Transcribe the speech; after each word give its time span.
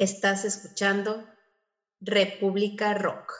Estás 0.00 0.46
escuchando 0.46 1.26
República 2.00 2.94
Rock. 2.94 3.34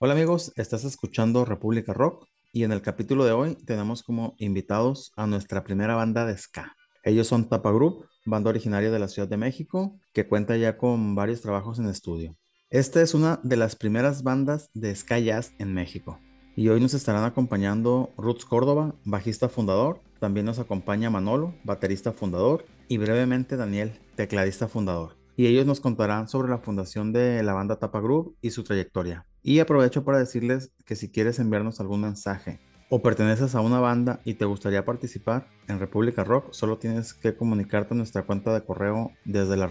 Hola 0.00 0.14
amigos, 0.14 0.50
estás 0.56 0.84
escuchando 0.84 1.44
República 1.44 1.92
Rock 1.92 2.24
y 2.54 2.64
en 2.64 2.72
el 2.72 2.80
capítulo 2.80 3.26
de 3.26 3.32
hoy 3.32 3.54
tenemos 3.66 4.02
como 4.02 4.34
invitados 4.38 5.12
a 5.16 5.26
nuestra 5.26 5.62
primera 5.62 5.94
banda 5.94 6.24
de 6.24 6.38
ska. 6.38 6.74
Ellos 7.04 7.26
son 7.26 7.50
Tapa 7.50 7.70
Group, 7.70 8.06
banda 8.24 8.48
originaria 8.48 8.90
de 8.90 8.98
la 8.98 9.08
Ciudad 9.08 9.28
de 9.28 9.36
México, 9.36 10.00
que 10.14 10.26
cuenta 10.26 10.56
ya 10.56 10.78
con 10.78 11.14
varios 11.14 11.42
trabajos 11.42 11.78
en 11.80 11.86
estudio. 11.86 12.34
Esta 12.70 13.02
es 13.02 13.12
una 13.12 13.38
de 13.42 13.58
las 13.58 13.76
primeras 13.76 14.22
bandas 14.22 14.70
de 14.72 14.96
ska 14.96 15.18
jazz 15.18 15.52
en 15.58 15.74
México. 15.74 16.18
Y 16.56 16.70
hoy 16.70 16.80
nos 16.80 16.94
estarán 16.94 17.24
acompañando 17.24 18.14
Roots 18.16 18.46
Córdoba, 18.46 18.94
bajista 19.04 19.50
fundador. 19.50 20.00
También 20.18 20.46
nos 20.46 20.58
acompaña 20.60 21.10
Manolo, 21.10 21.54
baterista 21.62 22.12
fundador. 22.12 22.64
Y 22.88 22.96
brevemente 22.96 23.58
Daniel, 23.58 24.00
tecladista 24.14 24.66
fundador. 24.66 25.25
Y 25.36 25.46
ellos 25.46 25.66
nos 25.66 25.80
contarán 25.80 26.28
sobre 26.28 26.48
la 26.48 26.58
fundación 26.58 27.12
de 27.12 27.42
la 27.42 27.52
banda 27.52 27.78
Tapa 27.78 28.00
Group 28.00 28.36
y 28.40 28.50
su 28.50 28.64
trayectoria. 28.64 29.26
Y 29.42 29.58
aprovecho 29.58 30.04
para 30.04 30.18
decirles 30.18 30.72
que 30.84 30.96
si 30.96 31.10
quieres 31.10 31.38
enviarnos 31.38 31.78
algún 31.78 32.00
mensaje 32.00 32.58
o 32.88 33.02
perteneces 33.02 33.54
a 33.54 33.60
una 33.60 33.80
banda 33.80 34.20
y 34.24 34.34
te 34.34 34.44
gustaría 34.44 34.84
participar 34.84 35.48
en 35.68 35.78
República 35.78 36.24
Rock, 36.24 36.52
solo 36.52 36.78
tienes 36.78 37.12
que 37.14 37.36
comunicarte 37.36 37.94
a 37.94 37.96
nuestra 37.96 38.22
cuenta 38.22 38.54
de 38.54 38.64
correo 38.64 39.12
desde 39.24 39.56
la 39.56 39.68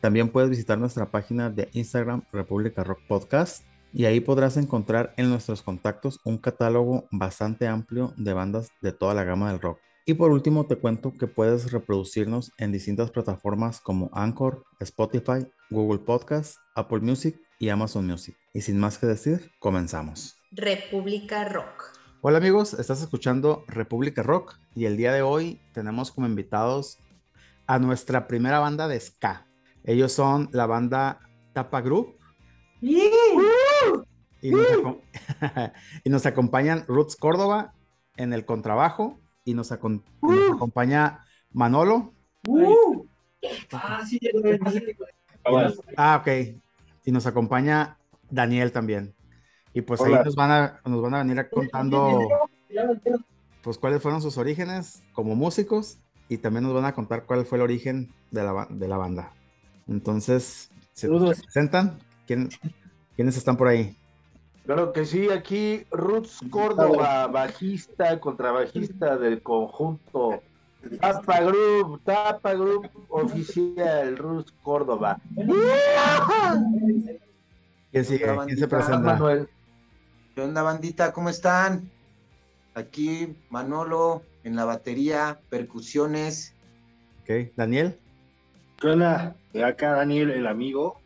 También 0.00 0.28
puedes 0.28 0.50
visitar 0.50 0.78
nuestra 0.78 1.10
página 1.10 1.48
de 1.48 1.68
Instagram 1.72 2.24
República 2.32 2.84
Rock 2.84 3.00
Podcast 3.08 3.64
y 3.92 4.06
ahí 4.06 4.20
podrás 4.20 4.56
encontrar 4.56 5.14
en 5.16 5.30
nuestros 5.30 5.62
contactos 5.62 6.20
un 6.24 6.36
catálogo 6.38 7.06
bastante 7.12 7.68
amplio 7.68 8.12
de 8.16 8.32
bandas 8.32 8.70
de 8.82 8.92
toda 8.92 9.14
la 9.14 9.24
gama 9.24 9.50
del 9.50 9.60
rock. 9.60 9.78
Y 10.06 10.12
por 10.12 10.32
último 10.32 10.66
te 10.66 10.76
cuento 10.76 11.14
que 11.14 11.26
puedes 11.26 11.72
reproducirnos 11.72 12.52
en 12.58 12.72
distintas 12.72 13.10
plataformas 13.10 13.80
como 13.80 14.10
Anchor, 14.12 14.62
Spotify, 14.80 15.46
Google 15.70 16.00
Podcast, 16.00 16.58
Apple 16.74 17.00
Music 17.00 17.40
y 17.58 17.70
Amazon 17.70 18.06
Music. 18.06 18.36
Y 18.52 18.60
sin 18.60 18.78
más 18.78 18.98
que 18.98 19.06
decir, 19.06 19.50
comenzamos. 19.58 20.36
República 20.50 21.48
Rock. 21.48 21.96
Hola 22.20 22.36
amigos, 22.36 22.74
estás 22.74 23.00
escuchando 23.00 23.64
República 23.66 24.22
Rock 24.22 24.58
y 24.74 24.84
el 24.84 24.98
día 24.98 25.10
de 25.10 25.22
hoy 25.22 25.62
tenemos 25.72 26.12
como 26.12 26.26
invitados 26.26 26.98
a 27.66 27.78
nuestra 27.78 28.26
primera 28.26 28.58
banda 28.58 28.88
de 28.88 29.00
ska. 29.00 29.46
Ellos 29.84 30.12
son 30.12 30.50
la 30.52 30.66
banda 30.66 31.20
Tapa 31.54 31.80
Group. 31.80 32.18
Y, 36.04 36.10
nos 36.10 36.26
acompañan 36.26 36.84
Roots 36.86 37.16
Córdoba 37.16 37.72
en 38.18 38.34
el 38.34 38.44
contrabajo 38.44 39.23
y 39.44 39.54
nos, 39.54 39.72
acompaña 39.72 41.24
Manolo. 41.52 42.12
ah, 45.96 46.16
ok. 46.20 46.28
Y 47.04 47.12
nos 47.12 47.26
acompaña 47.26 47.98
Daniel 48.30 48.72
también. 48.72 49.14
Y 49.72 49.82
pues 49.82 50.00
ahí 50.00 50.12
nos 50.24 50.34
van, 50.34 50.50
a, 50.50 50.80
nos 50.84 51.02
van 51.02 51.14
a 51.14 51.18
venir 51.18 51.48
contando 51.50 52.28
pues 53.62 53.78
cuáles 53.78 54.02
fueron 54.02 54.20
sus 54.20 54.36
orígenes 54.38 55.02
como 55.12 55.34
músicos 55.34 55.98
y 56.28 56.38
también 56.38 56.64
nos 56.64 56.74
van 56.74 56.84
a 56.84 56.94
contar 56.94 57.24
cuál 57.24 57.44
fue 57.46 57.58
el 57.58 57.62
origen 57.62 58.12
de 58.30 58.42
la, 58.42 58.66
de 58.70 58.88
la 58.88 58.96
banda. 58.96 59.32
Entonces, 59.88 60.70
¿se 60.92 61.08
presentan? 61.08 61.98
¿Quién, 62.26 62.48
¿Quiénes 63.16 63.36
están 63.36 63.56
por 63.56 63.68
ahí? 63.68 63.96
Claro 64.64 64.92
que 64.92 65.04
sí, 65.04 65.28
aquí 65.30 65.84
Roots 65.90 66.40
Córdoba, 66.50 67.26
bajista, 67.26 68.18
contrabajista 68.18 69.18
del 69.18 69.42
conjunto 69.42 70.40
Tapa 71.00 71.40
Group, 71.40 72.02
Tapa 72.04 72.54
Group 72.54 72.90
oficial, 73.08 74.16
Roots 74.16 74.52
Córdoba. 74.62 75.20
¿Quién 77.90 78.04
sigue? 78.04 78.26
¿Quién 78.46 78.58
se 78.58 78.68
presenta? 78.68 78.98
Manuel. 78.98 79.48
¿Qué 80.34 80.40
onda, 80.40 80.62
bandita? 80.62 81.12
¿Cómo 81.12 81.28
están? 81.28 81.90
Aquí 82.74 83.36
Manolo 83.50 84.22
en 84.42 84.56
la 84.56 84.64
batería, 84.64 85.38
percusiones. 85.48 86.54
Ok, 87.22 87.52
Daniel. 87.56 87.98
¿Qué 88.80 88.88
onda? 88.88 89.36
Acá 89.64 89.92
Daniel, 89.92 90.30
el 90.30 90.46
amigo. 90.46 91.00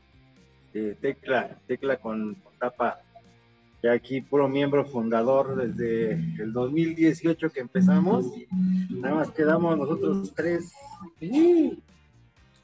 Eh, 0.75 0.97
tecla, 1.01 1.59
tecla 1.67 1.97
con, 1.99 2.37
tapa. 2.59 3.01
Y 3.83 3.87
aquí 3.87 4.21
puro 4.21 4.49
miembro 4.49 4.84
fundador 4.84 5.56
desde 5.56 6.12
el 6.12 6.53
2018 6.53 7.50
que 7.50 7.61
empezamos. 7.61 8.27
Nada 8.91 9.15
más 9.15 9.31
quedamos 9.31 9.78
nosotros 9.78 10.33
tres. 10.34 10.72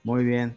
Muy 0.02 0.24
bien. 0.24 0.56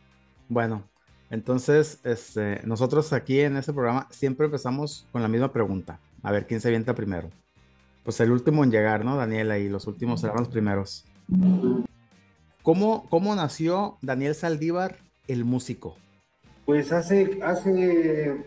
Bueno, 0.50 0.84
entonces, 1.30 2.00
este, 2.04 2.62
nosotros 2.66 3.12
aquí 3.14 3.42
en 3.42 3.58
este 3.58 3.74
programa 3.74 4.08
siempre 4.10 4.46
empezamos 4.46 5.06
con 5.12 5.22
la 5.22 5.28
misma 5.28 5.52
pregunta. 5.52 6.00
A 6.24 6.32
ver 6.32 6.48
quién 6.48 6.62
se 6.62 6.70
avienta 6.70 6.96
primero. 6.96 7.30
Pues 8.04 8.20
el 8.22 8.32
último 8.32 8.64
en 8.64 8.72
llegar, 8.72 9.04
¿no? 9.04 9.18
Daniela, 9.18 9.60
y 9.60 9.68
los 9.68 9.86
últimos 9.88 10.22
serán 10.22 10.38
los 10.38 10.48
primeros. 10.48 11.06
¿Cómo, 12.64 13.06
cómo 13.10 13.36
nació 13.36 13.98
Daniel 14.02 14.34
Saldívar, 14.34 14.98
el 15.28 15.44
músico? 15.44 15.98
Pues 16.66 16.92
hace, 16.92 17.40
hace, 17.44 18.46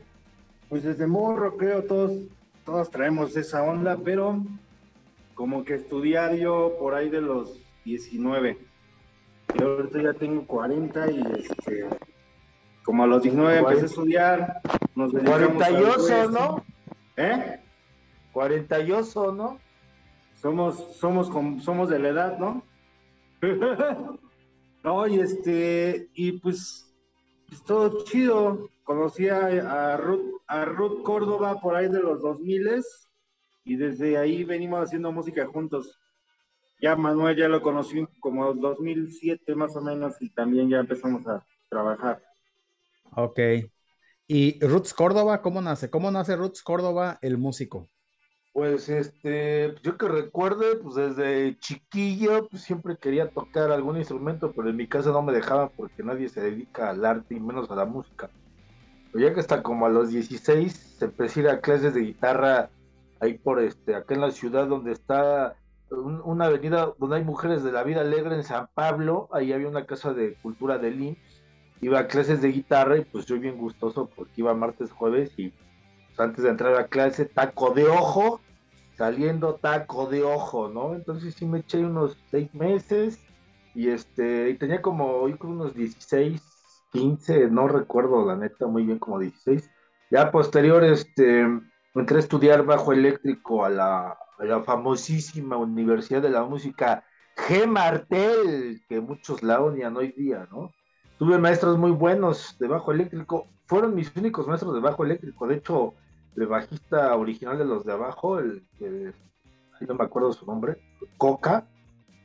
pues 0.71 0.85
desde 0.85 1.07
morro 1.07 1.57
creo 1.57 1.83
todos, 1.83 2.13
todos 2.65 2.91
traemos 2.91 3.37
esa 3.37 3.63
onda, 3.63 3.99
pero 4.03 4.43
como 5.35 5.65
que 5.65 5.75
estudiar 5.75 6.37
yo 6.37 6.77
por 6.79 6.95
ahí 6.95 7.11
de 7.11 7.21
los 7.21 7.61
19. 7.85 8.57
Y 9.59 9.63
ahorita 9.63 10.01
ya 10.01 10.13
tengo 10.15 10.47
40 10.47 11.11
y 11.11 11.23
este, 11.41 11.87
como 12.85 13.03
a 13.03 13.07
los 13.09 13.23
19 13.23 13.59
empecé 13.59 13.83
a 13.83 13.87
estudiar. 13.87 14.61
Nos 14.95 15.13
48, 15.13 16.31
¿no? 16.31 16.65
¿Eh? 17.17 17.61
48, 18.33 19.33
¿no? 19.33 19.59
Somos, 20.41 20.97
somos, 20.97 21.65
somos 21.65 21.89
de 21.89 21.99
la 21.99 22.09
edad, 22.11 22.39
¿no? 22.39 22.63
no, 24.85 25.07
y 25.09 25.19
este, 25.19 26.09
y 26.15 26.33
pues, 26.33 26.95
pues 27.49 27.65
todo 27.65 28.05
chido. 28.05 28.71
Conocí 28.91 29.29
a, 29.29 29.97
Ruth, 29.99 30.43
a 30.49 30.65
Ruth 30.65 31.05
Córdoba 31.05 31.61
por 31.61 31.77
ahí 31.77 31.87
de 31.87 32.01
los 32.01 32.21
2000 32.23 32.83
y 33.63 33.77
desde 33.77 34.19
ahí 34.19 34.43
venimos 34.43 34.83
haciendo 34.83 35.13
música 35.13 35.47
juntos. 35.47 36.01
Ya 36.83 36.97
Manuel 36.97 37.37
ya 37.37 37.47
lo 37.47 37.63
conocí 37.63 38.05
como 38.19 38.53
2007 38.53 39.55
más 39.55 39.77
o 39.77 39.81
menos 39.81 40.21
y 40.21 40.29
también 40.31 40.69
ya 40.69 40.81
empezamos 40.81 41.25
a 41.29 41.47
trabajar. 41.69 42.21
Ok. 43.15 43.39
¿Y 44.27 44.59
Roots 44.59 44.93
Córdoba, 44.93 45.41
cómo 45.41 45.63
nace? 45.63 45.89
¿Cómo 45.89 46.11
nace 46.11 46.35
Roots 46.35 46.61
Córdoba, 46.61 47.21
el 47.23 47.39
músico? 47.39 47.89
Pues 48.53 48.89
este, 48.89 49.73
yo 49.85 49.97
que 49.99 50.09
recuerde, 50.09 50.75
pues 50.83 50.97
desde 50.97 51.57
chiquillo, 51.61 52.49
pues 52.49 52.65
siempre 52.65 52.97
quería 52.97 53.31
tocar 53.31 53.71
algún 53.71 53.99
instrumento, 53.99 54.51
pero 54.51 54.69
en 54.69 54.75
mi 54.75 54.89
casa 54.89 55.13
no 55.13 55.23
me 55.23 55.33
dejaban 55.33 55.71
porque 55.77 56.03
nadie 56.03 56.29
se 56.29 56.41
dedica 56.41 56.91
al 56.91 57.05
arte 57.05 57.37
y 57.37 57.39
menos 57.39 57.71
a 57.71 57.77
la 57.77 57.85
música. 57.85 58.29
Pero 59.13 59.27
ya 59.27 59.35
que 59.35 59.41
hasta 59.41 59.63
como 59.63 59.87
a 59.87 59.91
los 59.91 60.11
16 60.11 60.99
empecé 61.03 61.41
a 61.41 61.43
ir 61.43 61.49
a 61.49 61.61
clases 61.61 61.95
de 61.95 62.01
guitarra 62.01 62.71
ahí 63.21 63.39
por 63.39 63.61
este, 63.61 63.95
acá 63.95 64.15
en 64.15 64.21
la 64.21 64.31
ciudad 64.31 64.67
donde 64.67 64.93
está 64.93 65.57
una 65.91 66.45
avenida 66.45 66.93
donde 66.99 67.17
hay 67.17 67.25
mujeres 67.25 67.65
de 67.65 67.73
la 67.73 67.83
vida 67.83 68.03
alegre 68.03 68.37
en 68.37 68.45
San 68.45 68.69
Pablo, 68.75 69.29
ahí 69.33 69.53
había 69.53 69.67
una 69.67 69.87
casa 69.87 70.13
de 70.13 70.35
cultura 70.35 70.79
de 70.79 70.91
IMSS 70.91 71.41
iba 71.81 71.99
a 71.99 72.07
clases 72.07 72.43
de 72.43 72.53
guitarra 72.53 72.99
y 72.99 73.05
pues 73.05 73.27
yo 73.27 73.39
bien 73.39 73.57
gustoso 73.57 74.11
porque 74.15 74.33
iba 74.37 74.55
martes, 74.55 74.91
jueves 74.93 75.33
y 75.37 75.49
pues, 75.49 76.21
antes 76.21 76.45
de 76.45 76.51
entrar 76.51 76.75
a 76.77 76.87
clase, 76.87 77.25
taco 77.25 77.71
de 77.71 77.87
ojo, 77.87 78.41
saliendo 78.97 79.55
taco 79.55 80.07
de 80.07 80.23
ojo, 80.23 80.69
¿no? 80.69 80.95
Entonces 80.95 81.35
sí 81.35 81.47
me 81.47 81.61
eché 81.61 81.79
unos 81.79 82.17
seis 82.31 82.53
meses 82.55 83.19
y 83.75 83.89
este, 83.89 84.51
y 84.51 84.55
tenía 84.55 84.83
como, 84.83 85.29
yo 85.29 85.39
creo 85.39 85.53
unos 85.53 85.75
16, 85.75 86.43
15, 86.93 87.51
no 87.51 87.69
recuerdo 87.69 88.27
la 88.27 88.37
neta 88.37 88.67
muy 88.67 88.85
bien 88.85 88.99
como 88.99 89.19
16. 89.19 89.71
Ya 90.11 90.31
posterior, 90.31 90.85
este, 90.85 91.41
entré 91.95 92.17
a 92.17 92.21
estudiar 92.21 92.65
bajo 92.65 92.93
eléctrico 92.93 93.65
a 93.65 93.71
la, 93.71 94.19
la 94.39 94.63
famosísima 94.63 95.57
Universidad 95.57 96.23
de 96.23 96.31
la 96.31 96.45
Música 96.45 97.05
G. 97.37 97.67
Martel, 97.67 98.83
que 98.89 99.01
muchos 99.01 99.43
la 99.43 99.61
odian 99.61 99.97
hoy 99.97 100.13
día, 100.13 100.49
¿no? 100.51 100.71
tuve 101.21 101.37
maestros 101.37 101.77
muy 101.77 101.91
buenos 101.91 102.57
de 102.59 102.67
bajo 102.67 102.93
eléctrico. 102.93 103.47
Fueron 103.67 103.95
mis 103.95 104.11
únicos 104.17 104.49
maestros 104.49 104.73
de 104.73 104.81
bajo 104.81 105.05
eléctrico. 105.05 105.47
De 105.47 105.57
hecho, 105.57 105.93
el 106.35 106.47
bajista 106.47 107.15
original 107.15 107.59
de 107.59 107.67
los 107.67 107.85
de 107.85 107.93
abajo, 107.93 108.39
el 108.39 108.67
que 108.79 109.13
no 109.87 109.95
me 109.95 110.05
acuerdo 110.05 110.33
su 110.33 110.47
nombre, 110.47 110.81
Coca, 111.19 111.67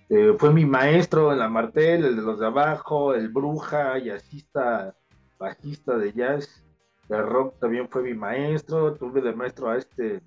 eh, 0.10 0.36
fue 0.38 0.54
mi 0.54 0.66
maestro 0.66 1.31
en 1.31 1.40
la 1.40 1.50
Martel, 1.50 2.06
el 2.06 2.16
de 2.16 2.22
los 2.22 2.40
de 2.40 2.48
abajo, 2.48 3.13
el 3.13 3.30
Bruja, 3.30 3.98
jazzista, 3.98 4.96
bajista 5.40 5.98
de 5.98 6.13
jazz, 6.13 6.63
de 7.10 7.22
rock 7.22 7.60
también 7.60 7.90
fue 7.90 8.04
mi 8.04 8.13
maestro. 8.13 8.96
Tuve 8.96 9.22
de 9.22 9.34
maestro 9.34 9.69
a 9.69 9.78
este 9.78 10.22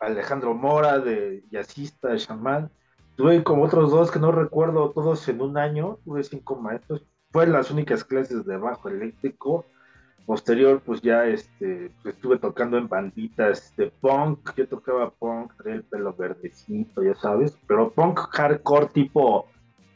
Alejandro 0.00 0.54
Mora, 0.54 0.98
de 0.98 1.44
jazzista, 1.50 2.08
de 2.08 2.18
chamán. 2.18 2.70
Tuve 3.16 3.42
como 3.42 3.64
otros 3.64 3.90
dos 3.90 4.10
que 4.10 4.18
no 4.18 4.32
recuerdo, 4.32 4.90
todos 4.90 5.28
en 5.28 5.40
un 5.40 5.58
año, 5.58 5.98
tuve 6.04 6.22
cinco 6.22 6.56
maestros 6.56 7.02
fueron 7.30 7.54
las 7.54 7.70
únicas 7.70 8.04
clases 8.04 8.44
de 8.44 8.56
bajo 8.56 8.88
eléctrico. 8.88 9.66
Posterior, 10.28 10.82
pues 10.84 11.00
ya 11.00 11.24
este, 11.24 11.90
pues, 12.02 12.14
estuve 12.14 12.36
tocando 12.36 12.76
en 12.76 12.86
banditas 12.86 13.74
de 13.78 13.90
punk. 13.90 14.54
Yo 14.58 14.68
tocaba 14.68 15.08
punk, 15.08 15.54
traía 15.56 15.76
el 15.76 15.84
pelo 15.84 16.12
verdecito, 16.12 17.02
ya 17.02 17.14
sabes, 17.14 17.56
pero 17.66 17.90
punk 17.90 18.18
hardcore 18.32 18.88
tipo 18.88 19.46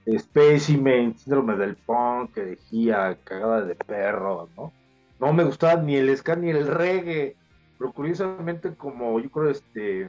Specimen, 0.09 1.19
síndrome 1.19 1.55
del 1.57 1.77
punk, 1.77 2.35
herejía, 2.39 3.19
cagada 3.25 3.61
de 3.61 3.75
perro, 3.75 4.49
¿no? 4.57 4.73
No 5.21 5.35
me 5.35 5.45
gustaba 5.45 5.83
ni 5.83 5.97
el 5.97 6.17
ska 6.17 6.35
ni 6.35 6.49
el 6.49 6.67
reggae, 6.67 7.37
pero 7.77 7.93
curiosamente 7.93 8.75
como 8.75 9.21
yo 9.21 9.31
creo 9.31 9.51
este 9.51 10.09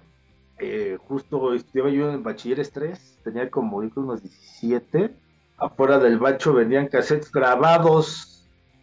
eh, 0.57 0.97
justo 1.05 1.53
estudiaba 1.53 1.89
yo 1.89 2.09
en 2.09 2.23
bachilleres 2.23 2.71
3, 2.71 3.19
tenía 3.25 3.51
como 3.51 3.83
yo 3.83 3.89
creo 3.89 4.05
unos 4.05 4.23
17, 4.23 5.13
afuera 5.57 5.99
del 5.99 6.17
bacho 6.17 6.53
vendían 6.53 6.87
cassettes 6.87 7.29
grabados, 7.29 8.32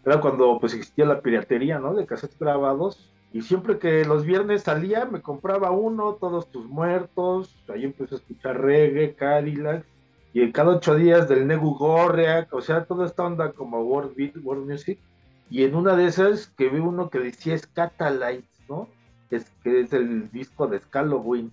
era 0.04 0.20
cuando 0.20 0.58
pues 0.58 0.74
existía 0.74 1.04
la 1.04 1.20
piratería, 1.20 1.78
¿no? 1.78 1.94
De 1.94 2.06
cassettes 2.06 2.38
grabados, 2.38 3.10
y 3.32 3.42
siempre 3.42 3.78
que 3.78 4.04
los 4.04 4.24
viernes 4.24 4.62
salía 4.62 5.04
me 5.04 5.22
compraba 5.22 5.70
uno, 5.70 6.14
todos 6.14 6.50
tus 6.50 6.66
muertos, 6.66 7.56
ahí 7.68 7.84
empecé 7.84 8.16
a 8.16 8.18
escuchar 8.18 8.60
reggae, 8.60 9.14
Cadillac, 9.14 9.84
y 10.32 10.42
en 10.42 10.52
cada 10.52 10.76
ocho 10.76 10.94
días 10.94 11.28
del 11.28 11.46
Negu 11.46 11.76
Gorriak, 11.76 12.52
o 12.52 12.60
sea, 12.60 12.84
toda 12.84 13.06
esta 13.06 13.24
onda 13.24 13.52
como 13.52 13.82
World 13.82 14.14
Beat, 14.16 14.36
World 14.42 14.68
Music, 14.68 14.98
y 15.48 15.64
en 15.64 15.74
una 15.74 15.96
de 15.96 16.06
esas 16.06 16.48
que 16.56 16.68
vi 16.68 16.78
uno 16.78 17.10
que 17.10 17.18
decía 17.18 17.58
Scatalites, 17.58 18.60
¿no? 18.68 18.88
Es, 19.30 19.50
que 19.62 19.80
es 19.80 19.92
el 19.92 20.30
disco 20.30 20.66
de 20.66 20.80
Scalowin. 20.80 21.52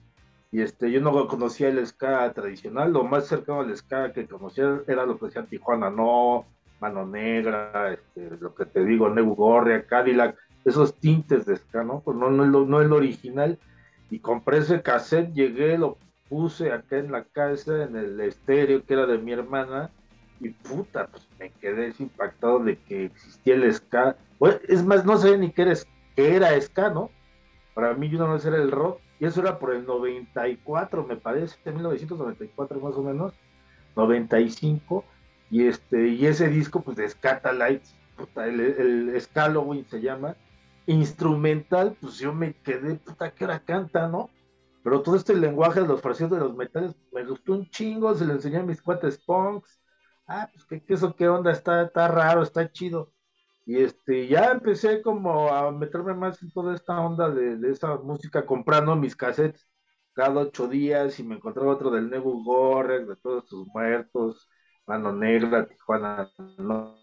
Y 0.52 0.62
este, 0.62 0.92
yo 0.92 1.02
no 1.02 1.28
conocía 1.28 1.68
el 1.68 1.86
ska 1.86 2.32
tradicional, 2.32 2.94
lo 2.94 3.04
más 3.04 3.28
cercano 3.28 3.62
al 3.62 3.76
ska 3.76 4.14
que 4.14 4.28
conocía 4.28 4.82
era 4.88 5.06
lo 5.06 5.20
que 5.20 5.26
decía 5.26 5.46
Tijuana 5.46 5.90
No, 5.90 6.46
Mano 6.80 7.06
Negra, 7.06 7.92
este, 7.92 8.38
lo 8.40 8.54
que 8.54 8.66
te 8.66 8.86
digo, 8.86 9.10
Negu 9.10 9.36
Gorria, 9.36 9.86
Cadillac, 9.86 10.38
esos 10.66 10.94
tintes 10.96 11.46
de 11.46 11.56
ska, 11.56 11.84
¿no? 11.84 12.02
Pues 12.02 12.18
no, 12.18 12.30
no, 12.30 12.46
no, 12.46 12.66
no 12.66 12.82
el 12.82 12.92
original. 12.94 13.58
Y 14.10 14.20
compré 14.20 14.60
ese 14.60 14.82
cassette, 14.82 15.34
llegué, 15.34 15.78
lo 15.78 15.98
puse 16.30 16.72
acá 16.72 16.98
en 16.98 17.12
la 17.12 17.24
casa, 17.24 17.84
en 17.84 17.96
el 17.96 18.20
estéreo 18.20 18.84
que 18.86 18.94
era 18.94 19.06
de 19.06 19.18
mi 19.18 19.32
hermana, 19.32 19.90
y 20.40 20.50
puta, 20.50 21.08
pues 21.08 21.28
me 21.40 21.52
quedé 21.52 21.94
impactado 22.00 22.60
de 22.60 22.78
que 22.78 23.06
existía 23.06 23.56
el 23.56 23.74
ska. 23.74 24.16
es 24.68 24.86
más, 24.86 25.06
no 25.06 25.18
sé 25.18 25.38
ni 25.38 25.52
qué 25.52 25.64
era, 25.64 25.74
qué 26.16 26.36
era 26.36 26.62
ska, 26.62 26.90
¿no? 26.90 27.10
Para 27.74 27.94
mí 27.94 28.10
yo 28.10 28.20
no 28.20 28.38
sé 28.40 28.50
era 28.50 28.58
el 28.58 28.72
rock, 28.72 29.00
y 29.20 29.26
eso 29.26 29.42
era 29.42 29.58
por 29.58 29.74
el 29.74 29.86
94, 29.86 31.06
me 31.06 31.16
parece, 31.16 31.58
en 31.66 31.76
1994 31.76 32.80
más 32.80 32.96
o 32.96 33.04
menos, 33.04 33.34
95, 33.96 35.04
y 35.50 35.68
este, 35.68 36.08
y 36.10 36.26
ese 36.26 36.50
disco, 36.50 36.82
pues 36.82 36.98
de 36.98 37.08
Scatalites, 37.10 37.96
puta, 38.16 38.46
el, 38.48 38.60
el 38.60 39.86
se 39.86 40.02
llama, 40.02 40.36
instrumental, 40.88 41.96
pues 42.00 42.18
yo 42.18 42.34
me 42.34 42.54
quedé, 42.62 42.96
puta, 42.96 43.32
que 43.32 43.46
hora 43.46 43.60
canta, 43.60 44.08
¿no? 44.08 44.30
Pero 44.84 45.02
todo 45.02 45.16
este 45.16 45.36
lenguaje 45.36 45.82
de 45.82 45.88
los 45.88 46.02
frascos 46.02 46.30
de 46.32 46.40
los 46.40 46.56
metales 46.56 46.96
me 47.12 47.26
gustó 47.26 47.54
un 47.54 47.70
chingo, 47.70 48.14
se 48.16 48.26
lo 48.26 48.34
enseñé 48.34 48.58
a 48.58 48.64
mis 48.64 48.82
cuates 48.82 49.18
punks. 49.18 49.82
Ah, 50.28 50.50
pues 50.52 50.66
qué, 50.66 50.94
eso, 50.94 51.16
qué 51.16 51.28
onda, 51.28 51.52
está, 51.52 51.84
está 51.84 52.08
raro, 52.08 52.42
está 52.44 52.72
chido. 52.72 53.12
Y 53.66 53.80
este, 53.80 54.28
ya 54.28 54.52
empecé 54.52 55.02
como 55.02 55.50
a 55.50 55.72
meterme 55.74 56.14
más 56.14 56.42
en 56.42 56.52
toda 56.52 56.74
esta 56.74 57.02
onda 57.02 57.30
de, 57.30 57.70
esa 57.70 57.98
música, 57.98 58.46
comprando 58.46 58.96
mis 58.96 59.16
cassettes 59.16 59.68
cada 60.14 60.40
ocho 60.42 60.68
días 60.70 61.20
y 61.20 61.24
me 61.24 61.36
encontraba 61.36 61.74
otro 61.74 61.92
del 61.92 62.10
Nebu 62.10 62.44
Gorre, 62.46 63.06
de 63.06 63.16
todos 63.18 63.48
sus 63.50 63.68
muertos, 63.68 64.48
Mano 64.88 65.12
Negra, 65.12 65.68
Tijuana, 65.68 66.32
no, 66.58 66.96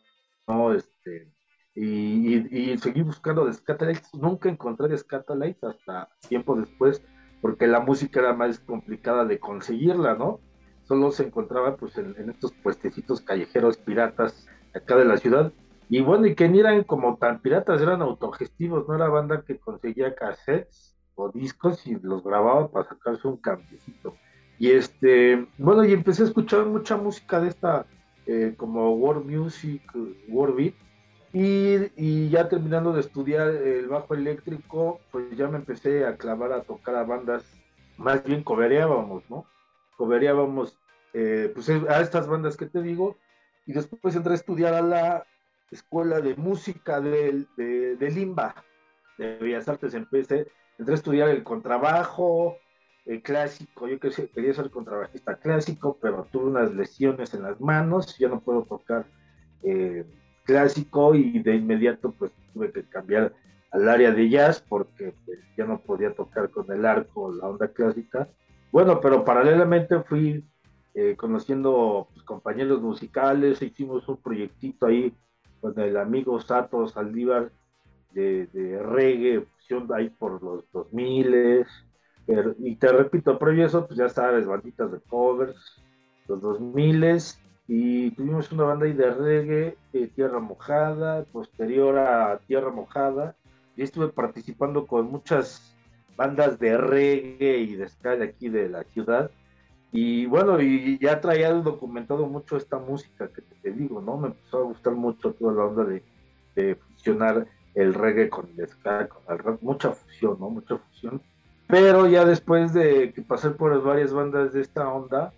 no 0.49 0.73
este, 0.73 1.33
y, 1.75 2.73
y, 2.73 2.79
seguí 2.79 3.03
buscando 3.03 3.45
de 3.45 3.53
Scatalites, 3.53 4.15
nunca 4.15 4.49
encontré 4.49 4.89
de 4.89 4.97
Scatalites 4.97 5.65
hasta 5.65 6.09
tiempo 6.29 6.57
después 6.57 7.03
porque 7.45 7.67
la 7.67 7.81
música 7.81 8.21
era 8.21 8.33
más 8.33 8.59
complicada 8.59 9.27
de 9.27 9.39
conseguirla, 9.39 10.15
¿no? 10.15 10.41
Solo 10.85 11.11
se 11.11 11.25
encontraba 11.25 11.77
pues 11.77 11.99
en, 11.99 12.31
estos 12.31 12.53
puestecitos 12.53 13.21
callejeros 13.21 13.77
piratas 13.77 14.49
acá 14.75 14.97
de 14.97 15.05
la 15.05 15.19
ciudad. 15.19 15.53
Y 15.91 16.01
bueno, 16.01 16.27
y 16.27 16.35
que 16.35 16.49
ni 16.49 16.61
eran 16.61 16.85
como 16.85 17.19
tan 17.19 17.43
piratas, 17.43 17.83
eran 17.83 18.01
autogestivos, 18.01 18.89
no 18.89 18.95
era 18.95 19.09
banda 19.09 19.43
que 19.43 19.59
conseguía 19.59 20.15
cassettes 20.15 20.97
o 21.17 21.31
discos 21.31 21.87
y 21.87 21.97
los 21.97 22.25
grababa 22.25 22.71
para 22.71 22.89
sacarse 22.89 23.29
un 23.29 23.37
cambiecito. 23.37 24.17
Y 24.59 24.71
este, 24.71 25.47
bueno, 25.59 25.85
y 25.85 25.93
empecé 25.93 26.23
a 26.23 26.27
escuchar 26.27 26.65
mucha 26.67 26.97
música 26.97 27.41
de 27.41 27.49
esta, 27.49 27.87
eh, 28.27 28.55
como 28.56 28.95
world 28.95 29.27
music, 29.27 29.83
world 30.29 30.56
beat, 30.56 30.75
y, 31.33 32.29
ya 32.29 32.49
terminando 32.49 32.93
de 32.93 33.01
estudiar 33.01 33.49
el 33.49 33.89
bajo 33.89 34.15
eléctrico, 34.15 35.01
pues 35.11 35.37
ya 35.37 35.49
me 35.49 35.56
empecé 35.56 36.06
a 36.06 36.17
clavar 36.17 36.53
a 36.53 36.62
tocar 36.62 36.95
a 36.95 37.03
bandas, 37.03 37.45
más 37.97 38.23
bien 38.23 38.45
cobereábamos, 38.45 39.29
¿no? 39.29 39.45
Cobereábamos 39.97 40.79
eh, 41.12 41.51
pues 41.53 41.69
a 41.69 42.01
estas 42.01 42.29
bandas 42.29 42.56
que 42.56 42.67
te 42.67 42.83
digo, 42.83 43.17
y 43.67 43.73
después 43.73 44.15
entré 44.15 44.33
a 44.33 44.37
estudiar 44.37 44.75
a 44.75 44.83
la 44.83 45.27
Escuela 45.73 46.21
de 46.21 46.37
Música 46.37 47.01
de, 47.01 47.47
de, 47.56 48.11
Limba, 48.11 48.55
de 49.19 49.37
Bellas 49.39 49.69
Artes, 49.69 49.95
empecé, 49.95 50.47
entré 50.79 50.95
a 50.95 50.97
estudiar 50.97 51.29
el 51.31 51.43
contrabajo, 51.43 52.59
clásico, 53.23 53.87
yo 53.87 53.99
quería 54.01 54.55
ser 54.55 54.71
contrabajista 54.71 55.37
clásico, 55.37 55.99
pero 56.01 56.27
tuve 56.33 56.47
unas 56.47 56.75
lesiones 56.75 57.35
en 57.35 57.43
las 57.43 57.61
manos, 57.61 58.17
ya 58.19 58.29
no 58.29 58.41
puedo 58.41 58.62
tocar. 58.62 59.06
Eh, 59.62 60.05
clásico 60.45 61.15
y 61.15 61.39
de 61.43 61.56
inmediato 61.56 62.12
pues 62.12 62.31
tuve 62.53 62.71
que 62.71 62.85
cambiar 62.85 63.33
al 63.71 63.89
área 63.89 64.12
de 64.12 64.29
jazz 64.29 64.62
porque 64.69 65.15
pues, 65.25 65.39
ya 65.56 65.65
no 65.65 65.81
podía 65.81 66.15
tocar 66.15 66.51
con 66.51 66.71
el 66.71 66.85
arco 66.87 67.33
la 67.33 67.49
onda 67.49 67.69
clásica. 67.69 68.29
Bueno, 68.71 69.01
pero 69.01 69.25
paralelamente 69.25 70.01
fui 70.01 70.45
eh, 70.95 71.17
conociendo 71.17 72.09
pues, 72.12 72.25
compañeros 72.25 72.81
musicales, 72.81 73.62
hicimos 73.62 74.06
un 74.09 74.19
proyectito 74.19 74.87
ahí 74.87 75.12
con 75.61 75.79
el 75.81 75.97
amigo 75.97 76.41
Sato 76.41 76.87
Saldívar 76.87 77.51
de, 78.12 78.47
de 78.49 78.83
reggae, 78.83 79.47
ahí 79.95 80.11
por 80.11 80.43
los 80.43 80.71
2000 80.73 81.67
y 82.59 82.76
te 82.76 82.88
repito, 82.88 83.38
previo 83.38 83.67
eso, 83.67 83.87
pues 83.87 83.99
ya 83.99 84.09
sabes, 84.09 84.47
banditas 84.47 84.91
de 84.91 85.00
covers, 85.00 85.82
los 86.26 86.41
2000 86.41 87.19
y 87.67 88.11
tuvimos 88.12 88.50
una 88.53 88.65
banda 88.65 88.87
ahí 88.87 88.93
de 88.93 89.11
reggae, 89.11 89.76
eh, 89.93 90.11
Tierra 90.15 90.38
Mojada, 90.38 91.25
posterior 91.25 91.99
a 91.99 92.39
Tierra 92.46 92.70
Mojada, 92.70 93.37
y 93.77 93.82
estuve 93.82 94.08
participando 94.08 94.87
con 94.87 95.10
muchas 95.10 95.75
bandas 96.17 96.58
de 96.58 96.77
reggae 96.77 97.58
y 97.58 97.75
de 97.75 97.89
ska 97.89 98.13
aquí 98.13 98.49
de 98.49 98.69
la 98.69 98.84
ciudad, 98.84 99.31
y 99.93 100.27
bueno, 100.27 100.60
y 100.60 100.99
ya 100.99 101.20
traía 101.20 101.53
documentado 101.53 102.27
mucho 102.27 102.56
esta 102.56 102.79
música 102.79 103.29
que 103.29 103.43
te 103.43 103.70
digo, 103.70 104.01
¿no? 104.01 104.17
Me 104.19 104.29
empezó 104.29 104.58
a 104.58 104.63
gustar 104.63 104.94
mucho 104.94 105.32
toda 105.34 105.53
la 105.55 105.65
onda 105.67 105.84
de, 105.84 106.03
de 106.56 106.75
fusionar 106.75 107.46
el 107.75 107.94
reggae 107.94 108.29
con 108.29 108.49
el 108.56 108.69
ska, 108.69 109.08
con 109.08 109.22
el 109.29 109.39
rock, 109.39 109.63
mucha 109.63 109.93
fusión, 109.93 110.37
¿no? 110.41 110.51
Mucha 110.51 110.79
fusión. 110.79 111.22
Pero 111.67 112.06
ya 112.06 112.25
después 112.25 112.75
de 112.75 113.13
que 113.13 113.23
pasé 113.23 113.51
por 113.51 113.83
varias 113.83 114.13
bandas 114.13 114.53
de 114.53 114.61
esta 114.61 114.89
onda, 114.89 115.33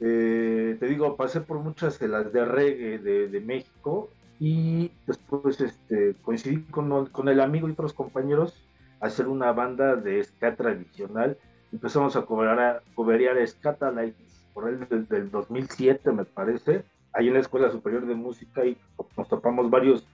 eh, 0.00 0.76
te 0.78 0.86
digo, 0.86 1.16
pasé 1.16 1.40
por 1.40 1.58
muchas 1.60 1.98
de 1.98 2.08
las 2.08 2.32
de 2.32 2.44
reggae 2.44 2.98
de, 2.98 3.40
México 3.40 4.08
y 4.38 4.92
después 5.06 5.60
este, 5.60 6.14
coincidí 6.22 6.62
con, 6.64 7.06
con, 7.06 7.28
el 7.28 7.40
amigo 7.40 7.68
y 7.68 7.72
otros 7.72 7.92
compañeros 7.92 8.54
a 9.00 9.06
hacer 9.06 9.28
una 9.28 9.52
banda 9.52 9.96
de 9.96 10.22
ska 10.22 10.54
tradicional. 10.54 11.36
Empezamos 11.72 12.16
a 12.16 12.22
cobrar 12.22 12.58
a 12.60 12.82
coberear 12.94 13.44
Scatalites 13.46 14.44
por 14.54 14.68
el 14.68 15.06
del, 15.08 15.30
2007, 15.30 16.10
me 16.12 16.24
parece, 16.24 16.84
ahí 17.12 17.28
en 17.28 17.34
la 17.34 17.40
Escuela 17.40 17.70
Superior 17.70 18.06
de 18.06 18.14
Música 18.14 18.64
y 18.64 18.76
nos 19.16 19.28
topamos 19.28 19.70
varios 19.70 20.04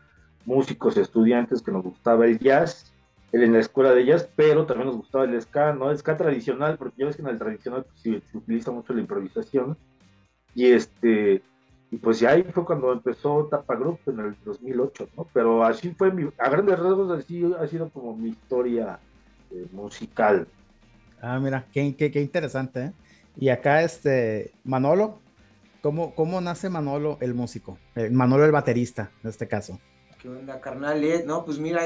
músicos, 0.44 0.96
estudiantes 0.96 1.62
que 1.62 1.72
nos 1.72 1.82
gustaba 1.82 2.26
el 2.26 2.38
jazz 2.38 2.93
en 3.42 3.52
la 3.52 3.58
escuela 3.58 3.92
de 3.92 4.04
jazz, 4.04 4.28
pero 4.36 4.66
también 4.66 4.88
nos 4.88 4.96
gustaba 4.96 5.24
el 5.24 5.40
ska, 5.40 5.72
¿no? 5.72 5.90
El 5.90 5.98
ska 5.98 6.16
tradicional, 6.16 6.76
porque 6.78 6.98
ya 6.98 7.06
ves 7.06 7.16
que 7.16 7.22
en 7.22 7.28
el 7.28 7.38
tradicional 7.38 7.84
pues, 7.84 8.22
se 8.30 8.36
utiliza 8.36 8.70
mucho 8.70 8.92
la 8.92 9.00
improvisación. 9.00 9.76
Y 10.54 10.66
este, 10.66 11.42
y 11.90 11.96
pues 11.96 12.20
ya 12.20 12.30
ahí 12.30 12.42
fue 12.44 12.64
cuando 12.64 12.92
empezó 12.92 13.46
Tapa 13.46 13.76
Group 13.76 14.00
en 14.06 14.20
el 14.20 14.36
2008, 14.44 15.08
¿no? 15.16 15.26
Pero 15.32 15.64
así 15.64 15.90
fue 15.90 16.12
mi, 16.12 16.28
a 16.38 16.48
grandes 16.48 16.78
rasgos 16.78 17.18
así 17.18 17.42
ha 17.58 17.66
sido 17.66 17.88
como 17.90 18.16
mi 18.16 18.30
historia 18.30 18.98
eh, 19.50 19.66
musical. 19.72 20.46
Ah, 21.20 21.38
mira, 21.38 21.66
qué, 21.72 21.94
qué, 21.96 22.10
qué, 22.10 22.20
interesante, 22.20 22.86
¿eh? 22.86 22.92
Y 23.36 23.48
acá 23.48 23.82
este, 23.82 24.52
Manolo, 24.64 25.18
¿cómo, 25.82 26.14
¿cómo 26.14 26.40
nace 26.40 26.68
Manolo 26.68 27.18
el 27.20 27.34
músico? 27.34 27.78
Eh, 27.94 28.10
Manolo 28.10 28.44
el 28.44 28.52
baterista, 28.52 29.10
en 29.22 29.30
este 29.30 29.48
caso. 29.48 29.80
¿Qué 30.20 30.28
onda, 30.28 30.60
carnal? 30.60 31.02
Eh, 31.02 31.24
no, 31.26 31.44
pues 31.44 31.58
mira, 31.58 31.82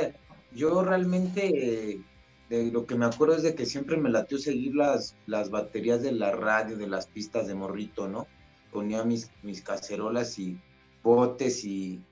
yo 0.53 0.83
realmente 0.83 2.03
de 2.49 2.71
lo 2.71 2.87
que 2.87 2.95
me 2.95 3.05
acuerdo 3.05 3.37
es 3.37 3.43
de 3.43 3.55
que 3.55 3.67
siempre 3.67 3.97
me 3.97 4.09
latió 4.09 4.39
seguir 4.39 4.75
las, 4.75 5.17
las 5.27 5.51
baterías 5.51 6.03
de 6.03 6.13
la 6.13 6.33
radio, 6.33 6.77
de 6.77 6.87
las 6.87 7.07
pistas 7.07 7.47
de 7.47 7.55
morrito, 7.55 8.09
¿no? 8.09 8.27
Ponía 8.73 9.05
mis, 9.05 9.31
mis 9.43 9.63
cacerolas 9.63 10.39
y 10.39 10.59
botes 11.03 11.65
y 11.65 12.03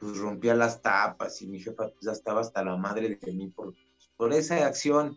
pues 0.00 0.18
rompía 0.18 0.54
las 0.54 0.82
tapas 0.82 1.42
y 1.42 1.46
mi 1.46 1.60
jefa 1.60 1.88
pues, 1.88 2.00
ya 2.00 2.12
estaba 2.12 2.40
hasta 2.40 2.64
la 2.64 2.76
madre 2.76 3.18
de 3.20 3.32
mí 3.32 3.48
por, 3.48 3.74
por 4.16 4.32
esa 4.32 4.66
acción. 4.66 5.16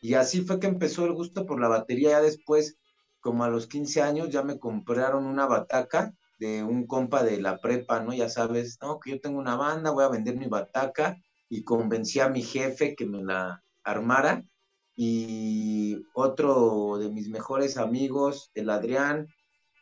Y 0.00 0.14
así 0.14 0.42
fue 0.42 0.60
que 0.60 0.66
empezó 0.66 1.04
el 1.04 1.12
gusto 1.12 1.44
por 1.44 1.60
la 1.60 1.68
batería. 1.68 2.10
Ya 2.10 2.22
después, 2.22 2.76
como 3.20 3.44
a 3.44 3.50
los 3.50 3.66
15 3.66 4.02
años, 4.02 4.30
ya 4.30 4.42
me 4.42 4.58
compraron 4.58 5.26
una 5.26 5.46
bataca 5.46 6.14
de 6.38 6.62
un 6.62 6.86
compa 6.86 7.24
de 7.24 7.40
la 7.40 7.58
prepa, 7.58 8.00
¿no? 8.00 8.14
Ya 8.14 8.28
sabes, 8.28 8.78
no, 8.80 9.00
que 9.00 9.10
yo 9.10 9.20
tengo 9.20 9.38
una 9.38 9.56
banda, 9.56 9.90
voy 9.90 10.04
a 10.04 10.08
vender 10.08 10.36
mi 10.36 10.46
bataca 10.46 11.18
y 11.48 11.64
convencí 11.64 12.20
a 12.20 12.28
mi 12.28 12.42
jefe 12.42 12.94
que 12.94 13.06
me 13.06 13.22
la 13.22 13.62
armara. 13.84 14.44
Y 14.96 16.02
otro 16.12 16.98
de 16.98 17.10
mis 17.10 17.28
mejores 17.28 17.76
amigos, 17.76 18.50
el 18.54 18.70
Adrián, 18.70 19.28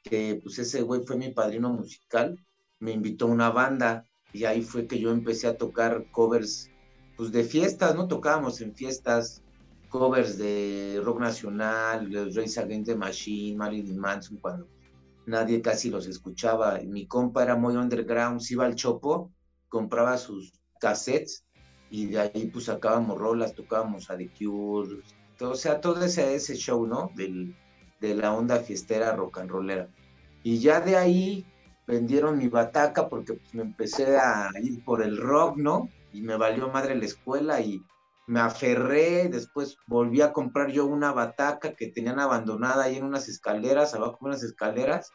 que 0.02 0.40
pues 0.42 0.58
ese 0.58 0.82
güey 0.82 1.02
fue 1.06 1.16
mi 1.16 1.32
padrino 1.32 1.70
musical, 1.70 2.38
me 2.78 2.92
invitó 2.92 3.26
a 3.26 3.30
una 3.30 3.50
banda 3.50 4.04
y 4.32 4.44
ahí 4.44 4.62
fue 4.62 4.86
que 4.86 4.98
yo 5.00 5.10
empecé 5.10 5.48
a 5.48 5.56
tocar 5.56 6.10
covers 6.10 6.70
pues 7.16 7.32
de 7.32 7.44
fiestas, 7.44 7.94
¿no? 7.94 8.06
Tocábamos 8.06 8.60
en 8.60 8.74
fiestas 8.74 9.42
covers 9.88 10.36
de 10.36 11.00
rock 11.02 11.20
nacional, 11.20 12.10
los 12.10 12.34
Race 12.34 12.60
Against 12.60 12.90
the 12.90 12.96
Machine, 12.96 13.56
Marilyn 13.56 13.98
Manson, 13.98 14.36
cuando 14.36 14.68
nadie 15.24 15.62
casi 15.62 15.88
los 15.88 16.06
escuchaba. 16.06 16.78
Mi 16.84 17.06
compa 17.06 17.42
era 17.42 17.56
muy 17.56 17.74
underground, 17.76 18.40
se 18.40 18.52
iba 18.52 18.66
al 18.66 18.74
chopo, 18.74 19.32
compraba 19.68 20.18
sus 20.18 20.52
cassettes 20.78 21.45
y 21.90 22.06
de 22.06 22.20
ahí 22.20 22.50
pues 22.52 22.66
sacábamos 22.66 23.18
rolas, 23.18 23.54
tocábamos 23.54 24.10
a 24.10 24.16
The 24.16 24.30
Cure, 24.38 25.02
o 25.40 25.54
sea, 25.54 25.80
todo 25.80 26.04
ese, 26.04 26.34
ese 26.34 26.56
show, 26.56 26.86
¿no? 26.86 27.10
Del, 27.14 27.54
de 28.00 28.14
la 28.14 28.32
onda 28.32 28.58
fiestera 28.58 29.14
rock 29.14 29.38
and 29.38 29.50
rollera. 29.50 29.88
Y 30.42 30.58
ya 30.58 30.80
de 30.80 30.96
ahí 30.96 31.46
vendieron 31.86 32.38
mi 32.38 32.48
bataca 32.48 33.08
porque 33.08 33.34
pues, 33.34 33.54
me 33.54 33.62
empecé 33.62 34.16
a 34.16 34.50
ir 34.62 34.84
por 34.84 35.02
el 35.02 35.16
rock, 35.16 35.56
¿no? 35.56 35.88
Y 36.12 36.22
me 36.22 36.36
valió 36.36 36.68
madre 36.68 36.94
la 36.94 37.04
escuela 37.04 37.60
y 37.60 37.82
me 38.26 38.40
aferré, 38.40 39.28
después 39.28 39.76
volví 39.86 40.20
a 40.20 40.32
comprar 40.32 40.70
yo 40.70 40.86
una 40.86 41.12
bataca 41.12 41.74
que 41.74 41.88
tenían 41.88 42.18
abandonada 42.18 42.84
ahí 42.84 42.96
en 42.96 43.04
unas 43.04 43.28
escaleras, 43.28 43.94
abajo 43.94 44.18
de 44.20 44.26
unas 44.26 44.42
escaleras, 44.42 45.12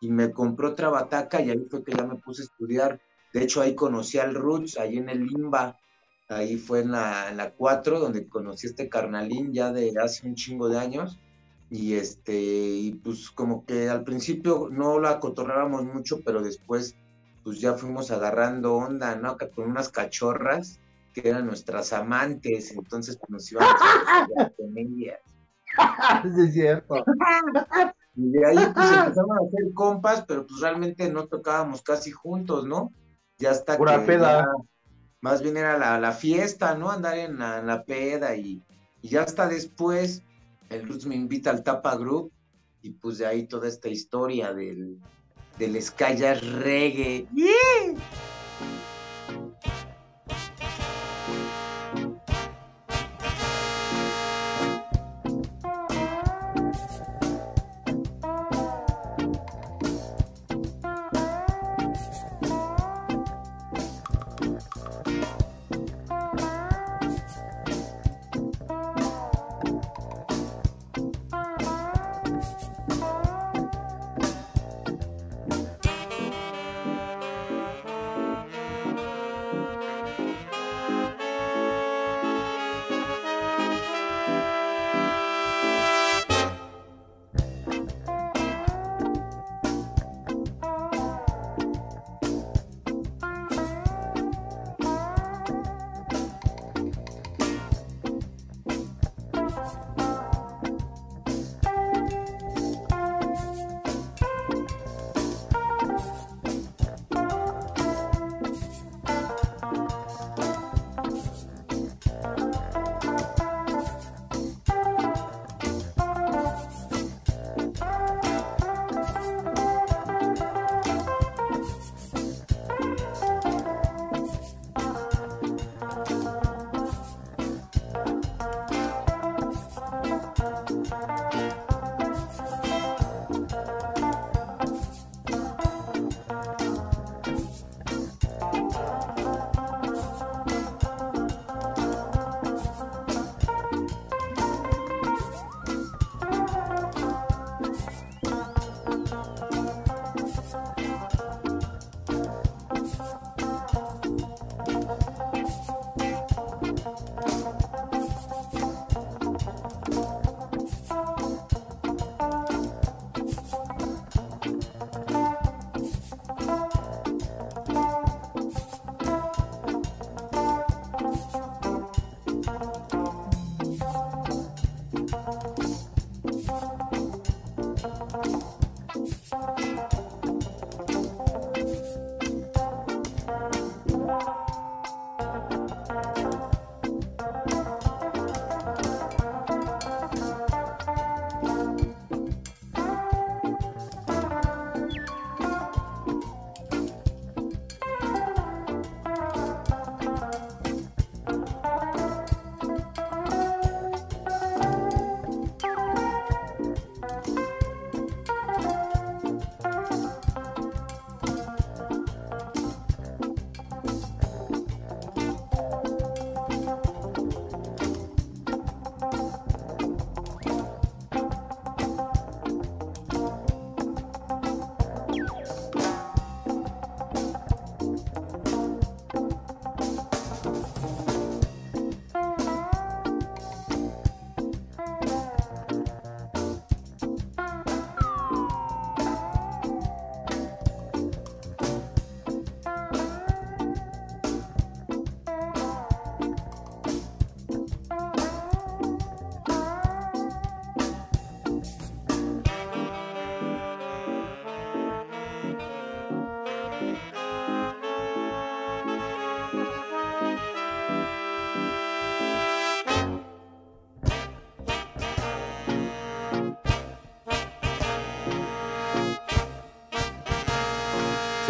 y 0.00 0.10
me 0.10 0.32
compré 0.32 0.66
otra 0.66 0.88
bataca 0.88 1.40
y 1.40 1.50
ahí 1.50 1.66
fue 1.70 1.84
que 1.84 1.92
ya 1.92 2.04
me 2.04 2.16
puse 2.16 2.42
a 2.42 2.46
estudiar. 2.46 3.00
De 3.32 3.42
hecho, 3.42 3.60
ahí 3.60 3.74
conocí 3.74 4.18
al 4.18 4.34
Roots, 4.34 4.78
ahí 4.78 4.96
en 4.96 5.08
el 5.08 5.26
Limba, 5.26 5.76
ahí 6.30 6.56
fue 6.56 6.80
en 6.80 6.92
la, 6.92 7.28
en 7.30 7.36
la 7.36 7.50
4, 7.50 7.98
donde 7.98 8.28
conocí 8.28 8.66
a 8.66 8.70
este 8.70 8.88
carnalín 8.88 9.52
ya 9.52 9.72
de 9.72 9.92
hace 10.02 10.26
un 10.26 10.34
chingo 10.34 10.68
de 10.68 10.78
años 10.78 11.18
y 11.70 11.94
este, 11.94 12.34
y 12.34 12.92
pues 12.94 13.30
como 13.30 13.64
que 13.64 13.88
al 13.88 14.02
principio 14.04 14.68
no 14.70 14.98
la 14.98 15.20
cotorrábamos 15.20 15.84
mucho, 15.84 16.20
pero 16.24 16.42
después 16.42 16.96
pues 17.44 17.60
ya 17.60 17.74
fuimos 17.74 18.10
agarrando 18.10 18.74
onda, 18.74 19.16
¿no? 19.16 19.36
Con 19.54 19.70
unas 19.70 19.88
cachorras 19.88 20.78
que 21.14 21.28
eran 21.28 21.46
nuestras 21.46 21.92
amantes, 21.92 22.72
entonces 22.72 23.16
pues 23.16 23.30
nos 23.30 23.52
íbamos 23.52 23.74
a 23.80 24.50
con 24.56 24.76
ellas. 24.78 25.20
Sí, 26.34 26.42
es 26.42 26.52
cierto. 26.52 27.04
Y 28.16 28.30
de 28.30 28.44
ahí 28.46 28.56
pues 28.74 28.90
empezamos 28.90 29.36
a 29.36 29.46
hacer 29.46 29.72
compas, 29.72 30.24
pero 30.26 30.44
pues 30.44 30.60
realmente 30.60 31.10
no 31.10 31.26
tocábamos 31.28 31.82
casi 31.82 32.10
juntos, 32.10 32.66
¿no? 32.66 32.92
Ya 33.38 33.52
hasta 33.52 33.78
Pura 33.78 34.00
que 34.00 34.06
peda. 34.06 34.40
ya 34.40 34.46
más 35.20 35.42
bien 35.42 35.56
era 35.56 35.78
la, 35.78 35.98
la 36.00 36.12
fiesta, 36.12 36.74
¿no? 36.74 36.90
Andar 36.90 37.18
en 37.18 37.38
la, 37.38 37.84
peda 37.86 38.34
y, 38.36 38.62
ya 39.02 39.22
hasta 39.22 39.48
después 39.48 40.22
el 40.68 40.86
Roots 40.86 41.06
me 41.06 41.14
invita 41.14 41.50
al 41.50 41.62
Tapa 41.62 41.96
Group 41.96 42.32
y 42.82 42.90
pues 42.90 43.18
de 43.18 43.26
ahí 43.26 43.46
toda 43.46 43.68
esta 43.68 43.88
historia 43.88 44.52
del, 44.52 44.98
del 45.58 45.82
Sky 45.82 46.16
Reggae. 46.16 47.26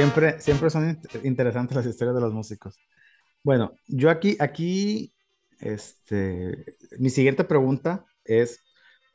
Siempre, 0.00 0.40
siempre 0.40 0.70
son 0.70 0.98
interesantes 1.24 1.76
las 1.76 1.84
historias 1.84 2.14
de 2.14 2.22
los 2.22 2.32
músicos. 2.32 2.80
Bueno, 3.44 3.74
yo 3.86 4.08
aquí, 4.08 4.34
aquí, 4.40 5.12
este, 5.58 6.64
mi 6.98 7.10
siguiente 7.10 7.44
pregunta 7.44 8.06
es, 8.24 8.64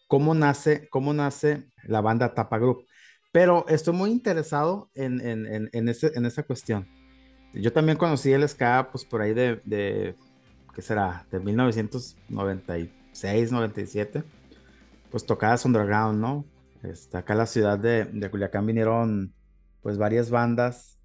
¿cómo 0.06 0.36
nace, 0.36 0.88
cómo 0.90 1.12
nace 1.12 1.72
la 1.86 2.02
banda 2.02 2.36
Tapa 2.36 2.60
Group? 2.60 2.86
Pero 3.32 3.66
estoy 3.68 3.96
muy 3.96 4.12
interesado 4.12 4.92
en, 4.94 5.22
en, 5.22 5.72
en, 5.74 5.90
ese, 5.90 6.12
en 6.14 6.28
esa 6.28 6.44
cuestión. 6.44 6.88
Yo 7.56 7.74
también 7.74 7.98
conocí 7.98 8.32
el 8.32 8.48
ska, 8.48 8.90
pues 8.92 9.06
por 9.06 9.24
ahí 9.24 9.34
de, 9.34 9.64
de 9.66 10.16
¿qué 10.76 10.84
será? 10.84 11.26
De 11.32 11.40
1996, 11.40 13.52
97. 13.52 14.24
Pues 15.10 15.26
tocadas 15.26 15.66
underground, 15.66 16.22
¿no? 16.22 16.46
Este, 16.84 17.18
acá 17.18 17.34
en 17.34 17.40
la 17.40 17.48
ciudad 17.48 17.80
de, 17.80 18.06
de 18.06 18.30
Culiacán 18.30 18.68
vinieron 18.68 19.34
pues 19.86 20.00
varias 20.00 20.32
bandas. 20.32 20.98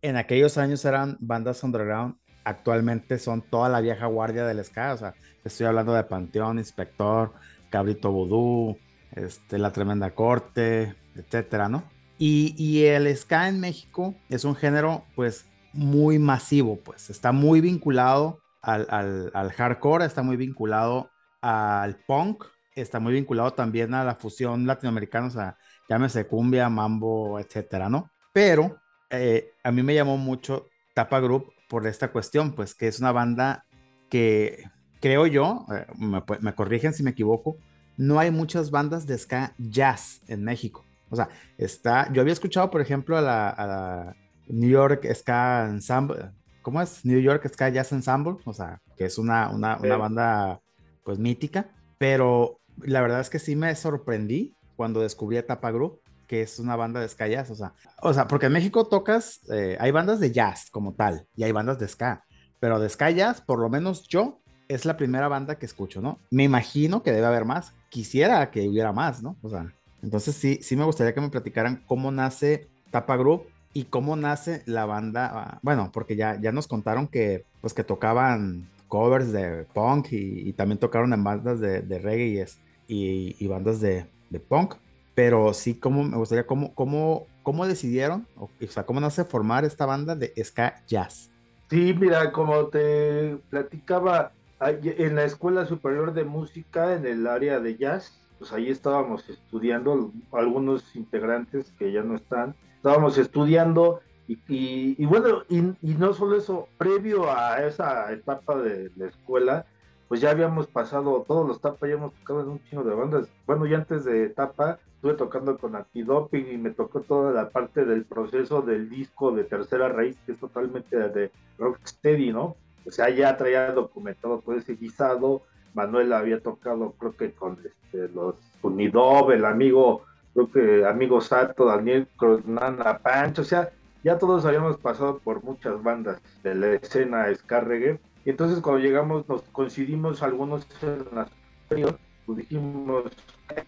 En 0.00 0.16
aquellos 0.16 0.56
años 0.56 0.82
eran 0.86 1.18
bandas 1.20 1.62
underground, 1.62 2.16
actualmente 2.42 3.18
son 3.18 3.42
toda 3.42 3.68
la 3.68 3.82
vieja 3.82 4.06
guardia 4.06 4.46
del 4.46 4.64
ska, 4.64 4.94
o 4.94 4.96
sea, 4.96 5.14
estoy 5.44 5.66
hablando 5.66 5.92
de 5.92 6.04
Panteón, 6.04 6.58
Inspector, 6.58 7.34
Cabrito 7.68 8.10
Vudú, 8.10 8.78
este, 9.12 9.58
La 9.58 9.72
Tremenda 9.72 10.14
Corte, 10.14 10.94
etcétera, 11.14 11.68
¿no? 11.68 11.84
Y, 12.16 12.54
y, 12.56 12.86
el 12.86 13.14
ska 13.14 13.46
en 13.46 13.60
México 13.60 14.14
es 14.30 14.46
un 14.46 14.56
género, 14.56 15.04
pues, 15.14 15.44
muy 15.74 16.18
masivo, 16.18 16.80
pues, 16.82 17.10
está 17.10 17.30
muy 17.30 17.60
vinculado 17.60 18.38
al, 18.62 18.86
al, 18.88 19.32
al 19.34 19.52
hardcore, 19.52 20.06
está 20.06 20.22
muy 20.22 20.38
vinculado 20.38 21.10
al 21.42 21.98
punk, 22.06 22.42
está 22.74 23.00
muy 23.00 23.12
vinculado 23.12 23.50
también 23.50 23.92
a 23.92 24.02
la 24.02 24.14
fusión 24.14 24.66
latinoamericana, 24.66 25.26
o 25.26 25.30
sea, 25.30 25.58
llámese 25.90 26.26
cumbia, 26.26 26.70
mambo, 26.70 27.38
etcétera, 27.38 27.90
¿no? 27.90 28.13
Pero 28.34 28.80
eh, 29.10 29.52
a 29.62 29.70
mí 29.70 29.84
me 29.84 29.94
llamó 29.94 30.18
mucho 30.18 30.66
Tapa 30.92 31.20
Group 31.20 31.52
por 31.68 31.86
esta 31.86 32.10
cuestión, 32.10 32.52
pues 32.52 32.74
que 32.74 32.88
es 32.88 32.98
una 32.98 33.12
banda 33.12 33.64
que 34.10 34.64
creo 35.00 35.26
yo, 35.26 35.64
eh, 35.72 35.86
me, 35.96 36.54
corrigen 36.54 36.92
si 36.92 37.04
me 37.04 37.10
equivoco, 37.10 37.56
no 37.96 38.18
hay 38.18 38.32
muchas 38.32 38.72
bandas 38.72 39.06
de 39.06 39.16
ska 39.16 39.54
jazz 39.56 40.20
en 40.26 40.42
México. 40.42 40.84
O 41.10 41.16
sea, 41.16 41.28
está, 41.58 42.12
yo 42.12 42.22
había 42.22 42.32
escuchado, 42.32 42.70
por 42.72 42.80
ejemplo, 42.80 43.16
a 43.16 43.20
la, 43.22 44.16
New 44.48 44.68
York 44.68 45.06
Ska 45.14 45.68
Ensemble, 45.70 46.32
¿cómo 46.60 46.82
es? 46.82 47.04
New 47.04 47.20
York 47.20 47.48
Ska 47.48 47.68
Jazz 47.68 47.92
Ensemble, 47.92 48.34
o 48.44 48.52
sea, 48.52 48.82
que 48.96 49.04
es 49.04 49.16
una, 49.16 49.48
una, 49.50 49.76
una 49.76 49.96
banda 49.96 50.60
pues 51.04 51.20
mítica, 51.20 51.70
pero 51.98 52.58
la 52.78 53.00
verdad 53.00 53.20
es 53.20 53.30
que 53.30 53.38
sí 53.38 53.54
me 53.54 53.72
sorprendí 53.76 54.56
cuando 54.74 55.00
descubrí 55.00 55.36
a 55.36 55.46
Tapa 55.46 55.70
Group 55.70 56.00
que 56.26 56.42
es 56.42 56.58
una 56.58 56.76
banda 56.76 57.00
de 57.00 57.08
ska 57.08 57.28
jazz, 57.28 57.50
o 57.50 57.54
sea, 57.54 57.74
o 58.02 58.12
sea, 58.12 58.26
porque 58.26 58.46
en 58.46 58.52
México 58.52 58.86
tocas, 58.86 59.40
eh, 59.50 59.76
hay 59.80 59.90
bandas 59.90 60.20
de 60.20 60.32
jazz 60.32 60.70
como 60.70 60.94
tal, 60.94 61.26
y 61.36 61.44
hay 61.44 61.52
bandas 61.52 61.78
de 61.78 61.88
ska, 61.88 62.24
pero 62.60 62.80
de 62.80 62.88
ska 62.88 63.10
jazz, 63.10 63.40
por 63.40 63.58
lo 63.58 63.68
menos 63.68 64.08
yo, 64.08 64.40
es 64.68 64.84
la 64.84 64.96
primera 64.96 65.28
banda 65.28 65.58
que 65.58 65.66
escucho, 65.66 66.00
¿no? 66.00 66.18
Me 66.30 66.44
imagino 66.44 67.02
que 67.02 67.12
debe 67.12 67.26
haber 67.26 67.44
más, 67.44 67.74
quisiera 67.90 68.50
que 68.50 68.68
hubiera 68.68 68.92
más, 68.92 69.22
¿no? 69.22 69.36
O 69.42 69.48
sea, 69.48 69.72
entonces 70.02 70.34
sí, 70.34 70.58
sí 70.62 70.76
me 70.76 70.84
gustaría 70.84 71.14
que 71.14 71.20
me 71.20 71.30
platicaran 71.30 71.82
cómo 71.86 72.10
nace 72.10 72.68
Tapa 72.90 73.16
Group 73.16 73.44
y 73.72 73.84
cómo 73.84 74.16
nace 74.16 74.62
la 74.66 74.86
banda, 74.86 75.30
ah, 75.32 75.58
bueno, 75.62 75.90
porque 75.92 76.16
ya, 76.16 76.40
ya 76.40 76.52
nos 76.52 76.68
contaron 76.68 77.08
que, 77.08 77.44
pues 77.60 77.74
que 77.74 77.84
tocaban 77.84 78.68
covers 78.88 79.32
de 79.32 79.66
punk 79.74 80.08
y, 80.12 80.52
también 80.52 80.78
tocaron 80.78 81.12
en 81.12 81.24
bandas 81.24 81.58
de, 81.58 81.98
reggae 81.98 82.46
y, 82.86 83.36
y, 83.44 83.48
bandas 83.48 83.80
de, 83.80 84.06
de 84.30 84.40
punk, 84.40 84.76
pero 85.14 85.52
sí, 85.54 85.74
como 85.78 86.02
me 86.02 86.16
gustaría, 86.16 86.46
cómo, 86.46 86.74
cómo, 86.74 87.26
cómo 87.42 87.66
decidieron, 87.66 88.26
o, 88.36 88.50
sea, 88.68 88.84
cómo 88.84 89.00
nace 89.00 89.24
formar 89.24 89.64
esta 89.64 89.86
banda 89.86 90.16
de 90.16 90.32
ska 90.42 90.82
jazz. 90.86 91.30
Sí, 91.70 91.94
mira, 91.98 92.32
como 92.32 92.66
te 92.66 93.36
platicaba, 93.50 94.32
en 94.60 95.14
la 95.14 95.24
Escuela 95.24 95.66
Superior 95.66 96.14
de 96.14 96.24
Música, 96.24 96.94
en 96.94 97.06
el 97.06 97.26
área 97.26 97.60
de 97.60 97.76
jazz, 97.76 98.20
pues 98.38 98.52
ahí 98.52 98.70
estábamos 98.70 99.28
estudiando, 99.28 100.12
algunos 100.32 100.94
integrantes 100.96 101.72
que 101.78 101.92
ya 101.92 102.02
no 102.02 102.16
están, 102.16 102.54
estábamos 102.76 103.16
estudiando 103.18 104.00
y, 104.26 104.38
y, 104.48 105.04
bueno, 105.04 105.42
y, 105.48 105.58
y, 105.82 105.94
no 105.94 106.14
solo 106.14 106.36
eso, 106.36 106.68
previo 106.78 107.30
a 107.30 107.62
esa 107.64 108.10
etapa 108.10 108.56
de 108.56 108.90
la 108.96 109.06
escuela, 109.06 109.66
pues 110.08 110.20
ya 110.20 110.30
habíamos 110.30 110.66
pasado 110.66 111.24
todos 111.26 111.46
los 111.46 111.60
tapas, 111.60 111.88
ya 111.88 111.96
hemos 111.96 112.14
tocado 112.14 112.40
en 112.40 112.48
un 112.48 112.62
chingo 112.64 112.84
de 112.84 112.94
bandas. 112.94 113.28
Bueno, 113.46 113.66
ya 113.66 113.78
antes 113.78 114.04
de 114.04 114.24
etapa 114.24 114.78
estuve 115.04 115.18
tocando 115.18 115.58
con 115.58 115.76
Antidoping 115.76 116.50
y 116.50 116.56
me 116.56 116.70
tocó 116.70 117.02
toda 117.02 117.30
la 117.30 117.50
parte 117.50 117.84
del 117.84 118.06
proceso 118.06 118.62
del 118.62 118.88
disco 118.88 119.32
de 119.32 119.44
Tercera 119.44 119.90
Raíz, 119.90 120.16
que 120.24 120.32
es 120.32 120.38
totalmente 120.38 120.96
de 120.96 121.30
Rocksteady, 121.58 122.32
¿no? 122.32 122.56
O 122.86 122.90
sea, 122.90 123.10
ya 123.10 123.36
traía 123.36 123.70
documentado 123.72 124.38
todo 124.38 124.56
ese 124.56 124.76
guisado. 124.76 125.42
Manuel 125.74 126.10
había 126.14 126.40
tocado, 126.40 126.92
creo 126.92 127.12
que 127.14 127.32
con 127.32 127.58
este, 127.62 128.08
los 128.14 128.36
Unidob, 128.62 129.32
el 129.32 129.44
amigo, 129.44 130.06
creo 130.32 130.50
que 130.50 130.86
amigo 130.86 131.20
Sato, 131.20 131.66
Daniel 131.66 132.08
Nana 132.46 132.96
Pancho, 132.96 133.42
o 133.42 133.44
sea, 133.44 133.68
ya 134.02 134.18
todos 134.18 134.46
habíamos 134.46 134.78
pasado 134.78 135.18
por 135.18 135.44
muchas 135.44 135.82
bandas 135.82 136.18
de 136.42 136.54
la 136.54 136.72
escena 136.74 137.26
Scarregue 137.34 138.00
y 138.24 138.30
entonces 138.30 138.60
cuando 138.60 138.80
llegamos, 138.80 139.28
nos 139.28 139.42
coincidimos 139.52 140.22
algunos 140.22 140.66
en 140.80 141.04
la 141.14 141.28
superior, 141.64 141.98
pues 142.24 142.38
dijimos, 142.38 143.04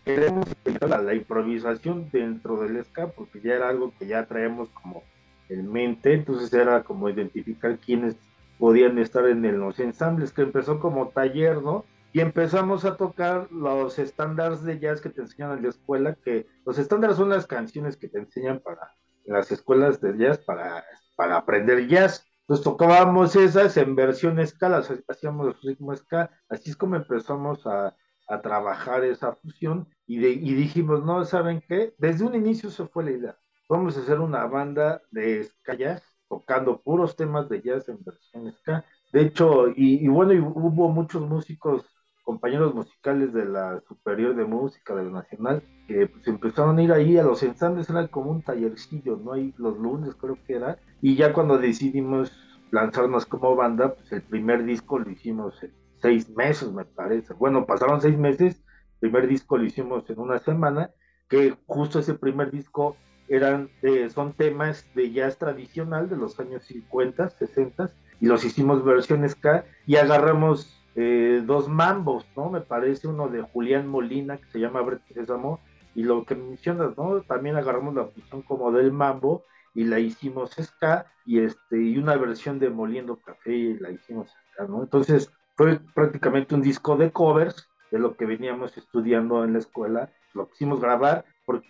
queremos 0.04 0.46
la, 0.80 1.14
improvisación 1.14 2.08
dentro 2.10 2.56
del 2.60 2.84
ska, 2.84 3.08
porque 3.08 3.40
ya 3.40 3.54
era 3.54 3.68
algo 3.68 3.92
que 3.98 4.06
ya 4.06 4.26
traemos 4.26 4.68
como 4.70 5.02
en 5.48 5.70
mente, 5.70 6.14
entonces 6.14 6.52
era 6.52 6.82
como 6.82 7.08
identificar 7.08 7.78
quiénes 7.78 8.16
podían 8.58 8.98
estar 8.98 9.26
en 9.26 9.58
los 9.58 9.78
ensambles, 9.78 10.32
que 10.32 10.42
empezó 10.42 10.80
como 10.80 11.08
taller, 11.08 11.62
¿no? 11.62 11.84
Y 12.12 12.20
empezamos 12.20 12.84
a 12.84 12.96
tocar 12.96 13.52
los 13.52 13.98
estándares 13.98 14.62
de 14.62 14.78
jazz 14.78 15.00
que 15.00 15.10
te 15.10 15.20
enseñan 15.20 15.58
en 15.58 15.62
la 15.64 15.68
escuela, 15.68 16.16
que 16.24 16.46
los 16.64 16.78
estándares 16.78 17.16
son 17.16 17.28
las 17.28 17.46
canciones 17.46 17.96
que 17.96 18.08
te 18.08 18.18
enseñan 18.18 18.60
para 18.60 18.90
en 19.26 19.34
las 19.34 19.50
escuelas 19.50 20.00
de 20.00 20.16
jazz 20.16 20.38
para, 20.38 20.84
para 21.16 21.36
aprender 21.36 21.86
jazz. 21.88 22.24
Entonces 22.42 22.64
tocábamos 22.64 23.34
esas 23.34 23.76
en 23.76 23.96
versión 23.96 24.38
escala, 24.38 24.82
hacíamos 25.08 25.60
ritmo 25.62 25.94
ska, 25.96 26.30
así 26.48 26.70
es 26.70 26.76
como 26.76 26.94
empezamos 26.94 27.66
a, 27.66 27.94
a 28.28 28.40
trabajar 28.40 29.04
esa 29.04 29.32
fusión 29.32 29.88
y, 30.06 30.18
dijimos, 30.18 31.04
no, 31.04 31.24
¿saben 31.24 31.62
qué? 31.68 31.94
Desde 31.98 32.24
un 32.24 32.34
inicio 32.34 32.70
se 32.70 32.86
fue 32.86 33.04
la 33.04 33.10
idea, 33.12 33.38
vamos 33.68 33.96
a 33.96 34.00
hacer 34.00 34.20
una 34.20 34.46
banda 34.46 35.02
de 35.10 35.44
ska 35.44 35.74
jazz, 35.74 36.02
tocando 36.28 36.80
puros 36.80 37.16
temas 37.16 37.48
de 37.48 37.62
jazz 37.62 37.88
en 37.88 37.98
versión 38.04 38.52
ska. 38.52 38.84
De 39.12 39.22
hecho, 39.22 39.68
y, 39.74 40.06
bueno, 40.08 40.32
y 40.32 40.38
hubo 40.40 40.88
muchos 40.88 41.22
músicos, 41.22 41.84
compañeros 42.24 42.74
musicales 42.74 43.32
de 43.32 43.44
la 43.44 43.80
Superior 43.86 44.34
de 44.34 44.44
Música, 44.44 44.96
de 44.96 45.10
Nacional, 45.10 45.62
que 45.86 46.08
pues 46.08 46.26
empezaron 46.26 46.76
a 46.78 46.82
ir 46.82 46.92
ahí 46.92 47.16
a 47.16 47.22
los 47.22 47.42
ensambles, 47.44 47.88
era 47.88 48.08
como 48.08 48.32
un 48.32 48.42
tallercillo, 48.42 49.16
¿no? 49.16 49.32
Ahí 49.32 49.54
los 49.58 49.78
lunes 49.78 50.16
creo 50.16 50.36
que 50.44 50.54
era, 50.54 50.78
y 51.00 51.14
ya 51.14 51.32
cuando 51.32 51.56
decidimos 51.56 52.32
lanzarnos 52.72 53.26
como 53.26 53.54
banda, 53.54 53.94
pues 53.94 54.10
el 54.10 54.22
primer 54.22 54.64
disco 54.64 54.98
lo 54.98 55.08
hicimos 55.08 55.62
seis 56.06 56.30
meses, 56.30 56.72
me 56.72 56.84
parece. 56.84 57.34
Bueno, 57.34 57.66
pasaron 57.66 58.00
seis 58.00 58.16
meses, 58.16 58.62
el 59.00 59.10
primer 59.10 59.26
disco 59.26 59.58
lo 59.58 59.64
hicimos 59.64 60.08
en 60.08 60.20
una 60.20 60.38
semana, 60.38 60.90
que 61.28 61.56
justo 61.66 61.98
ese 61.98 62.14
primer 62.14 62.52
disco 62.52 62.96
eran, 63.26 63.70
eh, 63.82 64.08
son 64.10 64.32
temas 64.32 64.86
de 64.94 65.10
jazz 65.10 65.36
tradicional 65.36 66.08
de 66.08 66.16
los 66.16 66.38
años 66.38 66.62
50, 66.66 67.30
60, 67.30 67.90
y 68.20 68.26
los 68.26 68.44
hicimos 68.44 68.84
versiones 68.84 69.34
K, 69.34 69.64
y 69.84 69.96
agarramos 69.96 70.80
eh, 70.94 71.42
dos 71.44 71.68
mambos, 71.68 72.24
¿no? 72.36 72.50
Me 72.50 72.60
parece 72.60 73.08
uno 73.08 73.26
de 73.26 73.42
Julián 73.42 73.88
Molina, 73.88 74.36
que 74.36 74.46
se 74.46 74.60
llama 74.60 74.82
Brett 74.82 75.02
Sésamo, 75.12 75.58
y 75.96 76.04
lo 76.04 76.24
que 76.24 76.36
mencionas, 76.36 76.96
¿no? 76.96 77.20
También 77.22 77.56
agarramos 77.56 77.96
la 77.96 78.04
fusión 78.04 78.42
como 78.42 78.70
del 78.70 78.92
mambo, 78.92 79.42
y 79.74 79.84
la 79.84 79.98
hicimos 79.98 80.52
ska 80.52 81.12
y 81.26 81.40
este 81.40 81.82
y 81.82 81.98
una 81.98 82.16
versión 82.16 82.58
de 82.58 82.70
Moliendo 82.70 83.16
Café 83.16 83.52
y 83.52 83.78
la 83.78 83.90
hicimos 83.90 84.30
acá, 84.54 84.66
¿no? 84.66 84.82
Entonces 84.82 85.30
fue 85.56 85.80
prácticamente 85.94 86.54
un 86.54 86.62
disco 86.62 86.96
de 86.96 87.10
covers 87.10 87.68
de 87.90 87.98
lo 87.98 88.16
que 88.16 88.26
veníamos 88.26 88.76
estudiando 88.76 89.44
en 89.44 89.54
la 89.54 89.58
escuela, 89.60 90.10
lo 90.34 90.48
quisimos 90.50 90.80
grabar 90.80 91.24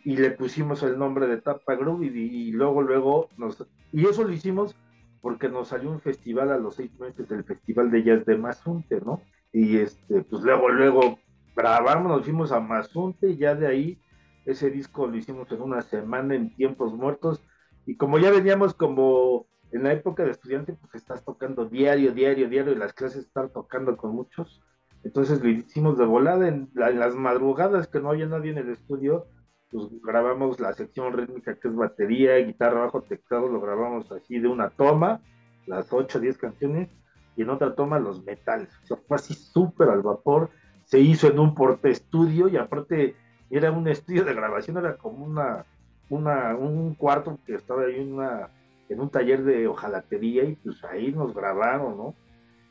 y 0.05 0.17
le 0.17 0.31
pusimos 0.31 0.83
el 0.83 0.99
nombre 0.99 1.27
de 1.27 1.41
Tapa 1.41 1.75
Group 1.75 2.03
y, 2.03 2.51
luego 2.51 2.83
luego 2.83 3.29
nos 3.37 3.65
y 3.93 4.07
eso 4.07 4.25
lo 4.25 4.33
hicimos 4.33 4.75
porque 5.21 5.49
nos 5.49 5.69
salió 5.69 5.91
un 5.91 6.01
festival 6.01 6.51
a 6.51 6.59
los 6.59 6.77
seis 6.77 6.99
meses 6.99 7.29
del 7.29 7.45
Festival 7.45 7.91
de 7.91 8.03
Jazz 8.03 8.25
de 8.27 8.37
Mazunte, 8.37 9.01
¿no? 9.01 9.23
Y 9.53 9.79
este, 9.79 10.23
pues 10.23 10.43
luego, 10.43 10.69
luego 10.69 11.19
grabamos, 11.55 12.11
nos 12.11 12.25
fuimos 12.25 12.53
a 12.53 12.61
Mazunte 12.61 13.31
y 13.31 13.37
ya 13.37 13.55
de 13.55 13.67
ahí 13.67 14.01
ese 14.45 14.71
disco 14.71 15.07
lo 15.07 15.17
hicimos 15.17 15.51
en 15.51 15.63
una 15.63 15.83
semana 15.83 16.35
en 16.35 16.55
tiempos 16.55 16.95
muertos 16.95 17.43
y 17.87 17.97
como 17.97 18.19
ya 18.19 18.31
veníamos 18.31 18.75
como 18.75 19.47
en 19.77 19.85
la 19.85 19.93
época 19.93 20.25
de 20.25 20.31
estudiante, 20.31 20.73
pues 20.75 20.95
estás 20.95 21.25
tocando 21.25 21.67
diario, 21.67 22.13
diario, 22.13 22.49
diario, 22.49 22.73
y 22.73 22.77
las 22.77 22.93
clases 22.93 23.25
están 23.27 23.51
tocando 23.51 23.97
con 23.97 24.15
muchos. 24.15 24.63
Entonces 25.05 25.43
lo 25.43 25.49
hicimos 25.49 25.99
de 25.99 26.05
volada 26.05 26.49
en, 26.49 26.71
las 26.75 27.15
madrugadas 27.15 27.87
que 27.87 28.01
no 28.01 28.11
había 28.11 28.27
nadie 28.27 28.51
en 28.51 28.59
el 28.59 28.71
estudio, 28.71 29.27
pues 29.71 29.89
grabamos 30.03 30.59
la 30.61 30.73
sección 30.73 31.13
rítmica 31.13 31.55
que 31.55 31.69
es 31.69 31.75
batería, 31.75 32.37
guitarra, 32.39 32.81
bajo, 32.81 33.03
teclado, 33.03 33.49
lo 33.49 33.61
grabamos 33.61 34.11
así 34.13 34.39
de 34.39 34.49
una 34.49 34.71
toma, 34.71 35.21
las 35.67 35.93
8 35.93 36.19
o 36.19 36.21
10 36.21 36.39
canciones, 36.39 36.89
y 37.37 37.43
en 37.43 37.51
otra 37.51 37.75
toma 37.75 37.99
los 37.99 38.25
metales. 38.25 38.71
O 38.83 38.87
sea, 38.87 38.97
fue 38.97 39.17
así 39.17 39.35
súper 39.35 39.91
al 39.91 40.03
vapor, 40.03 40.51
se 40.85 41.01
hizo 41.01 41.29
en 41.29 41.39
un 41.39 41.55
porte 41.55 41.91
estudio 41.91 42.49
y 42.49 42.57
aparte 42.57 43.15
era 43.51 43.71
un 43.71 43.87
estudio 43.89 44.25
de 44.25 44.35
grabación, 44.35 44.79
era 44.79 44.97
como 44.97 45.25
una, 45.25 45.67
una 46.09 46.57
un 46.57 46.95
cuarto 46.95 47.39
que 47.45 47.55
estaba 47.55 47.83
ahí 47.83 48.01
una, 48.01 48.49
en 48.89 49.01
un 49.01 49.11
taller 49.11 49.45
de 49.45 49.67
hojalatería 49.67 50.45
y 50.45 50.57
pues 50.57 50.83
ahí 50.85 51.13
nos 51.13 51.35
grabaron, 51.35 51.97
¿no? 51.97 52.15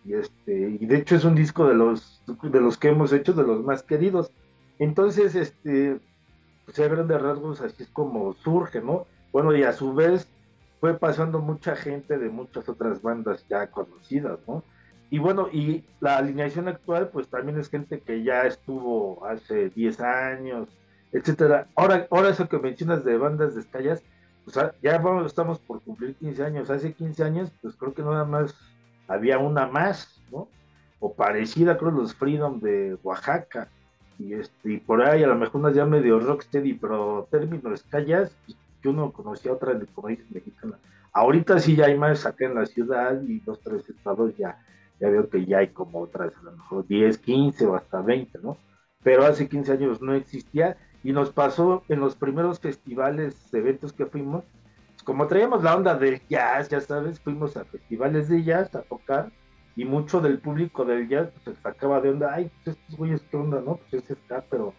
Y, 0.06 0.14
este, 0.14 0.78
y 0.80 0.86
de 0.86 0.98
hecho 0.98 1.16
es 1.16 1.26
un 1.26 1.36
disco 1.36 1.68
de 1.68 1.74
los, 1.74 2.24
de 2.44 2.62
los 2.62 2.78
que 2.78 2.90
hemos 2.90 3.12
hecho, 3.12 3.34
de 3.34 3.44
los 3.44 3.64
más 3.64 3.84
queridos. 3.84 4.32
Entonces, 4.78 5.36
este, 5.36 6.00
pues 6.66 6.80
a 6.80 6.88
grandes 6.88 7.22
rasgos 7.22 7.62
así 7.62 7.84
es 7.84 7.90
como 7.90 8.34
surge, 8.34 8.82
¿no? 8.82 9.08
Bueno, 9.32 9.56
y 9.56 9.64
a 9.64 9.74
su 9.74 9.94
vez 9.94 10.28
fue 10.80 10.94
pasando 10.98 11.40
mucha 11.40 11.76
gente 11.76 12.18
de 12.18 12.30
muchas 12.30 12.70
otras 12.70 13.02
bandas 13.02 13.46
ya 13.50 13.68
conocidas, 13.68 14.40
¿no? 14.48 14.64
Y 15.10 15.20
bueno, 15.20 15.50
y 15.52 15.84
la 16.00 16.18
alineación 16.18 16.68
actual, 16.68 17.10
pues 17.10 17.28
también 17.28 17.60
es 17.60 17.70
gente 17.70 18.02
que 18.02 18.24
ya 18.24 18.44
estuvo 18.44 19.26
hace 19.26 19.70
10 19.70 20.00
años, 20.02 20.68
etcétera. 21.12 21.68
Ahora, 21.76 22.08
ahora 22.10 22.30
eso 22.30 22.50
que 22.50 22.60
mencionas 22.60 23.06
de 23.06 23.18
bandas 23.18 23.56
de 23.56 23.62
escallas, 23.62 24.04
pues 24.46 24.58
ya 24.82 24.98
vamos, 25.00 25.26
estamos 25.26 25.60
por 25.60 25.82
cumplir 25.82 26.16
15 26.16 26.44
años. 26.44 26.70
Hace 26.70 26.94
15 26.94 27.24
años, 27.24 27.52
pues 27.62 27.76
creo 27.76 27.94
que 27.94 28.02
nada 28.02 28.24
más 28.24 28.56
había 29.08 29.40
una 29.40 29.68
más, 29.68 30.22
¿no? 30.32 30.48
O 31.00 31.14
parecida, 31.14 31.78
creo, 31.78 31.92
los 31.92 32.14
Freedom 32.14 32.60
de 32.60 32.98
Oaxaca. 33.04 33.68
Y, 34.18 34.34
este, 34.34 34.74
y 34.74 34.78
por 34.78 35.02
ahí 35.02 35.24
a 35.24 35.28
lo 35.28 35.36
mejor 35.36 35.62
unas 35.62 35.76
ya 35.76 35.86
medio 35.86 36.20
rocksteady, 36.20 36.74
pero 36.76 37.28
términos 37.30 37.84
callas, 37.90 38.32
pues, 38.46 38.58
yo 38.82 38.94
no 38.94 39.12
conocía 39.12 39.52
otra 39.52 39.74
de 39.74 39.86
como 39.88 40.08
mexicana. 40.08 40.78
Ahorita 41.12 41.60
sí 41.60 41.76
ya 41.76 41.86
hay 41.86 41.98
más 41.98 42.26
acá 42.26 42.46
en 42.46 42.56
la 42.56 42.66
ciudad 42.66 43.22
y 43.22 43.40
dos, 43.40 43.60
tres 43.62 43.90
estados 43.90 44.38
ya 44.38 44.58
ya 45.00 45.10
veo 45.10 45.30
que 45.30 45.46
ya 45.46 45.60
hay 45.60 45.70
como 45.70 46.02
otras, 46.02 46.34
a 46.38 46.44
lo 46.44 46.52
mejor 46.52 46.88
10, 46.88 47.18
15 47.18 47.66
o 47.66 47.76
hasta 47.76 48.02
20, 48.02 48.40
¿no? 48.42 48.58
Pero 49.04 49.26
hace 49.26 49.48
15 49.48 49.74
años 49.74 50.02
no 50.02 50.14
existía 50.14 50.78
y 51.06 51.14
nos 51.14 51.30
pasó 51.30 51.84
en 51.88 52.00
los 52.00 52.16
primeros 52.16 52.60
festivales, 52.60 53.36
eventos 53.54 53.94
que 53.94 54.08
fuimos, 54.08 54.44
pues 54.94 55.04
como 55.04 55.28
traíamos 55.28 55.62
la 55.62 55.76
onda 55.76 55.96
del 55.96 56.20
jazz, 56.28 56.68
ya 56.68 56.82
sabes, 56.82 57.20
fuimos 57.20 57.56
a 57.56 57.64
festivales 57.64 58.28
de 58.28 58.44
jazz 58.44 58.74
a 58.74 58.82
tocar 58.82 59.32
y 59.76 59.86
mucho 59.86 60.20
del 60.20 60.40
público 60.40 60.84
del 60.84 61.08
jazz 61.08 61.30
pues, 61.30 61.56
se 61.56 61.62
sacaba 61.62 62.02
de 62.02 62.10
onda, 62.10 62.34
ay, 62.34 62.50
pues 62.64 62.76
estos 62.76 62.98
güeyes, 62.98 63.22
¿qué 63.30 63.38
onda, 63.38 63.62
no? 63.62 63.76
Pues 63.76 64.10
es 64.10 64.18
ska, 64.18 64.44
pero 64.50 64.74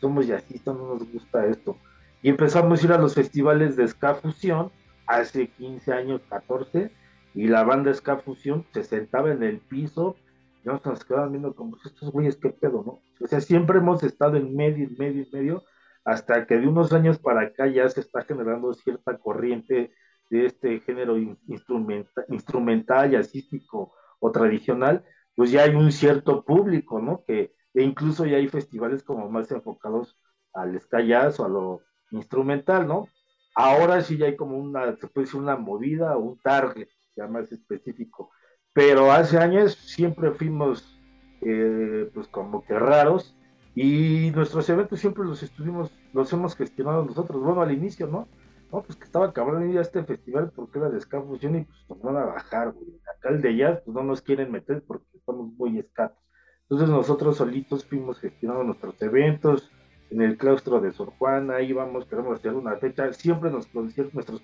somos 0.00 0.26
jazzistas, 0.26 0.74
no 0.74 0.94
nos 0.94 1.12
gusta 1.12 1.46
esto. 1.46 1.76
Y 2.22 2.30
empezamos 2.30 2.82
a 2.82 2.86
ir 2.86 2.92
a 2.92 2.98
los 2.98 3.14
festivales 3.14 3.76
de 3.76 3.86
ska 3.86 4.16
fusión 4.16 4.72
hace 5.06 5.46
15 5.46 5.92
años, 5.92 6.22
14, 6.28 6.90
y 7.36 7.46
la 7.46 7.62
banda 7.62 7.94
Ska 7.94 8.16
Fusión 8.16 8.66
se 8.72 8.82
sentaba 8.82 9.30
en 9.30 9.44
el 9.44 9.58
piso 9.58 10.16
y 10.64 10.68
nos 10.68 11.04
quedaban 11.04 11.30
viendo 11.30 11.54
como 11.54 11.76
estos 11.84 12.10
güeyes, 12.10 12.36
qué 12.36 12.50
pedo, 12.50 12.82
¿no? 12.84 13.02
O 13.20 13.26
sea, 13.26 13.40
siempre 13.40 13.78
hemos 13.78 14.02
estado 14.02 14.36
en 14.36 14.54
medio, 14.54 14.86
en 14.86 14.96
medio, 14.98 15.22
en 15.24 15.30
medio, 15.32 15.62
hasta 16.04 16.46
que 16.46 16.56
de 16.58 16.66
unos 16.66 16.92
años 16.92 17.18
para 17.18 17.42
acá 17.42 17.66
ya 17.66 17.88
se 17.88 18.00
está 18.00 18.22
generando 18.22 18.72
cierta 18.74 19.18
corriente 19.18 19.92
de 20.30 20.46
este 20.46 20.80
género 20.80 21.16
instrumental, 21.46 22.24
instrumental 22.28 23.10
jazzístico 23.10 23.92
o 24.20 24.30
tradicional, 24.30 25.04
pues 25.34 25.50
ya 25.50 25.62
hay 25.62 25.74
un 25.74 25.92
cierto 25.92 26.44
público, 26.44 27.00
¿no? 27.00 27.24
Que 27.26 27.54
e 27.74 27.82
incluso 27.82 28.26
ya 28.26 28.38
hay 28.38 28.48
festivales 28.48 29.02
como 29.02 29.30
más 29.30 29.50
enfocados 29.52 30.18
al 30.52 30.78
ska 30.80 31.00
jazz 31.00 31.38
o 31.38 31.44
a 31.44 31.48
lo 31.48 31.82
instrumental, 32.10 32.88
¿no? 32.88 33.06
Ahora 33.54 34.00
sí 34.00 34.16
ya 34.18 34.26
hay 34.26 34.36
como 34.36 34.58
una, 34.58 34.96
se 34.96 35.06
puede 35.08 35.26
decir 35.26 35.40
una 35.40 35.56
movida 35.56 36.16
o 36.16 36.20
un 36.20 36.38
target 36.40 36.88
ya 37.16 37.26
más 37.28 37.50
específico. 37.52 38.30
Pero 38.72 39.10
hace 39.10 39.38
años 39.38 39.74
siempre 39.74 40.30
fuimos, 40.32 40.98
eh, 41.40 42.10
pues 42.14 42.28
como 42.28 42.64
que 42.64 42.78
raros, 42.78 43.36
y 43.74 44.30
nuestros 44.32 44.68
eventos 44.70 44.98
siempre 44.98 45.24
los 45.24 45.42
estuvimos, 45.42 45.92
los 46.12 46.32
hemos 46.32 46.56
gestionado 46.56 47.04
nosotros. 47.04 47.40
Bueno, 47.40 47.62
al 47.62 47.72
inicio, 47.72 48.06
¿no? 48.08 48.26
No, 48.72 48.82
pues 48.82 48.98
que 48.98 49.04
estaba 49.04 49.32
cabrón 49.32 49.70
ir 49.70 49.78
a 49.78 49.82
este 49.82 50.02
festival 50.04 50.50
porque 50.54 50.78
era 50.78 50.90
de 50.90 51.00
ska 51.00 51.22
fusión 51.22 51.56
y 51.56 51.64
pues 51.64 51.78
nos 51.88 52.02
van 52.02 52.16
a 52.16 52.24
bajar, 52.24 52.72
güey. 52.72 53.00
Acá 53.16 53.30
el 53.30 53.40
de 53.40 53.56
jazz, 53.56 53.80
pues 53.84 53.94
no 53.94 54.02
nos 54.02 54.20
quieren 54.20 54.50
meter 54.50 54.82
porque 54.86 55.06
estamos 55.14 55.52
muy 55.54 55.78
escatos. 55.78 56.18
Entonces 56.62 56.88
nosotros 56.90 57.36
solitos 57.36 57.84
fuimos 57.84 58.18
gestionando 58.18 58.64
nuestros 58.64 59.00
eventos 59.00 59.70
en 60.10 60.22
el 60.22 60.36
claustro 60.36 60.80
de 60.80 60.92
Sor 60.92 61.12
Juana, 61.18 61.60
íbamos, 61.60 62.06
queremos 62.06 62.38
hacer 62.38 62.54
una 62.54 62.76
fecha, 62.76 63.12
siempre 63.12 63.50
nos, 63.50 63.72
nuestros 63.74 64.40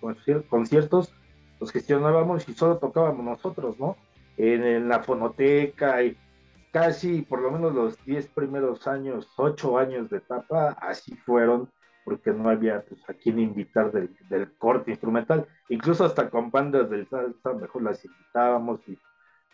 conciertos 0.48 1.12
los 1.60 1.72
gestionábamos 1.72 2.48
y 2.48 2.54
solo 2.54 2.78
tocábamos 2.78 3.24
nosotros, 3.24 3.78
¿no? 3.78 3.96
En, 4.36 4.88
la 4.88 5.00
fonoteca 5.00 6.02
y 6.02 6.16
casi 6.72 7.22
por 7.22 7.40
lo 7.40 7.50
menos 7.50 7.74
los 7.74 8.04
10 8.04 8.28
primeros 8.28 8.86
años, 8.86 9.28
8 9.36 9.78
años 9.78 10.10
de 10.10 10.18
etapa, 10.18 10.76
así 10.80 11.14
fueron, 11.16 11.70
porque 12.04 12.32
no 12.32 12.48
había 12.48 12.82
pues, 12.82 13.00
a 13.08 13.14
quién 13.14 13.38
invitar 13.38 13.92
del, 13.92 14.10
corte 14.58 14.90
instrumental, 14.90 15.46
incluso 15.68 16.04
hasta 16.04 16.28
con 16.28 16.50
bandas 16.50 16.90
del 16.90 17.06
salsa, 17.08 17.52
mejor 17.52 17.82
las 17.82 18.04
invitábamos 18.04 18.80
y, 18.88 18.98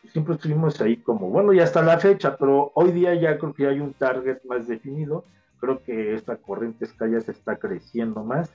siempre 0.08 0.32
estuvimos 0.34 0.80
ahí 0.80 0.96
como, 0.96 1.28
bueno, 1.28 1.52
ya 1.52 1.64
hasta 1.64 1.82
la 1.82 1.98
fecha, 1.98 2.34
pero 2.38 2.72
hoy 2.74 2.90
día 2.90 3.14
ya 3.14 3.36
creo 3.36 3.52
que 3.52 3.66
hay 3.66 3.80
un 3.80 3.92
target 3.92 4.38
más 4.48 4.66
definido, 4.66 5.26
creo 5.60 5.82
que 5.82 6.14
esta 6.14 6.36
corriente 6.36 6.86
ska 6.86 7.06
ya 7.06 7.20
se 7.20 7.32
está 7.32 7.56
creciendo 7.56 8.24
más 8.24 8.50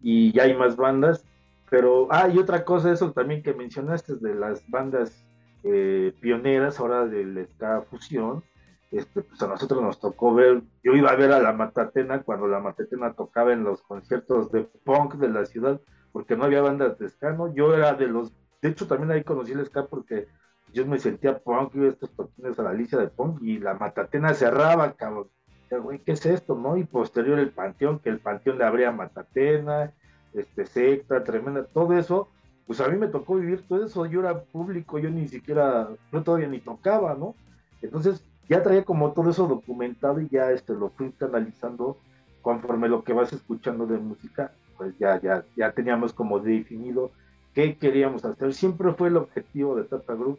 y 0.00 0.30
ya 0.30 0.44
hay 0.44 0.54
más 0.54 0.76
bandas 0.76 1.26
pero, 1.74 2.06
ah, 2.10 2.28
y 2.28 2.38
otra 2.38 2.64
cosa, 2.64 2.92
eso 2.92 3.10
también 3.10 3.42
que 3.42 3.52
mencionaste 3.52 4.14
de 4.14 4.34
las 4.34 4.68
bandas 4.70 5.24
eh, 5.64 6.12
pioneras 6.20 6.78
ahora 6.78 7.06
del 7.06 7.46
ska 7.46 7.82
fusión, 7.82 8.44
este, 8.90 9.22
pues 9.22 9.42
a 9.42 9.48
nosotros 9.48 9.82
nos 9.82 9.98
tocó 9.98 10.34
ver, 10.34 10.62
yo 10.82 10.92
iba 10.92 11.10
a 11.10 11.16
ver 11.16 11.32
a 11.32 11.40
la 11.40 11.52
Matatena 11.52 12.22
cuando 12.22 12.46
la 12.46 12.60
Matatena 12.60 13.14
tocaba 13.14 13.52
en 13.52 13.64
los 13.64 13.82
conciertos 13.82 14.52
de 14.52 14.62
punk 14.62 15.14
de 15.14 15.28
la 15.28 15.46
ciudad, 15.46 15.80
porque 16.12 16.36
no 16.36 16.44
había 16.44 16.62
bandas 16.62 16.98
de 16.98 17.08
ska, 17.08 17.32
¿no? 17.32 17.52
Yo 17.54 17.74
era 17.74 17.94
de 17.94 18.06
los, 18.06 18.32
de 18.62 18.68
hecho 18.68 18.86
también 18.86 19.10
ahí 19.10 19.24
conocí 19.24 19.52
el 19.52 19.66
ska 19.66 19.86
porque 19.86 20.28
yo 20.72 20.86
me 20.86 20.98
sentía 20.98 21.38
punk, 21.38 21.74
iba 21.74 21.86
a 21.86 21.90
estos 21.90 22.10
toquines 22.10 22.58
a 22.58 22.62
la 22.62 22.70
Alicia 22.70 22.98
de 22.98 23.08
punk 23.08 23.42
y 23.42 23.58
la 23.58 23.74
Matatena 23.74 24.34
cerraba, 24.34 24.92
cabrón. 24.92 25.28
Güey, 25.70 25.98
¿qué 26.00 26.12
es 26.12 26.24
esto, 26.26 26.54
no? 26.54 26.76
Y 26.76 26.84
posterior 26.84 27.38
el 27.38 27.50
Panteón, 27.50 27.98
que 27.98 28.10
el 28.10 28.20
Panteón 28.20 28.58
le 28.58 28.64
abría 28.64 28.92
Matatena, 28.92 29.92
este, 30.34 30.66
secta, 30.66 31.24
tremenda, 31.24 31.64
todo 31.64 31.94
eso, 31.94 32.28
pues 32.66 32.80
a 32.80 32.88
mí 32.88 32.98
me 32.98 33.08
tocó 33.08 33.36
vivir 33.36 33.62
todo 33.68 33.84
eso, 33.84 34.06
yo 34.06 34.20
era 34.20 34.40
público, 34.40 34.98
yo 34.98 35.10
ni 35.10 35.28
siquiera, 35.28 35.88
yo 36.12 36.22
todavía 36.22 36.48
ni 36.48 36.60
tocaba, 36.60 37.14
¿no? 37.14 37.34
Entonces 37.82 38.24
ya 38.48 38.62
traía 38.62 38.84
como 38.84 39.12
todo 39.12 39.30
eso 39.30 39.46
documentado 39.46 40.20
y 40.20 40.28
ya 40.28 40.50
este, 40.50 40.74
lo 40.74 40.90
fui 40.90 41.12
canalizando 41.12 41.98
conforme 42.42 42.88
lo 42.88 43.04
que 43.04 43.12
vas 43.12 43.32
escuchando 43.32 43.86
de 43.86 43.98
música, 43.98 44.52
pues 44.76 44.94
ya, 44.98 45.20
ya, 45.20 45.44
ya 45.56 45.72
teníamos 45.72 46.12
como 46.12 46.40
definido 46.40 47.10
qué 47.54 47.76
queríamos 47.76 48.24
hacer. 48.24 48.52
Siempre 48.54 48.92
fue 48.92 49.08
el 49.08 49.16
objetivo 49.16 49.76
de 49.76 49.84
Tata 49.84 50.14
Group 50.14 50.38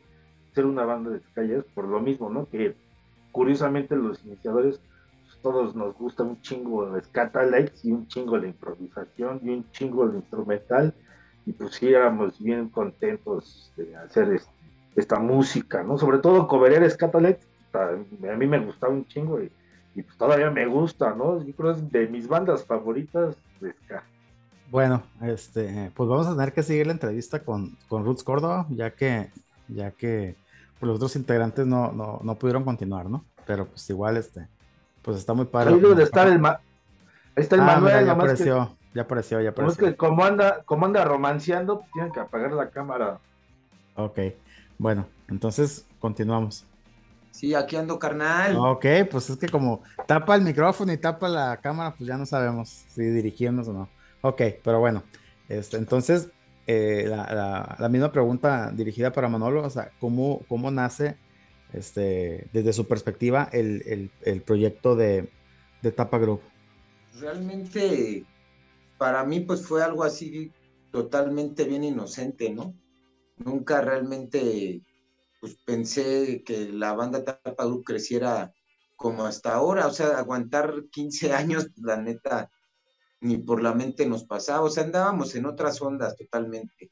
ser 0.53 0.65
una 0.65 0.85
banda 0.85 1.11
de 1.11 1.21
calles, 1.33 1.65
por 1.73 1.85
lo 1.85 1.99
mismo, 1.99 2.29
¿no? 2.29 2.47
Que 2.47 2.75
curiosamente 3.31 3.95
los 3.95 4.23
iniciadores 4.25 4.79
todos 5.41 5.75
nos 5.75 5.95
gusta 5.95 6.23
un 6.23 6.41
chingo 6.41 6.89
de 6.89 7.03
Scatalites 7.03 7.85
y 7.85 7.91
un 7.91 8.07
chingo 8.07 8.39
de 8.39 8.47
improvisación 8.47 9.39
y 9.43 9.49
un 9.49 9.69
chingo 9.71 10.07
de 10.07 10.17
instrumental 10.17 10.93
y 11.45 11.53
pues 11.53 11.75
sí 11.75 11.87
éramos 11.89 12.39
bien 12.39 12.69
contentos 12.69 13.71
de 13.77 13.95
hacer 13.95 14.41
esta 14.95 15.19
música, 15.19 15.83
¿no? 15.83 15.97
Sobre 15.97 16.19
todo 16.19 16.47
coverear 16.47 16.89
Scatalites, 16.89 17.47
a 17.73 18.35
mí 18.35 18.47
me 18.47 18.59
gustaba 18.59 18.93
un 18.93 19.05
chingo 19.05 19.41
y, 19.41 19.51
pues 20.01 20.17
todavía 20.17 20.49
me 20.49 20.65
gusta, 20.65 21.13
¿no? 21.13 21.43
Yo 21.43 21.53
creo 21.55 21.73
que 21.73 21.79
es 21.79 21.91
de 21.91 22.07
mis 22.07 22.27
bandas 22.27 22.65
favoritas 22.65 23.35
de 23.61 23.73
ska. 23.73 24.03
Bueno, 24.69 25.03
este, 25.21 25.91
pues 25.95 26.09
vamos 26.09 26.27
a 26.27 26.35
tener 26.35 26.51
que 26.51 26.63
seguir 26.63 26.87
la 26.87 26.93
entrevista 26.93 27.43
con, 27.43 27.77
con 27.87 28.03
Roots 28.03 28.23
Córdoba, 28.23 28.65
ya 28.69 28.91
que, 28.91 29.29
ya 29.67 29.91
que 29.91 30.35
pues, 30.79 30.87
los 30.87 30.95
otros 30.97 31.15
integrantes 31.15 31.65
no, 31.65 31.91
no, 31.91 32.19
no 32.23 32.35
pudieron 32.35 32.63
continuar, 32.63 33.09
¿no? 33.09 33.23
Pero 33.45 33.67
pues 33.67 33.89
igual, 33.89 34.17
este, 34.17 34.47
pues 35.01 35.17
está 35.17 35.33
muy 35.33 35.45
padre. 35.45 35.73
Ahí 35.73 35.79
debe 35.79 36.03
estar 36.03 36.27
el, 36.27 36.39
ma 36.39 36.59
Ahí 37.35 37.43
está 37.43 37.55
el 37.55 37.61
ah, 37.61 37.65
Manuel. 37.65 38.05
ya 38.05 38.11
apareció, 38.13 38.77
ya 38.95 39.01
apareció, 39.03 39.41
ya 39.41 39.49
apareció. 39.49 39.75
Como 39.75 39.87
es 39.87 39.93
que 39.93 39.97
como 39.97 40.23
anda, 40.23 40.63
como 40.63 40.85
anda 40.85 41.03
romanceando, 41.03 41.79
pues 41.81 41.91
tienen 41.91 42.11
que 42.11 42.21
apagar 42.21 42.53
la 42.53 42.69
cámara. 42.69 43.19
Ok, 43.95 44.19
bueno, 44.77 45.05
entonces 45.27 45.85
continuamos. 45.99 46.65
Sí, 47.31 47.53
aquí 47.53 47.75
ando 47.75 47.99
carnal. 47.99 48.55
Ok, 48.57 48.85
pues 49.11 49.29
es 49.29 49.37
que 49.37 49.49
como 49.49 49.83
tapa 50.07 50.35
el 50.35 50.41
micrófono 50.41 50.93
y 50.93 50.97
tapa 50.97 51.27
la 51.27 51.57
cámara, 51.57 51.93
pues 51.95 52.07
ya 52.07 52.17
no 52.17 52.25
sabemos 52.25 52.69
si 52.69 53.03
dirigirnos 53.03 53.67
o 53.67 53.73
no. 53.73 53.89
Ok, 54.21 54.41
pero 54.63 54.79
bueno, 54.79 55.03
este, 55.49 55.75
entonces 55.75 56.29
eh, 56.65 57.05
la, 57.09 57.75
la, 57.77 57.89
misma 57.89 58.13
pregunta 58.13 58.71
dirigida 58.71 59.11
para 59.11 59.27
Manolo, 59.27 59.63
o 59.63 59.69
sea, 59.69 59.91
¿cómo, 59.99 60.41
cómo 60.47 60.71
nace 60.71 61.17
este, 61.73 62.47
desde 62.53 62.71
su 62.71 62.87
perspectiva, 62.87 63.49
el, 63.51 64.09
proyecto 64.45 64.95
de, 64.95 65.29
de 65.81 65.91
Tapa 65.91 66.17
Group? 66.17 66.41
realmente 67.19 68.23
para 68.97 69.23
mí 69.23 69.41
pues 69.41 69.65
fue 69.65 69.83
algo 69.83 70.03
así 70.03 70.51
totalmente 70.91 71.65
bien 71.65 71.83
inocente, 71.83 72.49
¿no? 72.49 72.73
Nunca 73.37 73.81
realmente 73.81 74.81
pues 75.41 75.57
pensé 75.65 76.43
que 76.43 76.69
la 76.71 76.93
banda 76.93 77.23
Tapa 77.23 77.65
Group 77.65 77.83
creciera 77.83 78.53
como 78.95 79.25
hasta 79.25 79.53
ahora, 79.53 79.87
o 79.87 79.91
sea, 79.91 80.17
aguantar 80.17 80.85
15 80.91 81.33
años, 81.33 81.69
la 81.77 81.97
neta, 81.97 82.49
ni 83.21 83.37
por 83.37 83.61
la 83.61 83.73
mente 83.73 84.05
nos 84.05 84.23
pasaba, 84.23 84.61
o 84.61 84.69
sea, 84.69 84.83
andábamos 84.83 85.35
en 85.35 85.45
otras 85.45 85.81
ondas 85.81 86.15
totalmente, 86.15 86.91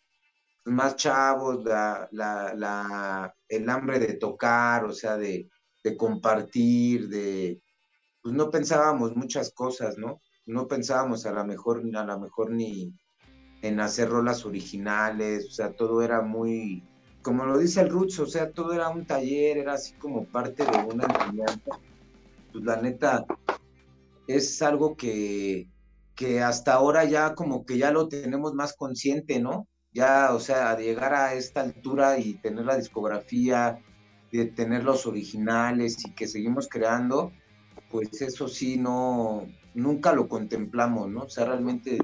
más 0.66 0.96
chavos, 0.96 1.64
la, 1.64 2.08
la, 2.12 2.54
la, 2.56 3.36
el 3.48 3.70
hambre 3.70 4.00
de 4.00 4.14
tocar, 4.16 4.86
o 4.86 4.94
sea, 4.94 5.18
de, 5.18 5.50
de 5.84 5.98
compartir, 5.98 7.10
de, 7.10 7.62
pues 8.22 8.34
no 8.34 8.50
pensábamos 8.50 9.16
muchas 9.16 9.52
cosas, 9.54 9.98
¿no? 9.98 10.22
No 10.46 10.68
pensábamos 10.68 11.26
a 11.26 11.32
lo 11.32 11.46
mejor, 11.46 11.84
a 11.96 12.04
lo 12.04 12.20
mejor 12.20 12.52
ni 12.52 12.94
en 13.62 13.80
hacer 13.80 14.10
rolas 14.10 14.46
originales, 14.46 15.48
o 15.48 15.52
sea, 15.52 15.72
todo 15.72 16.02
era 16.02 16.22
muy, 16.22 16.84
como 17.22 17.46
lo 17.46 17.58
dice 17.58 17.82
el 17.82 17.90
Roots, 17.90 18.20
o 18.20 18.26
sea, 18.26 18.52
todo 18.52 18.74
era 18.74 18.90
un 18.90 19.06
taller, 19.06 19.58
era 19.58 19.74
así 19.74 19.94
como 19.94 20.26
parte 20.26 20.66
de 20.66 20.78
una 20.80 21.06
enseñanza. 21.06 21.80
Pues 22.52 22.64
la 22.66 22.76
neta, 22.76 23.26
es 24.28 24.62
algo 24.62 24.96
que, 24.96 25.68
que 26.16 26.42
hasta 26.42 26.74
ahora 26.74 27.06
ya 27.06 27.36
como 27.36 27.66
que 27.66 27.78
ya 27.78 27.92
lo 27.92 28.10
tenemos 28.10 28.54
más 28.54 28.76
consciente, 28.76 29.40
¿no? 29.40 29.68
Ya, 29.94 30.34
o 30.34 30.40
sea, 30.40 30.78
llegar 30.78 31.14
a 31.14 31.34
esta 31.34 31.62
altura 31.62 32.20
y 32.20 32.36
tener 32.36 32.66
la 32.66 32.78
discografía, 32.78 33.80
de 34.32 34.46
tener 34.46 34.84
los 34.84 35.06
originales 35.06 36.04
y 36.06 36.12
que 36.12 36.28
seguimos 36.28 36.68
creando, 36.68 37.32
pues 37.90 38.22
eso 38.22 38.48
sí, 38.48 38.78
no, 38.78 39.48
nunca 39.74 40.14
lo 40.14 40.28
contemplamos, 40.28 41.10
¿no? 41.10 41.24
O 41.24 41.30
sea, 41.30 41.46
realmente 41.46 41.98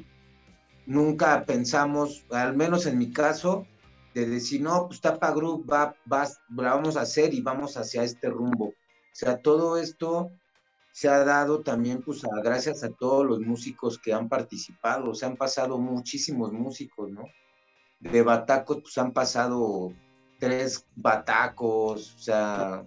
nunca 0.86 1.46
pensamos, 1.46 2.26
al 2.32 2.56
menos 2.56 2.86
en 2.86 2.98
mi 2.98 3.12
caso, 3.12 3.66
de 4.14 4.26
decir, 4.26 4.62
no, 4.62 4.88
pues 4.88 5.02
Tapa 5.02 5.32
Group 5.32 5.72
va, 5.72 5.96
la 6.08 6.74
vamos 6.76 6.98
a 6.98 7.02
hacer 7.02 7.34
y 7.34 7.42
vamos 7.42 7.78
hacia 7.78 8.04
este 8.04 8.30
rumbo. 8.30 8.66
O 8.66 9.16
sea, 9.20 9.38
todo 9.42 9.78
esto 9.78 10.32
se 10.92 11.08
ha 11.08 11.24
dado 11.24 11.62
también, 11.62 12.02
pues, 12.02 12.26
a, 12.26 12.30
gracias 12.44 12.84
a 12.84 12.90
todos 12.90 13.26
los 13.26 13.40
músicos 13.40 14.00
que 14.00 14.14
han 14.14 14.28
participado. 14.30 15.12
O 15.12 15.26
han 15.26 15.38
pasado 15.38 15.78
muchísimos 15.78 16.52
músicos, 16.52 17.10
¿no? 17.12 17.26
De 18.00 18.22
Batacos, 18.24 18.82
pues, 18.82 18.98
han 18.98 19.14
pasado 19.14 19.94
tres 20.40 20.86
Batacos. 20.96 22.16
O 22.16 22.20
sea, 22.20 22.84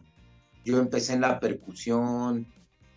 yo 0.64 0.78
empecé 0.78 1.14
en 1.14 1.20
la 1.20 1.38
percusión, 1.38 2.46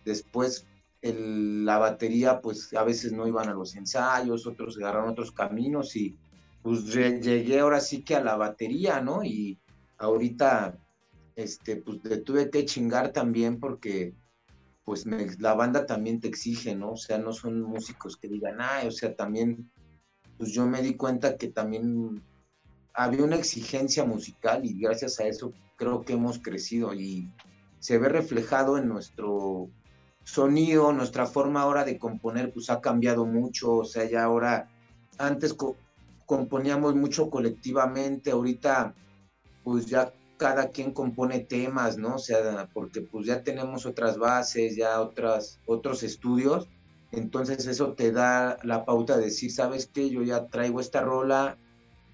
después 0.04 0.66
la 1.14 1.78
batería, 1.78 2.40
pues, 2.40 2.72
a 2.74 2.82
veces 2.84 3.12
no 3.12 3.26
iban 3.26 3.48
a 3.48 3.54
los 3.54 3.76
ensayos, 3.76 4.46
otros 4.46 4.76
agarraron 4.78 5.10
otros 5.10 5.32
caminos 5.32 5.96
y 5.96 6.16
pues 6.62 6.84
llegué 6.92 7.60
ahora 7.60 7.80
sí 7.80 8.02
que 8.02 8.16
a 8.16 8.24
la 8.24 8.36
batería, 8.36 9.00
¿no? 9.00 9.22
Y 9.22 9.60
ahorita, 9.98 10.76
este, 11.36 11.76
pues 11.76 12.04
le 12.04 12.18
tuve 12.18 12.50
que 12.50 12.64
chingar 12.64 13.12
también 13.12 13.60
porque, 13.60 14.14
pues 14.84 15.06
la 15.38 15.54
banda 15.54 15.86
también 15.86 16.20
te 16.20 16.28
exige, 16.28 16.74
¿no? 16.74 16.92
O 16.92 16.96
sea, 16.96 17.18
no 17.18 17.32
son 17.32 17.62
músicos 17.62 18.16
que 18.16 18.28
digan, 18.28 18.56
ah, 18.60 18.82
o 18.84 18.90
sea, 18.90 19.14
también, 19.14 19.70
pues 20.38 20.52
yo 20.52 20.66
me 20.66 20.82
di 20.82 20.94
cuenta 20.94 21.36
que 21.36 21.48
también 21.48 22.22
había 22.94 23.22
una 23.22 23.36
exigencia 23.36 24.04
musical 24.04 24.64
y 24.64 24.80
gracias 24.80 25.20
a 25.20 25.26
eso 25.26 25.52
creo 25.76 26.04
que 26.04 26.14
hemos 26.14 26.38
crecido 26.38 26.94
y 26.94 27.30
se 27.78 27.98
ve 27.98 28.08
reflejado 28.08 28.78
en 28.78 28.88
nuestro 28.88 29.68
sonido, 30.26 30.92
nuestra 30.92 31.24
forma 31.24 31.62
ahora 31.62 31.84
de 31.84 31.98
componer, 31.98 32.52
pues 32.52 32.68
ha 32.68 32.80
cambiado 32.80 33.24
mucho, 33.24 33.76
o 33.76 33.84
sea, 33.84 34.04
ya 34.10 34.24
ahora, 34.24 34.68
antes 35.18 35.54
componíamos 36.26 36.96
mucho 36.96 37.30
colectivamente, 37.30 38.32
ahorita 38.32 38.92
pues 39.62 39.86
ya 39.86 40.12
cada 40.36 40.70
quien 40.70 40.90
compone 40.92 41.38
temas, 41.38 41.96
¿no? 41.96 42.16
O 42.16 42.18
sea, 42.18 42.68
porque 42.74 43.02
pues 43.02 43.24
ya 43.26 43.44
tenemos 43.44 43.86
otras 43.86 44.18
bases, 44.18 44.74
ya 44.74 45.00
otras, 45.00 45.60
otros 45.64 46.02
estudios, 46.02 46.68
entonces 47.12 47.64
eso 47.68 47.92
te 47.92 48.10
da 48.10 48.58
la 48.64 48.84
pauta 48.84 49.16
de 49.16 49.26
decir, 49.26 49.52
¿sabes 49.52 49.88
qué? 49.94 50.10
Yo 50.10 50.24
ya 50.24 50.48
traigo 50.48 50.80
esta 50.80 51.02
rola, 51.02 51.56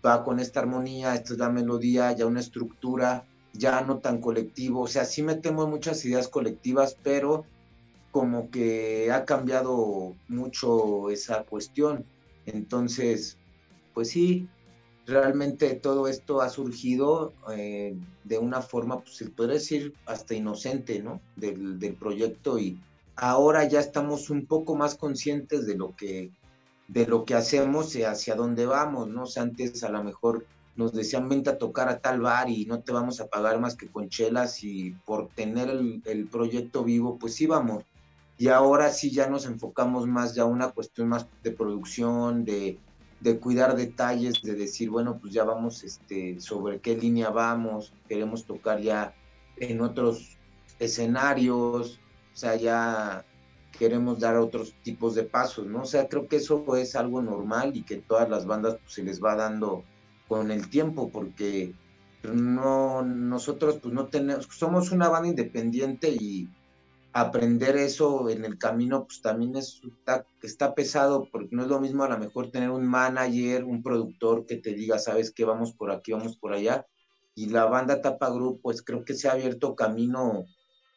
va 0.04 0.22
con 0.22 0.38
esta 0.38 0.60
armonía, 0.60 1.14
esta 1.14 1.32
es 1.32 1.38
la 1.38 1.48
melodía, 1.48 2.12
ya 2.12 2.26
una 2.26 2.40
estructura, 2.40 3.24
ya 3.54 3.80
no 3.80 4.00
tan 4.00 4.20
colectivo, 4.20 4.82
o 4.82 4.86
sea, 4.86 5.06
sí 5.06 5.22
metemos 5.22 5.66
muchas 5.66 6.04
ideas 6.04 6.28
colectivas, 6.28 6.98
pero 7.02 7.46
como 8.12 8.50
que 8.50 9.10
ha 9.10 9.24
cambiado 9.24 10.14
mucho 10.28 11.10
esa 11.10 11.42
cuestión. 11.44 12.04
Entonces, 12.46 13.38
pues 13.94 14.10
sí, 14.10 14.48
realmente 15.06 15.74
todo 15.74 16.06
esto 16.06 16.42
ha 16.42 16.50
surgido 16.50 17.32
eh, 17.56 17.96
de 18.24 18.38
una 18.38 18.60
forma, 18.60 19.00
pues 19.00 19.16
se 19.16 19.30
puede 19.30 19.54
decir, 19.54 19.94
hasta 20.06 20.34
inocente, 20.34 21.02
¿no? 21.02 21.20
Del, 21.36 21.78
del, 21.80 21.94
proyecto 21.94 22.58
y 22.58 22.78
ahora 23.16 23.64
ya 23.64 23.80
estamos 23.80 24.30
un 24.30 24.46
poco 24.46 24.76
más 24.76 24.94
conscientes 24.94 25.66
de 25.66 25.76
lo 25.76 25.96
que, 25.96 26.30
de 26.88 27.06
lo 27.06 27.24
que 27.24 27.34
hacemos 27.34 27.96
y 27.96 28.04
hacia 28.04 28.34
dónde 28.34 28.66
vamos, 28.66 29.08
¿no? 29.08 29.22
O 29.22 29.26
sea, 29.26 29.42
antes 29.44 29.82
a 29.84 29.88
lo 29.88 30.04
mejor 30.04 30.46
nos 30.76 30.92
decían, 30.92 31.28
vente 31.30 31.48
a 31.48 31.58
tocar 31.58 31.88
a 31.88 31.98
tal 31.98 32.20
bar 32.20 32.50
y 32.50 32.66
no 32.66 32.80
te 32.80 32.92
vamos 32.92 33.20
a 33.20 33.26
pagar 33.26 33.58
más 33.58 33.74
que 33.74 33.88
con 33.88 34.10
chelas 34.10 34.62
y 34.64 34.92
por 35.06 35.28
tener 35.28 35.70
el, 35.70 36.02
el 36.04 36.26
proyecto 36.28 36.84
vivo, 36.84 37.18
pues 37.18 37.40
íbamos. 37.40 37.84
Y 38.42 38.48
ahora 38.48 38.90
sí 38.90 39.12
ya 39.12 39.28
nos 39.28 39.46
enfocamos 39.46 40.08
más 40.08 40.34
ya 40.34 40.46
una 40.46 40.70
cuestión 40.70 41.08
más 41.08 41.28
de 41.44 41.52
producción, 41.52 42.44
de 42.44 42.76
de 43.20 43.38
cuidar 43.38 43.76
detalles, 43.76 44.42
de 44.42 44.54
decir, 44.54 44.90
bueno, 44.90 45.18
pues 45.20 45.32
ya 45.32 45.44
vamos 45.44 45.84
este, 45.84 46.40
sobre 46.40 46.80
qué 46.80 46.96
línea 46.96 47.30
vamos, 47.30 47.92
queremos 48.08 48.44
tocar 48.46 48.80
ya 48.80 49.14
en 49.58 49.80
otros 49.80 50.38
escenarios, 50.80 52.00
o 52.32 52.36
sea, 52.36 52.56
ya 52.56 53.24
queremos 53.78 54.18
dar 54.18 54.36
otros 54.36 54.74
tipos 54.82 55.14
de 55.14 55.22
pasos, 55.22 55.68
¿no? 55.68 55.82
O 55.82 55.86
sea, 55.86 56.08
creo 56.08 56.26
que 56.26 56.36
eso 56.36 56.64
es 56.74 56.96
algo 56.96 57.22
normal 57.22 57.76
y 57.76 57.84
que 57.84 57.98
todas 57.98 58.28
las 58.28 58.44
bandas 58.44 58.78
pues, 58.82 58.94
se 58.94 59.04
les 59.04 59.22
va 59.22 59.36
dando 59.36 59.84
con 60.26 60.50
el 60.50 60.68
tiempo, 60.68 61.10
porque 61.10 61.74
no, 62.24 63.02
nosotros 63.02 63.78
pues 63.80 63.94
no 63.94 64.06
tenemos, 64.06 64.48
somos 64.50 64.90
una 64.90 65.08
banda 65.08 65.28
independiente 65.28 66.08
y 66.10 66.48
aprender 67.12 67.76
eso 67.76 68.28
en 68.30 68.44
el 68.44 68.58
camino, 68.58 69.04
pues 69.04 69.20
también 69.20 69.56
es, 69.56 69.80
está, 69.84 70.26
está, 70.42 70.74
pesado, 70.74 71.28
porque 71.30 71.54
no 71.54 71.62
es 71.62 71.68
lo 71.68 71.80
mismo 71.80 72.04
a 72.04 72.08
lo 72.08 72.18
mejor 72.18 72.50
tener 72.50 72.70
un 72.70 72.86
manager, 72.86 73.64
un 73.64 73.82
productor 73.82 74.46
que 74.46 74.56
te 74.56 74.72
diga, 74.72 74.98
sabes 74.98 75.30
que 75.30 75.44
vamos 75.44 75.72
por 75.74 75.90
aquí, 75.90 76.12
vamos 76.12 76.36
por 76.36 76.52
allá. 76.52 76.86
Y 77.34 77.46
la 77.46 77.66
banda 77.66 78.00
Tapa 78.00 78.30
Group, 78.30 78.60
pues 78.62 78.82
creo 78.82 79.04
que 79.04 79.14
se 79.14 79.28
ha 79.28 79.32
abierto 79.32 79.74
camino 79.74 80.46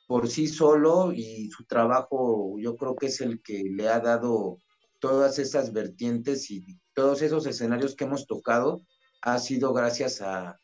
por 0.08 0.30
sí 0.30 0.48
solo 0.48 1.12
y 1.14 1.50
su 1.50 1.66
trabajo 1.66 2.56
yo 2.60 2.76
creo 2.76 2.96
que 2.96 3.08
es 3.08 3.22
el 3.22 3.42
que 3.42 3.64
le 3.64 3.90
ha 3.90 4.00
dado 4.00 4.60
todas 5.00 5.40
esas 5.40 5.74
vertientes 5.74 6.52
y 6.52 6.64
todos 6.94 7.22
esos 7.22 7.46
escenarios 7.48 7.96
que 7.96 8.04
hemos 8.04 8.28
tocado 8.28 8.82
ha 9.22 9.40
sido 9.40 9.74
gracias 9.74 10.22
a, 10.22 10.60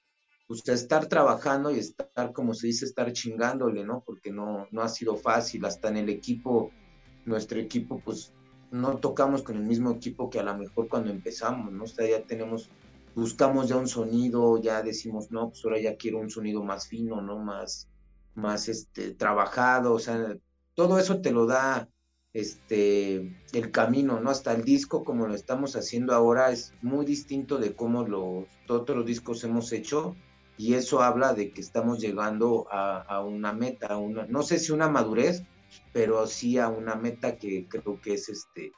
pues, 0.51 0.67
estar 0.67 1.05
trabajando 1.05 1.71
y 1.71 1.79
estar, 1.79 2.33
como 2.33 2.53
se 2.53 2.67
dice, 2.67 2.83
estar 2.83 3.13
chingándole, 3.13 3.85
¿no? 3.85 4.03
Porque 4.05 4.31
no, 4.31 4.67
no 4.71 4.81
ha 4.81 4.89
sido 4.89 5.15
fácil, 5.15 5.63
hasta 5.63 5.87
en 5.87 5.95
el 5.95 6.09
equipo, 6.09 6.71
nuestro 7.23 7.57
equipo, 7.57 8.01
pues 8.03 8.33
no 8.69 8.97
tocamos 8.97 9.43
con 9.43 9.55
el 9.55 9.63
mismo 9.63 9.91
equipo 9.91 10.29
que 10.29 10.39
a 10.39 10.43
lo 10.43 10.57
mejor 10.57 10.89
cuando 10.89 11.09
empezamos, 11.09 11.71
¿no? 11.71 11.85
O 11.85 11.87
sea, 11.87 12.05
ya 12.05 12.25
tenemos, 12.25 12.69
buscamos 13.15 13.69
ya 13.69 13.77
un 13.77 13.87
sonido, 13.87 14.61
ya 14.61 14.81
decimos, 14.83 15.31
no, 15.31 15.51
pues 15.51 15.63
ahora 15.63 15.79
ya 15.79 15.95
quiero 15.95 16.19
un 16.19 16.29
sonido 16.29 16.61
más 16.65 16.85
fino, 16.85 17.21
¿no? 17.21 17.39
Más, 17.39 17.87
más, 18.35 18.67
este, 18.67 19.13
trabajado, 19.13 19.93
o 19.93 19.99
sea, 19.99 20.35
todo 20.75 20.99
eso 20.99 21.21
te 21.21 21.31
lo 21.31 21.45
da, 21.45 21.87
este, 22.33 23.37
el 23.53 23.71
camino, 23.71 24.19
¿no? 24.19 24.29
Hasta 24.29 24.51
el 24.51 24.65
disco, 24.65 25.05
como 25.05 25.27
lo 25.27 25.33
estamos 25.33 25.77
haciendo 25.77 26.13
ahora, 26.13 26.51
es 26.51 26.73
muy 26.81 27.05
distinto 27.05 27.57
de 27.57 27.73
cómo 27.73 28.05
los 28.05 28.47
otros 28.67 29.05
discos 29.05 29.45
hemos 29.45 29.71
hecho 29.71 30.13
y 30.61 30.75
eso 30.75 31.01
habla 31.01 31.33
de 31.33 31.51
que 31.51 31.59
estamos 31.59 31.99
llegando 31.99 32.67
a, 32.69 33.23
una 33.25 33.51
meta, 33.51 33.97
una, 33.97 34.27
no 34.27 34.43
sé 34.43 34.59
si 34.59 34.71
una 34.71 34.87
madurez, 34.87 35.43
pero 35.91 36.27
sí 36.27 36.59
a 36.59 36.67
una 36.67 36.93
meta 36.93 37.37
que 37.37 37.67
creo 37.67 37.99
que 37.99 38.13
es 38.13 38.29
este, 38.29 38.71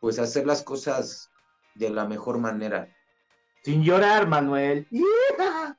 pues 0.00 0.20
hacer 0.20 0.46
las 0.46 0.62
cosas 0.62 1.32
de 1.74 1.90
la 1.90 2.06
mejor 2.06 2.38
manera. 2.38 2.88
Sin 3.64 3.82
llorar, 3.82 4.28
Manuel. 4.28 4.86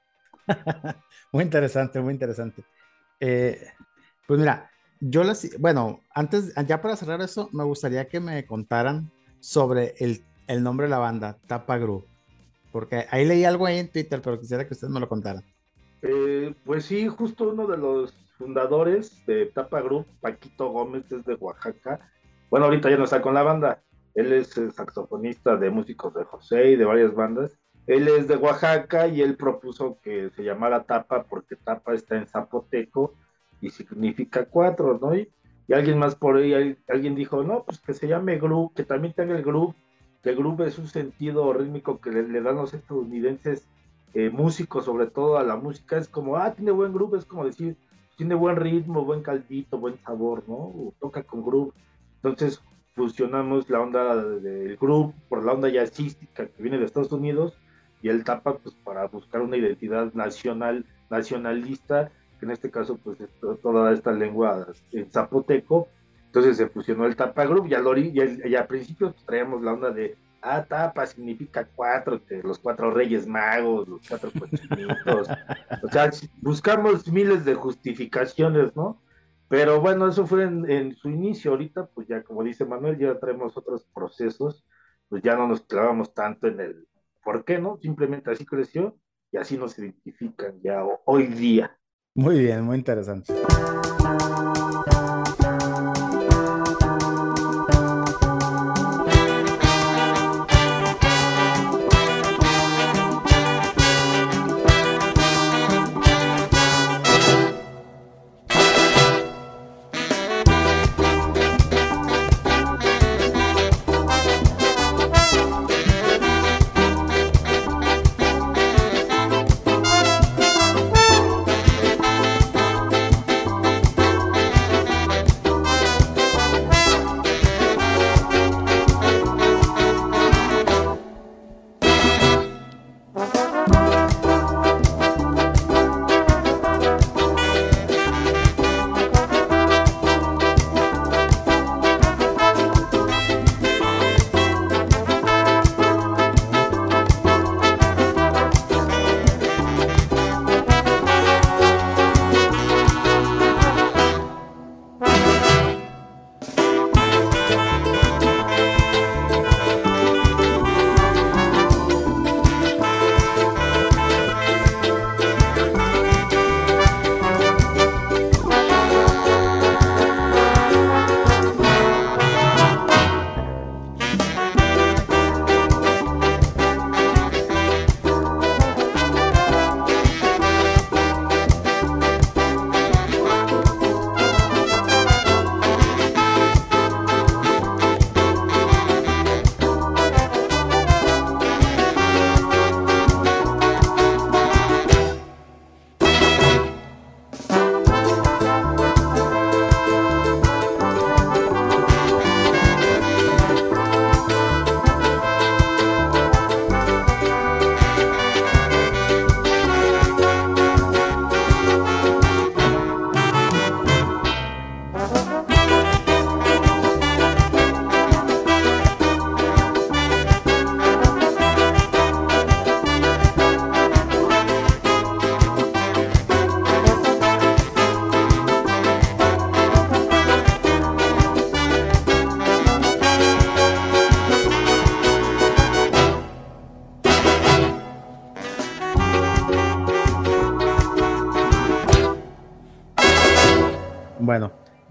muy 1.31 1.45
interesante, 1.45 2.01
muy 2.01 2.13
interesante. 2.13 2.65
Eh, 3.21 3.65
pues 4.27 4.37
mira, 4.37 4.69
yo 4.99 5.23
las, 5.23 5.57
bueno, 5.57 6.01
antes, 6.13 6.53
ya 6.67 6.81
para 6.81 6.97
cerrar 6.97 7.21
eso, 7.21 7.49
me 7.53 7.63
gustaría 7.63 8.09
que 8.09 8.19
me 8.19 8.45
contaran 8.45 9.09
sobre 9.39 9.95
el, 9.99 10.25
el 10.47 10.63
nombre 10.63 10.87
de 10.87 10.89
la 10.89 10.97
banda, 10.97 11.37
Tapa 11.47 11.77
Group. 11.77 12.14
Porque 12.75 13.05
ahí 13.09 13.23
leí 13.23 13.45
algo 13.45 13.65
ahí 13.65 13.79
en 13.79 13.89
Twitter, 13.89 14.19
pero 14.21 14.37
quisiera 14.37 14.67
que 14.67 14.73
ustedes 14.73 14.91
me 14.91 14.99
lo 14.99 15.07
contaran. 15.07 15.45
Eh, 16.01 16.53
pues 16.65 16.83
sí, 16.83 17.07
justo 17.07 17.47
uno 17.53 17.67
de 17.67 17.77
los 17.77 18.11
fundadores 18.37 19.25
de 19.25 19.45
Tapa 19.45 19.79
Group, 19.79 20.05
Paquito 20.19 20.71
Gómez, 20.71 21.09
es 21.09 21.23
de 21.23 21.35
Oaxaca. 21.35 22.01
bueno, 22.49 22.65
ahorita 22.65 22.89
ya 22.89 22.97
no 22.97 23.05
está 23.05 23.21
con 23.21 23.33
la 23.33 23.43
banda, 23.43 23.81
él 24.13 24.33
es 24.33 24.59
saxofonista 24.75 25.55
de 25.55 25.69
músicos 25.69 26.13
de 26.15 26.25
José 26.25 26.71
y 26.71 26.75
de 26.75 26.83
varias 26.83 27.15
bandas. 27.15 27.57
Él 27.87 28.09
es 28.09 28.27
de 28.27 28.35
Oaxaca 28.35 29.07
y 29.07 29.21
él 29.21 29.37
propuso 29.37 29.97
que 30.03 30.29
se 30.31 30.43
llamara 30.43 30.83
Tapa 30.83 31.23
porque 31.23 31.55
Tapa 31.55 31.93
está 31.93 32.17
en 32.17 32.27
zapoteco 32.27 33.13
y 33.61 33.69
significa 33.69 34.49
cuatro, 34.49 34.99
¿no? 35.01 35.15
Y, 35.15 35.31
alguien 35.73 35.97
más 35.97 36.15
por 36.15 36.35
ahí, 36.35 36.77
alguien 36.89 37.15
dijo, 37.15 37.41
no, 37.41 37.63
pues 37.63 37.79
que 37.79 37.93
se 37.93 38.09
llame 38.09 38.37
groove, 38.37 38.73
que 38.75 38.83
también 38.83 39.13
tenga 39.13 39.33
el 39.33 39.43
groove, 39.43 39.73
que 40.25 40.31
el 40.31 40.37
groove 40.37 40.65
es 40.65 40.79
un 40.79 40.87
sentido 40.87 41.53
rítmico 41.53 42.01
que 42.01 42.09
le, 42.09 42.41
dan 42.41 42.55
los 42.55 42.73
estadounidenses 42.73 43.67
eh, 44.15 44.31
músicos, 44.31 44.85
sobre 44.85 45.05
todo 45.05 45.37
a 45.37 45.43
la 45.43 45.55
música, 45.55 45.99
es 45.99 46.07
como, 46.07 46.37
ah, 46.37 46.51
tiene 46.55 46.71
buen 46.71 46.93
groove, 46.93 47.19
es 47.19 47.25
como 47.25 47.45
decir, 47.45 47.77
tiene 48.17 48.33
buen 48.33 48.55
ritmo, 48.55 49.05
buen 49.05 49.21
caldito, 49.21 49.77
buen 49.77 49.99
sabor, 49.99 50.43
¿no? 50.47 50.93
toca 50.99 51.21
con 51.21 51.45
groove. 51.45 51.73
Entonces 52.15 52.59
fusionamos 52.95 53.69
la 53.69 53.81
onda 53.81 54.15
del 54.15 54.77
groove 54.77 55.13
por 55.29 55.45
la 55.45 55.53
onda 55.53 55.69
jazzística 55.69 56.47
que 56.47 56.63
viene 56.63 56.79
de 56.79 56.85
Estados 56.85 57.11
Unidos 57.11 57.59
y 58.01 58.09
el 58.09 58.23
tapa 58.23 58.57
pues 58.57 58.73
para 58.83 59.05
buscar 59.05 59.43
una 59.43 59.57
identidad 59.57 60.11
nacional, 60.15 60.87
nacionalista, 61.11 62.09
que 62.39 62.47
en 62.47 62.51
este 62.51 62.71
caso 62.71 62.97
pues 62.97 63.21
es 63.21 63.29
toda 63.61 63.93
esta 63.93 64.11
lengua 64.11 64.69
en 64.91 65.07
zapoteco. 65.11 65.87
Entonces 66.35 66.57
se 66.57 66.67
fusionó 66.67 67.05
el 67.05 67.15
tapa 67.15 67.45
group 67.45 67.67
y 67.67 67.75
al, 67.75 67.97
y, 67.97 68.55
al 68.55 68.67
principio 68.67 69.13
pues, 69.13 69.25
traíamos 69.25 69.61
la 69.61 69.71
onda 69.71 69.89
de 69.89 70.17
ah, 70.41 70.65
tapa 70.65 71.05
significa 71.05 71.65
cuatro, 71.73 72.19
los 72.43 72.59
cuatro 72.59 72.91
reyes 72.91 73.25
magos, 73.25 73.87
los 73.87 74.01
cuatro 74.05 74.31
cochinitos. 74.37 75.29
o 75.81 75.87
sea, 75.89 76.11
buscamos 76.41 77.07
miles 77.07 77.45
de 77.45 77.55
justificaciones, 77.55 78.75
¿no? 78.75 79.01
Pero 79.47 79.79
bueno, 79.79 80.09
eso 80.09 80.27
fue 80.27 80.43
en, 80.43 80.93
su 80.97 81.09
inicio. 81.09 81.51
Ahorita, 81.51 81.85
pues 81.85 82.05
ya 82.09 82.21
como 82.21 82.43
dice 82.43 82.65
Manuel, 82.65 82.97
ya 82.97 83.17
traemos 83.17 83.55
otros 83.55 83.87
procesos, 83.93 84.65
pues 85.07 85.23
ya 85.23 85.37
no 85.37 85.47
nos 85.47 85.61
clavamos 85.61 86.13
tanto 86.13 86.47
en 86.47 86.59
el 86.59 86.87
por 87.23 87.45
qué, 87.45 87.59
¿no? 87.59 87.77
Simplemente 87.81 88.29
así 88.29 88.45
creció 88.45 88.97
y 89.31 89.37
así 89.37 89.57
nos 89.57 89.79
identifican 89.79 90.59
ya 90.61 90.83
hoy 91.05 91.27
día. 91.27 91.79
Muy 92.13 92.39
bien, 92.39 92.61
muy 92.63 92.75
interesante. 92.75 93.33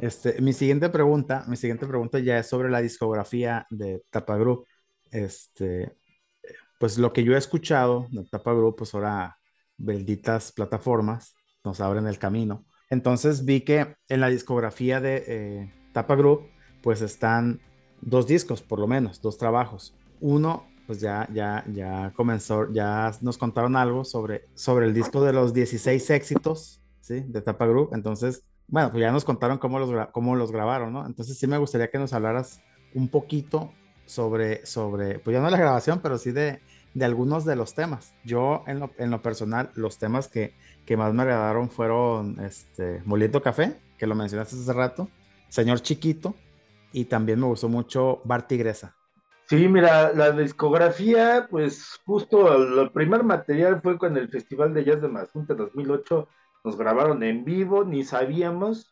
Este, 0.04 0.38
mi 0.42 0.52
siguiente 0.52 0.90
pregunta, 0.90 1.46
mi 1.48 1.56
siguiente 1.56 1.86
pregunta 1.86 2.18
ya 2.18 2.38
es 2.38 2.46
sobre 2.46 2.68
la 2.68 2.82
discografía 2.82 3.66
de 3.70 4.02
Tapa 4.10 4.36
Group. 4.36 4.66
Este, 5.10 5.96
pues 6.78 6.98
lo 6.98 7.14
que 7.14 7.24
yo 7.24 7.32
he 7.32 7.38
escuchado 7.38 8.06
de 8.10 8.22
Tapa 8.26 8.52
Group, 8.52 8.76
pues 8.76 8.94
ahora 8.94 9.38
benditas 9.78 10.52
plataformas 10.52 11.34
nos 11.64 11.80
abren 11.80 12.06
el 12.06 12.18
camino. 12.18 12.66
Entonces 12.90 13.46
vi 13.46 13.62
que 13.62 13.96
en 14.10 14.20
la 14.20 14.28
discografía 14.28 15.00
de 15.00 15.24
eh, 15.26 15.74
Tapa 15.94 16.16
Group, 16.16 16.50
pues 16.82 17.00
están 17.00 17.62
dos 18.02 18.26
discos, 18.26 18.60
por 18.60 18.80
lo 18.80 18.86
menos, 18.86 19.22
dos 19.22 19.38
trabajos. 19.38 19.96
Uno, 20.20 20.66
pues 20.86 21.00
ya, 21.00 21.26
ya, 21.32 21.64
ya 21.72 22.12
comenzó, 22.14 22.70
ya 22.70 23.10
nos 23.22 23.38
contaron 23.38 23.74
algo 23.74 24.04
sobre, 24.04 24.50
sobre 24.52 24.84
el 24.84 24.92
disco 24.92 25.24
de 25.24 25.32
los 25.32 25.54
16 25.54 26.10
éxitos, 26.10 26.82
¿sí? 27.00 27.20
De 27.20 27.40
Tapa 27.40 27.64
Group. 27.64 27.94
Entonces, 27.94 28.44
bueno, 28.68 28.90
pues 28.90 29.00
ya 29.00 29.12
nos 29.12 29.24
contaron 29.24 29.58
cómo 29.58 29.78
los, 29.78 30.08
cómo 30.08 30.36
los 30.36 30.50
grabaron, 30.50 30.92
¿no? 30.92 31.06
Entonces 31.06 31.38
sí 31.38 31.46
me 31.46 31.58
gustaría 31.58 31.90
que 31.90 31.98
nos 31.98 32.12
hablaras 32.12 32.62
un 32.94 33.08
poquito 33.08 33.72
sobre, 34.06 34.64
sobre 34.66 35.18
pues 35.18 35.34
ya 35.34 35.40
no 35.40 35.50
la 35.50 35.56
grabación, 35.56 36.00
pero 36.02 36.18
sí 36.18 36.32
de, 36.32 36.60
de 36.94 37.04
algunos 37.04 37.44
de 37.44 37.56
los 37.56 37.74
temas. 37.74 38.14
Yo, 38.24 38.64
en 38.66 38.80
lo, 38.80 38.90
en 38.98 39.10
lo 39.10 39.20
personal, 39.22 39.70
los 39.74 39.98
temas 39.98 40.28
que, 40.28 40.54
que, 40.86 40.96
más 40.96 41.12
me 41.12 41.22
agradaron 41.22 41.70
fueron 41.70 42.40
este, 42.40 43.02
Moliendo 43.04 43.42
Café, 43.42 43.76
que 43.98 44.06
lo 44.06 44.14
mencionaste 44.14 44.56
hace 44.56 44.72
rato, 44.72 45.08
Señor 45.48 45.80
Chiquito, 45.80 46.34
y 46.92 47.06
también 47.06 47.40
me 47.40 47.46
gustó 47.46 47.68
mucho 47.68 48.22
Bar 48.24 48.46
Tigresa. 48.46 48.94
Sí, 49.46 49.68
mira, 49.68 50.12
la 50.14 50.30
discografía, 50.30 51.46
pues 51.50 52.00
justo 52.06 52.80
el 52.82 52.90
primer 52.92 53.24
material 53.24 53.80
fue 53.82 53.98
con 53.98 54.16
el 54.16 54.28
Festival 54.30 54.72
de 54.72 54.84
Jazz 54.84 55.02
de 55.02 55.08
Mazunte 55.08 55.54
2008 55.54 56.28
nos 56.64 56.78
grabaron 56.78 57.22
en 57.22 57.44
vivo, 57.44 57.84
ni 57.84 58.04
sabíamos, 58.04 58.90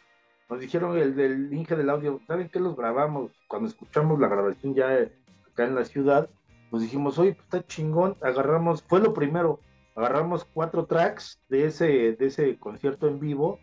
nos 0.50 0.60
dijeron 0.60 0.98
el 0.98 1.16
del 1.16 1.52
Inge 1.52 1.74
del 1.74 1.88
audio, 1.88 2.20
¿saben 2.26 2.50
qué 2.50 2.60
los 2.60 2.76
grabamos? 2.76 3.32
Cuando 3.48 3.68
escuchamos 3.68 4.20
la 4.20 4.28
grabación 4.28 4.74
ya 4.74 5.08
acá 5.50 5.64
en 5.64 5.74
la 5.74 5.86
ciudad, 5.86 6.28
nos 6.70 6.82
dijimos, 6.82 7.18
oye, 7.18 7.32
pues 7.32 7.44
está 7.44 7.66
chingón, 7.66 8.16
agarramos, 8.20 8.82
fue 8.82 9.00
lo 9.00 9.14
primero, 9.14 9.60
agarramos 9.96 10.44
cuatro 10.44 10.84
tracks 10.84 11.40
de 11.48 11.66
ese, 11.66 11.86
de 12.12 12.26
ese 12.26 12.58
concierto 12.58 13.08
en 13.08 13.18
vivo 13.18 13.58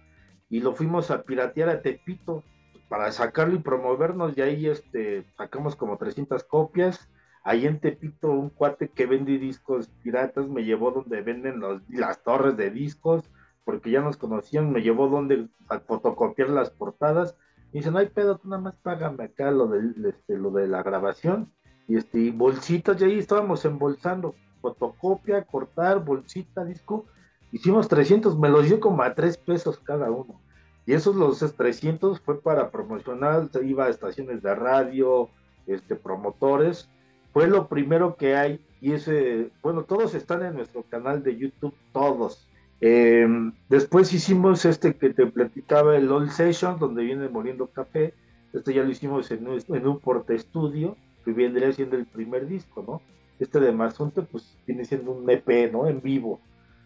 y 0.49 0.62
lo 0.62 0.74
fuimos 0.74 1.12
a 1.12 1.22
piratear 1.22 1.70
a 1.70 1.82
Tepito. 1.82 2.43
para 2.88 3.12
sacarlo 3.12 3.53
y 3.53 3.60
promovernos, 3.60 4.36
y 4.36 4.41
ahí 4.41 4.66
este, 4.66 5.24
sacamos 5.38 5.76
como 5.76 5.97
300 5.97 6.43
copias. 6.43 7.07
Ahí 7.43 7.68
en 7.68 7.80
Tepito, 7.80 8.32
un 8.32 8.49
cuate 8.49 8.89
que 8.89 9.05
vende 9.05 9.38
discos 9.38 9.89
piratas 10.01 10.47
me 10.47 10.64
llevó 10.64 10.89
donde 10.89 11.22
venden 11.22 11.60
los, 11.60 11.84
las 11.88 12.24
torres 12.24 12.57
de 12.57 12.72
discos, 12.72 13.30
porque 13.70 13.91
ya 13.91 14.01
nos 14.01 14.17
conocían, 14.17 14.72
me 14.72 14.82
llevó 14.82 15.09
donde 15.09 15.47
a 15.67 15.80
fotocopiar 15.80 16.49
las 16.49 16.72
portadas. 16.72 17.36
Y 17.72 17.78
dice, 17.78 17.91
no 17.91 17.99
hay 17.99 18.07
pedo, 18.07 18.39
tú 18.39 18.49
nada 18.49 18.63
más 18.63 18.76
págame 18.82 19.26
acá 19.26 19.51
lo 19.51 19.67
de, 19.67 20.09
este, 20.09 20.38
lo 20.39 20.49
de 20.49 20.67
la 20.67 20.82
grabación. 20.82 21.53
Y 21.88 21.97
este, 21.97 22.17
y 22.17 22.32
bolsitas, 22.32 22.99
y 22.99 23.03
ahí 23.03 23.20
estábamos 23.20 23.63
embolsando, 23.65 24.34
fotocopia, 24.59 25.43
cortar, 25.43 26.03
bolsita, 26.03 26.65
disco. 26.65 27.05
Hicimos 27.51 27.88
300, 27.88 28.39
me 28.39 28.49
los 28.49 28.65
dio 28.65 28.80
como 28.80 29.03
a 29.03 29.13
3 29.13 29.38
pesos 29.38 29.78
cada 29.78 30.09
uno. 30.09 30.41
Y 30.88 30.93
esos 30.93 31.15
los 31.15 31.38
300 31.55 32.22
fue 32.22 32.41
para 32.41 32.72
promocionar, 32.72 33.49
se 33.51 33.63
iba 33.67 33.86
a 33.86 33.89
estaciones 33.89 34.41
de 34.41 34.55
radio, 34.55 35.30
este, 35.67 35.95
promotores. 35.95 36.89
Fue 37.34 37.45
lo 37.45 37.67
primero 37.67 38.15
que 38.15 38.36
hay 38.36 38.65
y 38.82 38.93
ese, 38.93 39.51
bueno, 39.61 39.84
todos 39.84 40.15
están 40.15 40.43
en 40.43 40.55
nuestro 40.55 40.82
canal 40.89 41.22
de 41.22 41.38
YouTube, 41.38 41.76
todos. 41.93 42.49
Em, 42.82 43.53
después 43.67 44.13
hicimos 44.13 44.63
este 44.65 44.95
que 44.95 45.09
te 45.09 45.25
platicaba, 45.27 45.97
el 45.97 46.11
All 46.11 46.32
Session, 46.32 46.80
donde 46.80 47.03
viene 47.03 47.27
Moliendo 47.27 47.67
Café. 47.67 48.13
Este 48.53 48.73
ya 48.73 48.84
lo 48.84 48.89
hicimos 48.89 49.30
en 49.32 49.47
un, 49.47 49.59
en 49.67 49.88
un 49.88 49.99
estudio, 50.30 50.95
que 51.25 51.32
vendría 51.34 51.71
siendo 51.73 51.97
el 51.97 52.05
primer 52.05 52.47
disco, 52.47 52.84
¿no? 52.88 53.01
Este 53.39 53.59
de 53.59 53.71
Mazunte, 53.71 54.21
pues 54.23 54.57
viene 54.65 54.86
siendo 54.86 55.11
un 55.11 55.30
EP, 55.30 55.71
¿no? 55.71 55.88
En 55.88 56.01
vivo. 56.01 56.39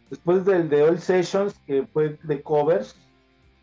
Después 0.10 0.46
del 0.46 0.70
de 0.70 0.84
All 0.84 1.00
Sessions, 1.00 1.56
que 1.66 1.86
fue 1.88 2.18
de 2.24 2.42
covers, 2.42 2.96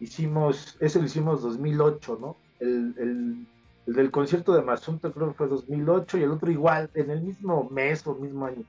hicimos, 0.00 0.76
ese 0.80 0.98
lo 0.98 1.06
hicimos 1.06 1.42
2008, 1.42 2.18
¿no? 2.20 2.36
El, 2.58 2.94
el, 2.98 3.46
el 3.86 3.94
del 3.94 4.10
concierto 4.10 4.54
de 4.54 4.62
Mazunte 4.62 5.10
creo 5.10 5.28
que 5.28 5.34
fue 5.34 5.48
2008 5.48 6.18
y 6.18 6.22
el 6.22 6.30
otro 6.30 6.50
igual, 6.50 6.90
en 6.94 7.10
el 7.10 7.22
mismo 7.22 7.68
mes 7.70 8.06
o 8.06 8.14
mismo 8.14 8.46
año. 8.46 8.64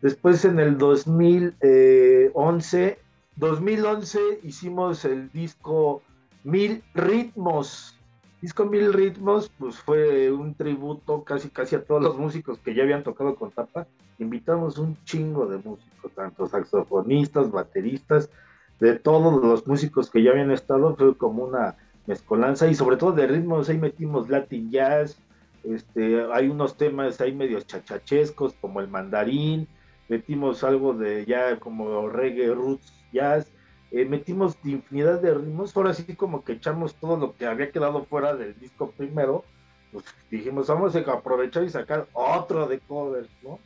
Después 0.00 0.44
en 0.44 0.60
el 0.60 0.78
2011, 0.78 2.98
2011 3.36 4.20
hicimos 4.44 5.04
el 5.04 5.32
disco 5.32 6.02
Mil 6.44 6.84
Ritmos. 6.94 7.98
Disco 8.40 8.64
Mil 8.64 8.92
Ritmos, 8.92 9.50
pues 9.58 9.76
fue 9.78 10.30
un 10.30 10.54
tributo 10.54 11.24
casi 11.24 11.48
casi 11.48 11.74
a 11.74 11.82
todos 11.82 12.00
los 12.00 12.16
músicos 12.16 12.60
que 12.60 12.74
ya 12.74 12.84
habían 12.84 13.02
tocado 13.02 13.34
con 13.34 13.50
Tapa. 13.50 13.88
Invitamos 14.20 14.78
un 14.78 14.96
chingo 15.04 15.46
de 15.46 15.58
músicos, 15.58 16.12
tanto 16.14 16.46
saxofonistas, 16.46 17.50
bateristas, 17.50 18.30
de 18.78 18.94
todos 18.94 19.42
los 19.42 19.66
músicos 19.66 20.10
que 20.10 20.22
ya 20.22 20.30
habían 20.30 20.52
estado, 20.52 20.94
fue 20.94 21.16
como 21.16 21.42
una 21.44 21.76
mezcolanza 22.06 22.68
y 22.68 22.76
sobre 22.76 22.96
todo 22.96 23.10
de 23.12 23.26
ritmos, 23.26 23.68
ahí 23.68 23.78
metimos 23.78 24.28
Latin 24.28 24.70
Jazz, 24.70 25.20
este, 25.64 26.24
hay 26.32 26.48
unos 26.48 26.76
temas 26.76 27.20
ahí 27.20 27.34
medios 27.34 27.66
chachachescos 27.66 28.54
como 28.60 28.80
el 28.80 28.86
mandarín, 28.88 29.66
metimos 30.08 30.64
algo 30.64 30.94
de 30.94 31.24
ya 31.26 31.58
como 31.60 32.08
reggae, 32.08 32.54
roots, 32.54 32.92
jazz, 33.12 33.52
eh, 33.90 34.04
metimos 34.04 34.58
infinidad 34.64 35.20
de 35.20 35.34
ritmos, 35.34 35.76
ahora 35.76 35.94
sí 35.94 36.14
como 36.14 36.44
que 36.44 36.52
echamos 36.52 36.94
todo 36.94 37.16
lo 37.16 37.34
que 37.34 37.46
había 37.46 37.70
quedado 37.70 38.04
fuera 38.04 38.34
del 38.34 38.58
disco 38.58 38.90
primero, 38.90 39.44
pues 39.92 40.04
dijimos 40.30 40.66
vamos 40.68 40.94
a 40.94 41.00
aprovechar 41.00 41.64
y 41.64 41.70
sacar 41.70 42.06
otro 42.12 42.66
de 42.66 42.80
covers, 42.80 43.30
¿no? 43.42 43.58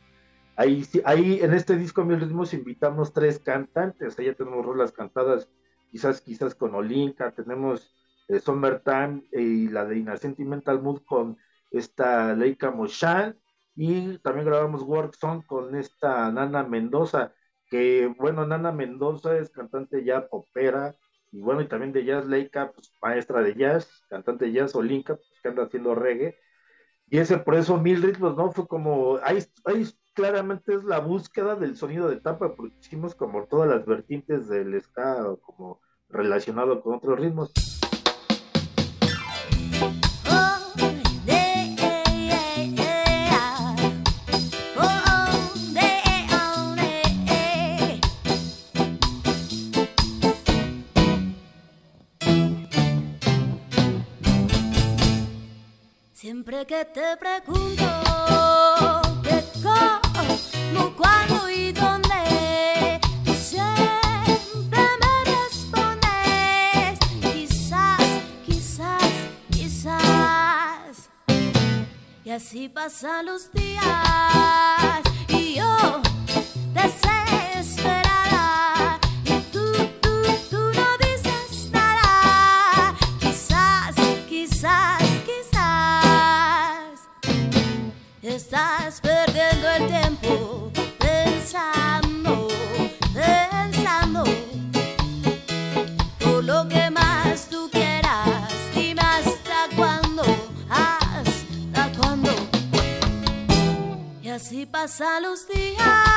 Ahí, 0.55 0.85
ahí 1.05 1.39
en 1.41 1.53
este 1.53 1.75
disco 1.75 2.05
Mil 2.05 2.19
Ritmos 2.19 2.53
invitamos 2.53 3.11
tres 3.11 3.39
cantantes, 3.39 4.17
ahí 4.17 4.27
ya 4.27 4.33
tenemos 4.35 4.65
rolas 4.65 4.91
cantadas, 4.91 5.49
quizás 5.91 6.21
quizás 6.21 6.55
con 6.55 6.75
Olinka, 6.75 7.31
tenemos 7.31 7.93
eh, 8.27 8.39
Summertime 8.39 9.23
y 9.31 9.67
la 9.69 9.85
de 9.85 9.97
Ina 9.97 10.15
Sentimental 10.17 10.81
Mood 10.81 11.01
con 11.05 11.37
esta 11.71 12.33
Leica 12.35 12.71
Moshan, 12.71 13.35
y 13.75 14.17
también 14.19 14.45
grabamos 14.45 14.83
Work 14.83 15.15
Song 15.15 15.45
con 15.45 15.75
esta 15.75 16.31
Nana 16.31 16.63
Mendoza, 16.63 17.33
que 17.69 18.13
bueno, 18.19 18.45
Nana 18.45 18.71
Mendoza 18.71 19.37
es 19.37 19.49
cantante 19.49 20.03
ya 20.03 20.27
popera, 20.27 20.93
y 21.31 21.39
bueno, 21.39 21.61
y 21.61 21.67
también 21.67 21.91
de 21.91 22.05
jazz, 22.05 22.27
Leica, 22.27 22.71
pues 22.71 22.93
maestra 23.01 23.41
de 23.41 23.55
jazz, 23.55 24.03
cantante 24.09 24.45
de 24.45 24.53
jazz, 24.53 24.75
Olinka, 24.75 25.15
pues, 25.15 25.39
que 25.41 25.49
anda 25.49 25.63
haciendo 25.63 25.95
reggae, 25.95 26.37
y 27.09 27.17
ese 27.17 27.37
por 27.37 27.55
eso 27.55 27.77
Mil 27.77 28.01
Ritmos, 28.01 28.35
¿no? 28.35 28.51
Fue 28.51 28.67
como, 28.67 29.19
ahí, 29.23 29.39
ahí 29.65 29.85
claramente 30.13 30.75
es 30.75 30.83
la 30.83 30.99
búsqueda 30.99 31.55
del 31.55 31.75
sonido 31.75 32.09
de 32.09 32.17
tapa, 32.17 32.55
porque 32.55 32.75
hicimos 32.79 33.15
como 33.15 33.45
todas 33.47 33.69
las 33.69 33.85
vertientes 33.85 34.47
del 34.47 34.79
ska, 34.81 35.25
como 35.41 35.81
relacionado 36.09 36.81
con 36.81 36.95
otros 36.95 37.19
ritmos. 37.19 37.51
Que 56.65 56.85
te 56.85 57.17
pregunto 57.17 57.83
qué, 59.21 59.43
cómo, 59.61 60.95
cuándo 60.95 61.49
y 61.49 61.73
dónde, 61.73 63.01
siempre 63.35 64.81
me 65.01 65.25
respondes, 65.25 66.99
quizás, 67.21 68.07
quizás, 68.45 69.11
quizás. 69.51 71.09
Y 72.23 72.29
así 72.31 72.69
pasan 72.69 73.25
los 73.25 73.51
días 73.51 73.83
y 75.27 75.55
yo 75.55 76.01
desesperada. 76.73 78.12
Estás 88.53 89.01
perdiendo 89.01 89.67
el 89.67 89.87
tiempo 89.87 90.71
pensando, 90.99 92.47
pensando. 93.11 94.23
Por 96.19 96.43
lo 96.43 96.67
que 96.69 96.91
más 96.91 97.47
tú 97.49 97.67
quieras, 97.71 98.29
dime 98.75 99.01
hasta 99.01 99.75
cuándo, 99.75 100.23
hasta 100.69 101.91
cuándo. 101.97 102.29
Y 104.21 104.29
así 104.29 104.67
pasan 104.67 105.23
los 105.23 105.47
días 105.47 106.12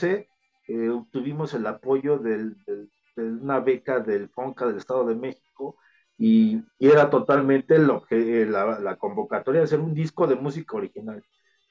2012 0.00 0.28
eh, 0.68 0.88
obtuvimos 0.90 1.54
el 1.54 1.66
apoyo 1.66 2.18
del- 2.18 2.56
del- 2.64 2.90
de 3.16 3.22
una 3.24 3.58
beca 3.60 3.98
del 4.00 4.28
FONCA 4.28 4.66
del 4.66 4.76
Estado 4.76 5.04
de 5.06 5.16
México 5.16 5.76
y, 6.16 6.62
y 6.78 6.88
era 6.88 7.10
totalmente 7.10 7.78
lo 7.78 8.02
que, 8.04 8.46
la, 8.46 8.78
la 8.78 8.96
convocatoria 8.96 9.60
de 9.60 9.64
hacer 9.64 9.80
un 9.80 9.94
disco 9.94 10.26
de 10.26 10.36
música 10.36 10.76
original. 10.76 11.22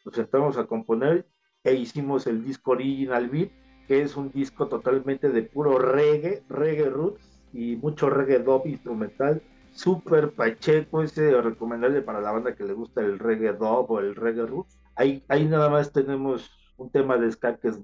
Nos 0.03 0.15
sentamos 0.15 0.57
a 0.57 0.65
componer 0.67 1.27
e 1.63 1.73
hicimos 1.75 2.27
el 2.27 2.43
disco 2.43 2.71
Original 2.71 3.29
Beat, 3.29 3.51
que 3.87 4.01
es 4.01 4.15
un 4.17 4.31
disco 4.31 4.67
totalmente 4.67 5.29
de 5.29 5.43
puro 5.43 5.77
reggae, 5.79 6.43
reggae 6.49 6.89
roots 6.89 7.41
y 7.53 7.75
mucho 7.77 8.09
reggae 8.09 8.39
dub 8.39 8.65
instrumental. 8.67 9.41
Súper 9.71 10.33
pacheco, 10.33 11.03
ese 11.03 11.39
recomendable 11.41 12.01
para 12.01 12.19
la 12.21 12.31
banda 12.31 12.55
que 12.55 12.63
le 12.63 12.73
gusta 12.73 13.01
el 13.01 13.19
reggae 13.19 13.53
dub 13.53 13.91
o 13.91 13.99
el 13.99 14.15
reggae 14.15 14.45
roots. 14.45 14.79
Ahí, 14.95 15.23
ahí 15.29 15.45
nada 15.45 15.69
más 15.69 15.91
tenemos 15.93 16.56
un 16.77 16.89
tema 16.89 17.17
de 17.17 17.31
ska 17.31 17.57
que 17.57 17.67
es 17.67 17.79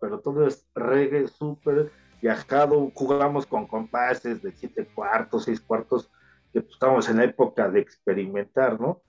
pero 0.00 0.18
todo 0.20 0.46
es 0.46 0.66
reggae 0.74 1.28
súper 1.28 1.90
viajado. 2.20 2.90
Jugamos 2.94 3.46
con 3.46 3.66
compases 3.66 4.42
de 4.42 4.52
siete 4.52 4.86
cuartos, 4.94 5.44
seis 5.44 5.60
cuartos, 5.60 6.10
que 6.52 6.60
pues, 6.60 6.72
estamos 6.72 7.08
en 7.08 7.18
la 7.18 7.24
época 7.24 7.68
de 7.68 7.80
experimentar, 7.80 8.80
¿no? 8.80 9.02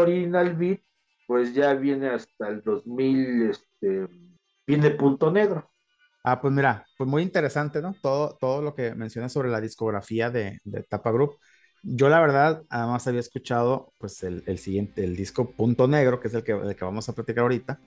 Original 0.00 0.54
Beat, 0.54 0.80
pues 1.26 1.54
ya 1.54 1.74
viene 1.74 2.08
hasta 2.08 2.48
el 2.48 2.62
2000, 2.62 3.50
este, 3.50 4.08
viene 4.66 4.90
Punto 4.90 5.30
Negro. 5.30 5.70
Ah, 6.24 6.40
pues 6.40 6.52
mira, 6.52 6.84
pues 6.98 7.08
muy 7.08 7.22
interesante, 7.22 7.80
¿no? 7.80 7.94
Todo, 8.02 8.36
todo 8.40 8.60
lo 8.60 8.74
que 8.74 8.94
mencionas 8.94 9.32
sobre 9.32 9.48
la 9.48 9.60
discografía 9.60 10.30
de, 10.30 10.58
de 10.64 10.82
Tapa 10.82 11.12
Group. 11.12 11.36
Yo 11.82 12.08
la 12.08 12.20
verdad, 12.20 12.64
además 12.68 13.06
había 13.06 13.20
escuchado 13.20 13.92
pues 13.98 14.24
el, 14.24 14.58
siguiente, 14.58 15.04
el 15.04 15.14
disco 15.14 15.52
Punto 15.52 15.86
Negro, 15.86 16.18
que 16.18 16.26
es 16.26 16.34
el 16.34 16.42
que, 16.42 16.52
el 16.52 16.74
que 16.74 16.84
vamos 16.84 17.08
a 17.08 17.12
platicar 17.12 17.42
ahorita, 17.42 17.78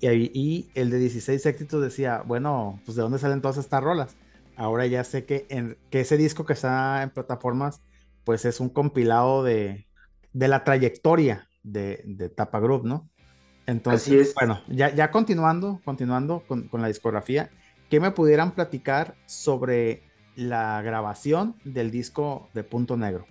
y, 0.00 0.30
y 0.32 0.70
el 0.74 0.90
de 0.90 0.98
16 0.98 1.44
éxitos 1.46 1.82
decía, 1.82 2.22
bueno, 2.24 2.80
pues 2.84 2.96
de 2.96 3.02
dónde 3.02 3.18
salen 3.18 3.40
todas 3.40 3.56
estas 3.56 3.82
rolas. 3.82 4.16
Ahora 4.56 4.86
ya 4.86 5.02
sé 5.02 5.24
que, 5.24 5.46
en, 5.48 5.76
que 5.90 6.00
ese 6.00 6.16
disco 6.16 6.44
que 6.44 6.52
está 6.52 7.02
en 7.02 7.10
plataformas, 7.10 7.82
pues 8.24 8.44
es 8.44 8.60
un 8.60 8.68
compilado 8.68 9.42
de, 9.42 9.88
de 10.32 10.48
la 10.48 10.62
trayectoria 10.62 11.47
de, 11.62 12.02
de 12.04 12.28
Tapa 12.28 12.60
Group, 12.60 12.84
¿no? 12.84 13.08
Entonces, 13.66 14.02
Así 14.02 14.18
es. 14.18 14.34
bueno, 14.34 14.60
ya, 14.68 14.94
ya 14.94 15.10
continuando, 15.10 15.80
continuando 15.84 16.42
con, 16.48 16.68
con 16.68 16.80
la 16.80 16.88
discografía, 16.88 17.50
¿qué 17.90 18.00
me 18.00 18.10
pudieran 18.10 18.52
platicar 18.52 19.14
sobre 19.26 20.02
la 20.36 20.80
grabación 20.82 21.56
del 21.64 21.90
disco 21.90 22.48
de 22.54 22.64
Punto 22.64 22.96
Negro? 22.96 23.26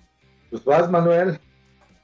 Pues 0.52 0.64
vas, 0.64 0.90
Manuel. 0.92 1.40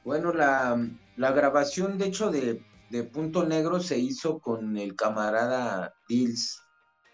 Bueno, 0.04 0.34
la, 0.34 0.78
la 1.16 1.32
grabación, 1.32 1.98
de 1.98 2.08
hecho, 2.08 2.32
de, 2.32 2.62
de 2.90 3.04
Punto 3.04 3.46
Negro 3.46 3.80
se 3.80 4.00
hizo 4.00 4.40
con 4.40 4.78
el 4.78 4.96
camarada 4.96 5.94
Dills 6.10 6.60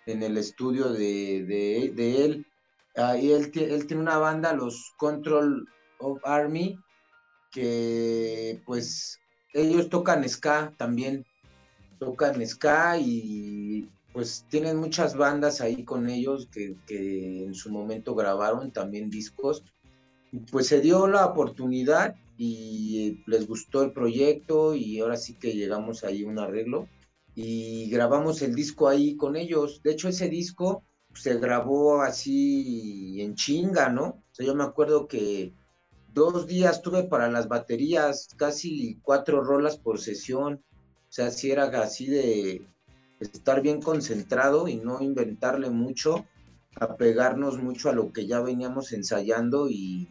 en 0.06 0.24
el 0.24 0.38
estudio 0.38 0.90
de, 0.90 1.44
de, 1.46 1.92
de 1.96 2.26
él. 2.26 2.48
Ahí 2.96 3.32
él, 3.32 3.52
él 3.54 3.86
tiene 3.86 4.02
una 4.02 4.18
banda, 4.18 4.54
los 4.54 4.94
Control 4.98 5.68
of 6.00 6.20
Army, 6.24 6.78
que 7.52 8.62
pues 8.66 9.20
ellos 9.54 9.90
tocan 9.90 10.28
ska 10.28 10.74
también, 10.78 11.26
tocan 12.00 12.46
ska 12.46 12.98
y 13.00 13.90
pues 14.14 14.46
tienen 14.50 14.78
muchas 14.78 15.16
bandas 15.16 15.62
ahí 15.62 15.84
con 15.84 16.10
ellos 16.10 16.48
que, 16.52 16.76
que 16.88 17.46
en 17.46 17.54
su 17.54 17.72
momento 17.72 18.16
grabaron 18.16 18.72
también 18.72 19.10
discos. 19.10 19.64
Pues 20.52 20.68
se 20.68 20.82
dio 20.82 21.08
la 21.08 21.26
oportunidad 21.26 22.16
y 22.38 23.22
les 23.26 23.48
gustó 23.48 23.84
el 23.84 23.92
proyecto 23.92 24.76
y 24.76 25.00
ahora 25.00 25.18
sí 25.18 25.34
que 25.34 25.54
llegamos 25.54 26.04
ahí 26.04 26.24
a 26.24 26.28
un 26.28 26.40
arreglo 26.40 26.88
y 27.36 27.90
grabamos 27.90 28.42
el 28.42 28.56
disco 28.56 28.88
ahí 28.88 29.16
con 29.16 29.36
ellos. 29.36 29.82
De 29.84 29.92
hecho, 29.92 30.10
ese 30.10 30.30
disco 30.30 30.84
se 31.14 31.38
grabó 31.38 32.02
así 32.02 33.22
en 33.22 33.36
chinga, 33.36 33.90
¿no? 33.90 34.04
O 34.04 34.24
sea, 34.32 34.46
yo 34.46 34.56
me 34.56 34.64
acuerdo 34.64 35.08
que 35.08 35.54
dos 36.14 36.48
días 36.48 36.82
tuve 36.82 37.04
para 37.04 37.30
las 37.30 37.48
baterías, 37.48 38.30
casi 38.36 39.00
cuatro 39.02 39.44
rolas 39.44 39.78
por 39.78 40.00
sesión. 40.00 40.64
O 41.10 41.12
sea, 41.12 41.32
si 41.32 41.52
era 41.52 41.66
así 41.82 42.08
de 42.08 42.62
estar 43.20 43.62
bien 43.62 43.82
concentrado 43.82 44.68
y 44.68 44.76
no 44.78 45.02
inventarle 45.02 45.70
mucho, 45.70 46.26
apegarnos 46.76 47.58
mucho 47.58 47.90
a 47.90 47.94
lo 47.94 48.12
que 48.12 48.28
ya 48.28 48.42
veníamos 48.42 48.94
ensayando 48.94 49.70
y, 49.70 50.08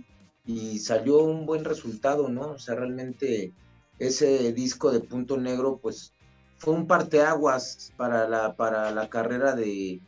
salió 0.81 1.19
un 1.19 1.45
buen 1.45 1.63
resultado, 1.65 2.31
¿no? 2.31 2.53
O 2.53 2.59
sea, 2.59 2.75
realmente 2.75 3.53
ese 3.99 4.51
disco 4.55 4.91
de 4.91 5.01
Punto 5.01 5.37
Negro, 5.37 5.79
pues 5.83 6.15
fue 6.57 6.73
un 6.73 6.87
parteaguas 6.87 7.93
para 7.99 8.27
la, 8.27 8.57
para 8.57 8.91
la 8.91 9.11
carrera 9.11 9.55
de, 9.55 10.01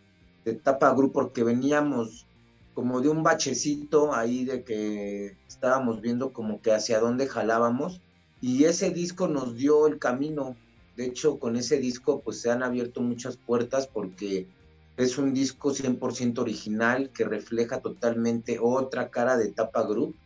de 0.47 0.55
Tapa 0.55 0.95
Group, 0.95 1.13
porque 1.13 1.45
veníamos 1.45 2.27
como 2.81 3.03
de 3.03 3.11
un 3.11 3.23
bachecito 3.23 4.15
ahí 4.15 4.47
de 4.47 4.65
que 4.65 5.37
estábamos 5.47 6.01
viendo 6.01 6.33
como 6.33 6.63
que 6.63 6.73
hacia 6.73 6.99
dónde 6.99 7.27
jalábamos 7.27 8.01
y 8.41 8.65
ese 8.65 8.89
disco 8.89 9.29
nos 9.29 9.55
dio 9.55 9.87
el 9.87 9.99
camino. 9.99 10.57
De 10.97 11.05
hecho, 11.05 11.39
con 11.39 11.57
ese 11.57 11.77
disco 11.77 12.23
pues 12.25 12.41
se 12.41 12.51
han 12.51 12.63
abierto 12.63 13.03
muchas 13.03 13.37
puertas 13.37 13.87
porque 13.87 14.47
es 14.97 15.19
un 15.19 15.35
disco 15.35 15.75
100% 15.75 16.39
original 16.39 17.11
que 17.11 17.25
refleja 17.27 17.83
totalmente 17.83 18.57
otra 18.59 19.11
cara 19.11 19.37
de 19.37 19.53
Tapa 19.53 19.83
Group 19.83 20.17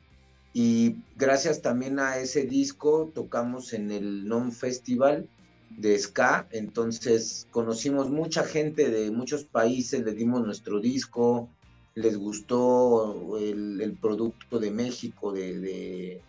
y 0.53 0.95
gracias 1.17 1.61
también 1.61 1.99
a 1.99 2.19
ese 2.19 2.45
disco 2.45 3.11
tocamos 3.13 3.73
en 3.73 3.91
el 3.91 4.29
Non 4.29 4.53
Festival 4.53 5.29
de 5.71 5.99
ska, 5.99 6.47
entonces 6.53 7.49
conocimos 7.51 8.11
mucha 8.11 8.45
gente 8.45 8.91
de 8.91 9.11
muchos 9.11 9.43
países, 9.43 10.05
les 10.05 10.15
dimos 10.15 10.47
nuestro 10.47 10.79
disco, 10.79 11.49
les 11.95 12.17
gustó 12.17 13.39
el, 13.39 13.97
producto 14.01 14.59
de 14.59 14.71
México, 14.71 15.33
de, 15.33 16.21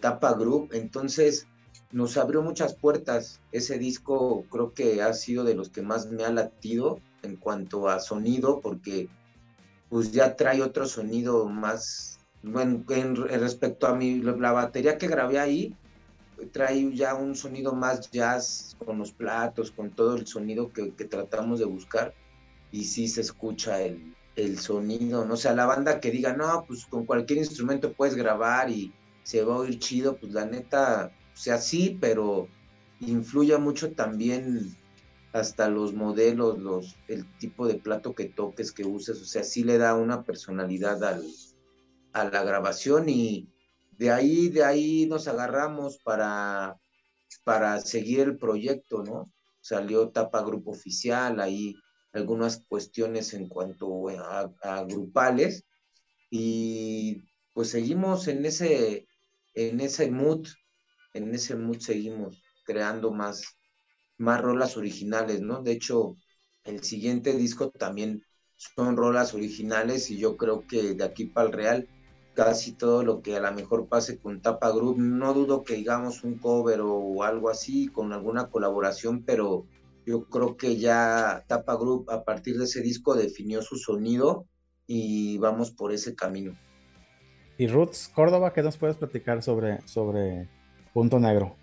Tapa 0.00 0.34
Group, 0.34 0.70
entonces 0.72 1.46
nos 1.90 2.16
abrió 2.16 2.42
muchas 2.42 2.74
puertas. 2.74 3.40
Ese 3.50 3.78
disco 3.78 4.44
creo 4.50 4.72
que 4.74 5.02
ha 5.02 5.12
sido 5.14 5.44
de 5.44 5.54
los 5.54 5.70
que 5.70 5.82
más 5.82 6.10
me 6.10 6.24
ha 6.24 6.30
latido 6.30 7.00
en 7.22 7.36
cuanto 7.36 7.88
a 7.88 8.00
sonido, 8.00 8.60
porque 8.60 9.08
pues 9.88 10.12
ya 10.12 10.36
trae 10.36 10.62
otro 10.62 10.86
sonido 10.86 11.46
más, 11.46 12.18
bueno, 12.42 12.84
en, 12.90 13.16
en 13.16 13.40
respecto 13.40 13.86
a 13.86 13.94
mi, 13.94 14.20
la 14.20 14.52
batería 14.52 14.98
que 14.98 15.08
grabé 15.08 15.38
ahí, 15.38 15.76
trae 16.52 16.94
ya 16.94 17.14
un 17.14 17.34
sonido 17.34 17.72
más 17.72 18.10
jazz 18.10 18.76
con 18.84 18.98
los 18.98 19.12
platos, 19.12 19.70
con 19.70 19.90
todo 19.90 20.16
el 20.16 20.26
sonido 20.26 20.72
que, 20.72 20.92
que 20.94 21.04
tratamos 21.04 21.58
de 21.58 21.66
buscar 21.66 22.14
y 22.72 22.84
sí 22.84 23.06
se 23.06 23.20
escucha 23.20 23.80
el, 23.82 24.14
el, 24.36 24.58
sonido, 24.58 25.24
¿no? 25.24 25.34
O 25.34 25.36
sea, 25.36 25.54
la 25.54 25.66
banda 25.66 26.00
que 26.00 26.10
diga, 26.10 26.34
no, 26.34 26.64
pues 26.66 26.86
con 26.86 27.06
cualquier 27.06 27.38
instrumento 27.38 27.92
puedes 27.92 28.14
grabar 28.14 28.70
y 28.70 28.92
se 29.22 29.42
va 29.44 29.54
a 29.54 29.58
oír 29.58 29.78
chido, 29.78 30.16
pues 30.16 30.32
la 30.32 30.46
neta, 30.46 31.12
o 31.32 31.36
sea, 31.36 31.58
sí, 31.58 31.96
pero 32.00 32.48
influye 33.00 33.56
mucho 33.58 33.92
también 33.92 34.76
hasta 35.32 35.68
los 35.68 35.94
modelos, 35.94 36.58
los, 36.58 36.96
el 37.08 37.26
tipo 37.38 37.66
de 37.66 37.74
plato 37.74 38.14
que 38.14 38.26
toques, 38.26 38.72
que 38.72 38.84
uses, 38.84 39.20
o 39.20 39.24
sea, 39.24 39.44
sí 39.44 39.64
le 39.64 39.78
da 39.78 39.94
una 39.94 40.24
personalidad 40.24 41.02
al, 41.04 41.24
a 42.12 42.24
la 42.24 42.44
grabación 42.44 43.08
y 43.08 43.48
de 43.98 44.10
ahí, 44.10 44.48
de 44.48 44.64
ahí 44.64 45.06
nos 45.06 45.28
agarramos 45.28 45.98
para, 45.98 46.78
para 47.44 47.80
seguir 47.80 48.20
el 48.20 48.36
proyecto, 48.36 49.02
¿no? 49.02 49.32
Salió 49.60 50.08
Tapa 50.10 50.42
Grupo 50.42 50.72
Oficial, 50.72 51.40
ahí 51.40 51.76
algunas 52.12 52.64
cuestiones 52.68 53.34
en 53.34 53.48
cuanto 53.48 54.08
a, 54.08 54.52
a, 54.62 54.84
grupales 54.84 55.64
y 56.30 57.22
pues 57.52 57.70
seguimos 57.70 58.28
en 58.28 58.44
ese, 58.44 59.06
en 59.54 59.80
ese 59.80 60.10
mood, 60.10 60.46
en 61.14 61.34
ese 61.34 61.56
mood 61.56 61.78
seguimos 61.78 62.42
creando 62.64 63.10
más, 63.10 63.58
más 64.18 64.40
rolas 64.40 64.76
originales, 64.76 65.40
¿no? 65.40 65.62
De 65.62 65.72
hecho, 65.72 66.16
el 66.64 66.82
siguiente 66.82 67.34
disco 67.34 67.70
también 67.70 68.24
son 68.56 68.96
rolas 68.96 69.34
originales 69.34 70.10
y 70.10 70.18
yo 70.18 70.36
creo 70.36 70.66
que 70.66 70.94
de 70.94 71.04
aquí 71.04 71.26
para 71.26 71.48
el 71.48 71.52
Real 71.52 71.88
casi 72.34 72.72
todo 72.72 73.02
lo 73.02 73.20
que 73.20 73.36
a 73.36 73.40
lo 73.40 73.52
mejor 73.52 73.88
pase 73.88 74.18
con 74.18 74.40
Tapa 74.40 74.70
Group, 74.70 74.98
no 74.98 75.34
dudo 75.34 75.64
que 75.64 75.74
digamos 75.74 76.24
un 76.24 76.38
cover 76.38 76.80
o 76.80 77.22
algo 77.24 77.50
así 77.50 77.88
con 77.88 78.12
alguna 78.12 78.48
colaboración, 78.48 79.22
pero 79.24 79.66
yo 80.06 80.24
creo 80.24 80.56
que 80.56 80.76
ya 80.76 81.44
Tapa 81.46 81.76
Group 81.76 82.10
a 82.10 82.24
partir 82.24 82.58
de 82.58 82.64
ese 82.64 82.80
disco 82.82 83.14
definió 83.14 83.62
su 83.62 83.76
sonido 83.76 84.46
y 84.86 85.38
vamos 85.38 85.70
por 85.70 85.92
ese 85.92 86.14
camino. 86.14 86.56
Y 87.58 87.66
Roots 87.66 88.10
Córdoba, 88.14 88.52
¿qué 88.52 88.62
nos 88.62 88.76
puedes 88.76 88.96
platicar 88.96 89.42
sobre, 89.42 89.86
sobre 89.86 90.48
Punto 90.92 91.18
Negro? 91.18 91.56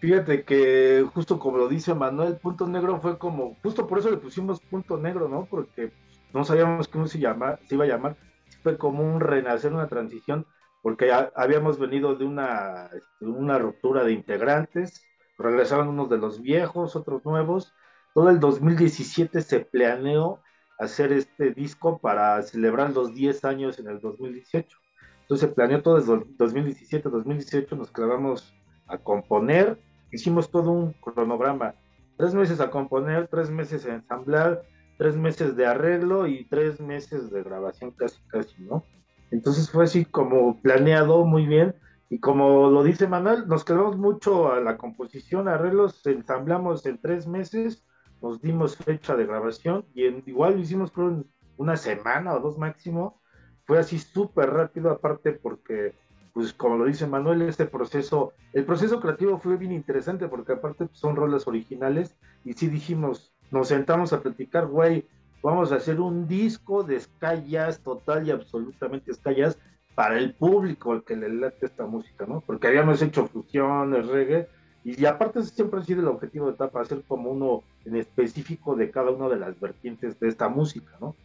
Fíjate 0.00 0.44
que 0.44 1.06
justo 1.14 1.38
como 1.38 1.58
lo 1.58 1.68
dice 1.68 1.94
Manuel, 1.94 2.36
Punto 2.36 2.66
Negro 2.66 3.00
fue 3.00 3.18
como, 3.18 3.56
justo 3.62 3.86
por 3.86 3.98
eso 3.98 4.10
le 4.10 4.18
pusimos 4.18 4.60
Punto 4.60 4.96
Negro, 4.96 5.28
¿no? 5.28 5.46
Porque 5.46 5.92
no 6.32 6.44
sabíamos 6.44 6.88
cómo 6.88 7.06
se, 7.06 7.18
llama, 7.18 7.58
se 7.66 7.74
iba 7.74 7.84
a 7.84 7.88
llamar, 7.88 8.16
fue 8.62 8.76
como 8.76 9.02
un 9.02 9.20
renacer, 9.20 9.72
una 9.72 9.88
transición, 9.88 10.46
porque 10.82 11.06
ya 11.06 11.32
habíamos 11.34 11.78
venido 11.78 12.14
de 12.16 12.24
una, 12.24 12.90
una 13.20 13.58
ruptura 13.58 14.04
de 14.04 14.12
integrantes, 14.12 15.02
regresaron 15.38 15.88
unos 15.88 16.08
de 16.10 16.18
los 16.18 16.40
viejos, 16.40 16.96
otros 16.96 17.24
nuevos. 17.24 17.72
Todo 18.14 18.30
el 18.30 18.40
2017 18.40 19.42
se 19.42 19.60
planeó 19.60 20.40
hacer 20.78 21.12
este 21.12 21.50
disco 21.50 21.98
para 21.98 22.42
celebrar 22.42 22.92
los 22.92 23.14
10 23.14 23.44
años 23.44 23.78
en 23.78 23.88
el 23.88 24.00
2018. 24.00 24.76
Entonces 25.22 25.48
se 25.48 25.54
planeó 25.54 25.82
todo 25.82 25.96
desde 25.96 26.22
2017, 26.36 27.08
2018, 27.08 27.76
nos 27.76 27.90
clavamos 27.90 28.54
a 28.86 28.98
componer, 28.98 29.80
hicimos 30.12 30.50
todo 30.50 30.70
un 30.70 30.92
cronograma, 30.92 31.74
tres 32.18 32.34
meses 32.34 32.60
a 32.60 32.70
componer, 32.70 33.28
tres 33.28 33.50
meses 33.50 33.86
a 33.86 33.94
ensamblar, 33.94 34.62
tres 34.98 35.16
meses 35.16 35.56
de 35.56 35.66
arreglo 35.66 36.26
y 36.26 36.44
tres 36.44 36.80
meses 36.80 37.30
de 37.30 37.42
grabación 37.42 37.92
casi, 37.92 38.20
casi, 38.28 38.62
¿no? 38.62 38.84
Entonces 39.30 39.70
fue 39.70 39.84
así 39.84 40.04
como 40.04 40.60
planeado 40.60 41.24
muy 41.24 41.46
bien 41.46 41.74
y 42.14 42.20
como 42.20 42.70
lo 42.70 42.84
dice 42.84 43.08
Manuel, 43.08 43.48
nos 43.48 43.64
quedamos 43.64 43.96
mucho 43.96 44.52
a 44.52 44.60
la 44.60 44.76
composición, 44.76 45.48
arreglos, 45.48 46.06
ensamblamos 46.06 46.86
en 46.86 46.98
tres 46.98 47.26
meses, 47.26 47.84
nos 48.22 48.40
dimos 48.40 48.76
fecha 48.76 49.16
de 49.16 49.26
grabación 49.26 49.84
y 49.94 50.04
en, 50.04 50.22
igual 50.24 50.54
lo 50.54 50.60
hicimos 50.60 50.92
en 50.96 51.26
una 51.56 51.76
semana 51.76 52.32
o 52.34 52.38
dos 52.38 52.56
máximo, 52.56 53.20
fue 53.64 53.80
así 53.80 53.98
súper 53.98 54.50
rápido 54.50 54.92
aparte 54.92 55.32
porque 55.32 55.96
pues 56.32 56.52
como 56.52 56.76
lo 56.76 56.84
dice 56.84 57.08
Manuel, 57.08 57.42
este 57.42 57.66
proceso, 57.66 58.32
el 58.52 58.64
proceso 58.64 59.00
creativo 59.00 59.40
fue 59.40 59.56
bien 59.56 59.72
interesante 59.72 60.28
porque 60.28 60.52
aparte 60.52 60.86
pues, 60.86 60.96
son 60.96 61.16
rolas 61.16 61.48
originales 61.48 62.14
y 62.44 62.52
sí 62.52 62.68
dijimos, 62.68 63.34
nos 63.50 63.66
sentamos 63.66 64.12
a 64.12 64.20
platicar, 64.20 64.68
güey, 64.68 65.08
vamos 65.42 65.72
a 65.72 65.76
hacer 65.76 66.00
un 66.00 66.28
disco 66.28 66.84
de 66.84 67.00
ska 67.00 67.34
jazz 67.44 67.80
total 67.80 68.24
y 68.24 68.30
absolutamente 68.30 69.12
ska 69.12 69.32
jazz 69.32 69.58
para 69.94 70.18
el 70.18 70.34
público 70.34 70.92
al 70.92 71.04
que 71.04 71.16
le 71.16 71.28
late 71.28 71.66
esta 71.66 71.86
música, 71.86 72.26
¿no? 72.26 72.40
Porque 72.40 72.66
habíamos 72.66 73.00
hecho 73.02 73.26
fusiones, 73.26 74.06
reggae, 74.06 74.48
y, 74.84 75.06
aparte 75.06 75.42
siempre 75.42 75.80
ha 75.80 75.82
sido 75.82 76.02
el 76.02 76.08
objetivo 76.08 76.50
de 76.50 76.58
Tapa, 76.58 76.82
hacer 76.82 77.02
como 77.08 77.30
uno 77.30 77.62
en 77.86 77.96
específico 77.96 78.76
de 78.76 78.90
cada 78.90 79.10
una 79.12 79.30
de 79.30 79.36
las 79.36 79.58
vertientes 79.58 80.20
de 80.20 80.28
esta 80.28 80.48
música, 80.48 80.92
¿no? 81.00 81.16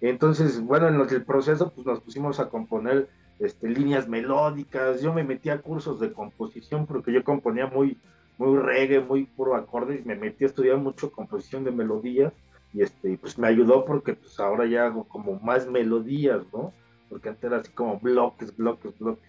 Entonces, 0.00 0.60
bueno, 0.60 0.88
en 0.88 1.00
el 1.00 1.24
proceso 1.24 1.72
pues 1.72 1.86
nos 1.86 2.00
pusimos 2.00 2.40
a 2.40 2.48
componer 2.48 3.08
este, 3.38 3.68
líneas 3.68 4.08
melódicas, 4.08 5.00
yo 5.02 5.14
me 5.14 5.22
metí 5.22 5.50
a 5.50 5.60
cursos 5.62 6.00
de 6.00 6.12
composición 6.12 6.86
porque 6.86 7.12
yo 7.12 7.22
componía 7.22 7.66
muy, 7.66 7.96
muy 8.38 8.58
reggae, 8.58 9.00
muy 9.00 9.24
puro 9.24 9.54
acorde, 9.54 10.00
y 10.00 10.04
me 10.06 10.16
metí 10.16 10.44
a 10.44 10.48
estudiar 10.48 10.78
mucho 10.78 11.12
composición 11.12 11.62
de 11.62 11.70
melodías, 11.70 12.32
y 12.72 12.82
este, 12.82 13.16
pues 13.18 13.38
me 13.38 13.46
ayudó 13.46 13.84
porque 13.84 14.14
pues 14.14 14.38
ahora 14.40 14.66
ya 14.66 14.86
hago 14.86 15.04
como 15.04 15.38
más 15.38 15.68
melodías, 15.68 16.42
¿no? 16.52 16.72
Porque 17.08 17.28
antes 17.28 17.44
era 17.44 17.58
así 17.58 17.70
como 17.72 17.98
bloques, 17.98 18.56
bloques, 18.56 18.98
bloques, 18.98 19.24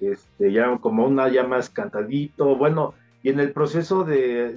este, 0.00 0.52
ya 0.52 0.76
como 0.78 1.06
una 1.06 1.28
ya 1.28 1.44
más 1.44 1.70
cantadito, 1.70 2.56
bueno, 2.56 2.94
y 3.22 3.30
en 3.30 3.40
el 3.40 3.52
proceso 3.52 4.04
de, 4.04 4.56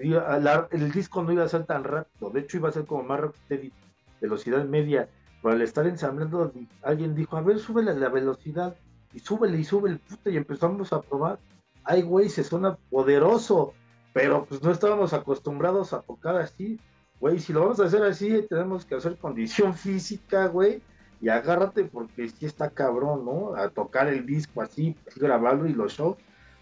el 0.71 0.91
disco 0.91 1.23
no 1.23 1.31
iba 1.31 1.43
a 1.43 1.49
ser 1.49 1.65
tan 1.65 1.83
rápido, 1.83 2.29
de 2.29 2.41
hecho 2.41 2.57
iba 2.57 2.69
a 2.69 2.73
ser 2.73 2.85
como 2.85 3.03
más 3.03 3.19
rápido, 3.19 3.73
velocidad 4.21 4.65
media, 4.65 5.09
pero 5.41 5.55
al 5.55 5.61
estar 5.61 5.87
ensamblando, 5.87 6.51
alguien 6.83 7.15
dijo, 7.15 7.37
a 7.37 7.41
ver, 7.41 7.59
súbele 7.59 7.95
la 7.95 8.09
velocidad, 8.09 8.75
y 9.13 9.19
súbele 9.19 9.57
y 9.57 9.63
súbele, 9.63 9.97
puta, 9.97 10.29
y 10.29 10.37
empezamos 10.37 10.93
a 10.93 11.01
probar, 11.01 11.39
ay, 11.83 12.01
güey, 12.01 12.29
se 12.29 12.43
suena 12.43 12.77
poderoso, 12.89 13.73
pero 14.13 14.45
pues 14.45 14.61
no 14.61 14.71
estábamos 14.71 15.13
acostumbrados 15.13 15.93
a 15.93 16.01
tocar 16.01 16.35
así, 16.35 16.79
güey, 17.19 17.39
si 17.39 17.53
lo 17.53 17.61
vamos 17.61 17.79
a 17.79 17.85
hacer 17.85 18.03
así, 18.03 18.45
tenemos 18.49 18.85
que 18.85 18.95
hacer 18.95 19.17
condición 19.17 19.73
física, 19.73 20.47
güey, 20.47 20.81
y 21.21 21.29
agárrate 21.29 21.83
porque 21.85 22.29
sí 22.29 22.45
está 22.45 22.69
cabrón, 22.69 23.25
¿no? 23.25 23.55
A 23.55 23.69
tocar 23.69 24.07
el 24.07 24.25
disco 24.25 24.61
así, 24.61 24.95
grabarlo 25.15 25.67
y 25.67 25.73
los 25.73 25.93
shows, 25.93 26.17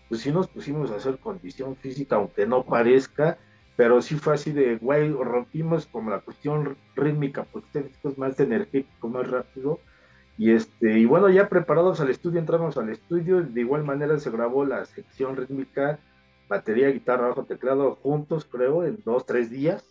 pues 0.09 0.21
sí 0.21 0.31
nos 0.31 0.47
pusimos 0.47 0.91
a 0.91 0.95
hacer 0.95 1.19
condición 1.19 1.75
física, 1.75 2.15
aunque 2.15 2.45
no 2.45 2.63
parezca, 2.63 3.37
pero 3.75 4.01
sí 4.01 4.15
fue 4.15 4.33
así 4.33 4.51
de, 4.51 4.77
güey, 4.77 5.11
rompimos 5.11 5.85
como 5.85 6.09
la 6.09 6.21
cuestión 6.21 6.77
rítmica, 6.95 7.43
porque 7.43 7.67
este 7.67 7.83
disco 7.83 8.09
es 8.09 8.17
más 8.17 8.39
energético, 8.39 9.07
más 9.07 9.29
rápido, 9.29 9.79
y 10.37 10.51
este, 10.51 10.99
y 10.99 11.05
bueno, 11.05 11.29
ya 11.29 11.49
preparados 11.49 11.99
al 11.99 12.09
estudio, 12.09 12.39
entramos 12.39 12.77
al 12.77 12.89
estudio, 12.89 13.41
de 13.41 13.61
igual 13.61 13.83
manera 13.83 14.17
se 14.19 14.31
grabó 14.31 14.65
la 14.65 14.85
sección 14.85 15.35
rítmica, 15.35 15.99
batería, 16.47 16.89
guitarra, 16.89 17.27
bajo, 17.27 17.43
teclado, 17.43 17.95
juntos 17.95 18.45
creo, 18.45 18.85
en 18.85 18.99
dos, 19.03 19.25
tres 19.25 19.49
días, 19.49 19.83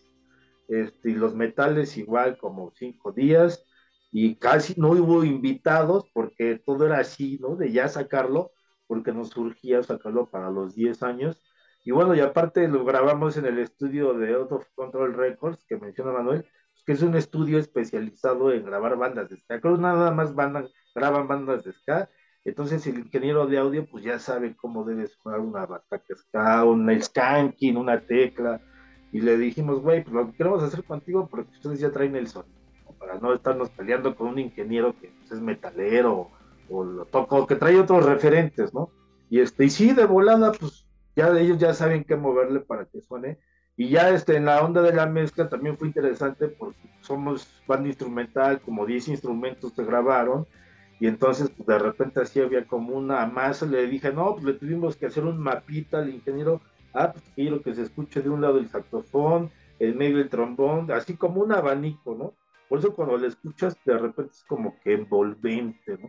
este, 0.68 1.10
y 1.10 1.14
los 1.14 1.34
metales 1.34 1.96
igual 1.96 2.38
como 2.38 2.72
cinco 2.76 3.12
días, 3.12 3.64
y 4.10 4.36
casi 4.36 4.80
no 4.80 4.90
hubo 4.90 5.24
invitados 5.24 6.04
porque 6.12 6.60
todo 6.64 6.86
era 6.86 6.98
así, 6.98 7.38
¿no? 7.40 7.56
De 7.56 7.72
ya 7.72 7.88
sacarlo, 7.88 8.52
porque 8.86 9.12
nos 9.12 9.30
surgía 9.30 9.82
sacarlo 9.82 10.26
para 10.30 10.50
los 10.50 10.74
10 10.74 11.02
años. 11.02 11.42
Y 11.84 11.92
bueno, 11.92 12.14
y 12.14 12.20
aparte 12.20 12.66
lo 12.68 12.84
grabamos 12.84 13.36
en 13.36 13.46
el 13.46 13.58
estudio 13.58 14.14
de 14.14 14.34
Out 14.34 14.52
of 14.52 14.66
Control 14.74 15.14
Records, 15.14 15.64
que 15.68 15.76
menciona 15.76 16.12
Manuel, 16.12 16.44
que 16.84 16.92
es 16.92 17.02
un 17.02 17.16
estudio 17.16 17.58
especializado 17.58 18.52
en 18.52 18.64
grabar 18.64 18.96
bandas 18.96 19.28
de 19.28 19.36
ska. 19.36 19.60
Creo 19.60 19.76
nada 19.76 20.12
más 20.12 20.34
graban 20.94 21.28
bandas 21.28 21.64
de 21.64 21.72
ska. 21.72 22.08
Entonces 22.44 22.86
el 22.86 23.00
ingeniero 23.00 23.46
de 23.46 23.58
audio 23.58 23.86
pues 23.90 24.04
ya 24.04 24.20
sabe 24.20 24.54
cómo 24.54 24.84
debe 24.84 25.08
sonar 25.08 25.40
una 25.40 25.66
bataca 25.66 26.14
ska, 26.14 26.64
un 26.64 26.88
skanking, 27.02 27.76
una 27.76 28.00
tecla. 28.00 28.60
Y 29.10 29.20
le 29.20 29.36
dijimos, 29.36 29.80
güey, 29.80 30.04
pues 30.04 30.14
lo 30.14 30.30
que 30.30 30.36
queremos 30.36 30.62
hacer 30.62 30.84
contigo 30.84 31.28
porque 31.28 31.50
ustedes 31.52 31.80
ya 31.80 31.90
traen 31.90 32.14
el 32.14 32.28
sonido, 32.28 32.54
para 32.98 33.18
no 33.18 33.32
estarnos 33.32 33.70
peleando 33.70 34.14
con 34.14 34.28
un 34.28 34.38
ingeniero 34.38 34.94
que 35.00 35.08
pues, 35.08 35.32
es 35.32 35.40
metalero 35.40 36.30
o 36.68 36.84
lo 36.84 37.04
toco, 37.04 37.46
que 37.46 37.56
trae 37.56 37.78
otros 37.78 38.04
referentes, 38.04 38.74
¿no? 38.74 38.90
Y 39.30 39.40
este, 39.40 39.64
y 39.64 39.70
sí, 39.70 39.92
de 39.92 40.04
volada, 40.04 40.52
pues 40.52 40.86
ya 41.14 41.28
ellos 41.38 41.58
ya 41.58 41.74
saben 41.74 42.04
qué 42.04 42.16
moverle 42.16 42.60
para 42.60 42.86
que 42.86 43.00
suene. 43.00 43.38
Y 43.76 43.90
ya 43.90 44.10
este, 44.10 44.36
en 44.36 44.46
la 44.46 44.64
onda 44.64 44.82
de 44.82 44.92
la 44.92 45.06
mezcla 45.06 45.48
también 45.48 45.76
fue 45.76 45.88
interesante 45.88 46.48
porque 46.48 46.88
somos 47.00 47.62
banda 47.66 47.88
instrumental, 47.88 48.60
como 48.60 48.86
10 48.86 49.08
instrumentos 49.08 49.74
se 49.74 49.84
grabaron, 49.84 50.46
y 50.98 51.06
entonces 51.06 51.50
pues, 51.50 51.66
de 51.66 51.78
repente 51.78 52.20
así 52.20 52.40
había 52.40 52.66
como 52.66 52.96
una 52.96 53.26
masa, 53.26 53.66
le 53.66 53.86
dije, 53.86 54.12
no, 54.12 54.32
pues 54.32 54.44
le 54.44 54.52
tuvimos 54.54 54.96
que 54.96 55.06
hacer 55.06 55.24
un 55.24 55.38
mapita 55.38 55.98
al 55.98 56.08
ingeniero, 56.08 56.62
ah, 56.94 57.12
pues 57.12 57.24
quiero 57.34 57.60
que 57.60 57.74
se 57.74 57.82
escuche 57.82 58.22
de 58.22 58.30
un 58.30 58.40
lado 58.40 58.58
el 58.58 58.68
saxofón, 58.68 59.50
en 59.78 59.98
medio 59.98 60.18
el 60.20 60.30
trombón, 60.30 60.90
así 60.90 61.16
como 61.16 61.42
un 61.42 61.52
abanico, 61.52 62.14
¿no? 62.14 62.32
Por 62.68 62.78
eso 62.78 62.94
cuando 62.94 63.16
le 63.16 63.28
escuchas, 63.28 63.76
de 63.84 63.98
repente 63.98 64.32
es 64.32 64.44
como 64.44 64.78
que 64.80 64.94
envolvente, 64.94 65.98
¿no? 65.98 66.08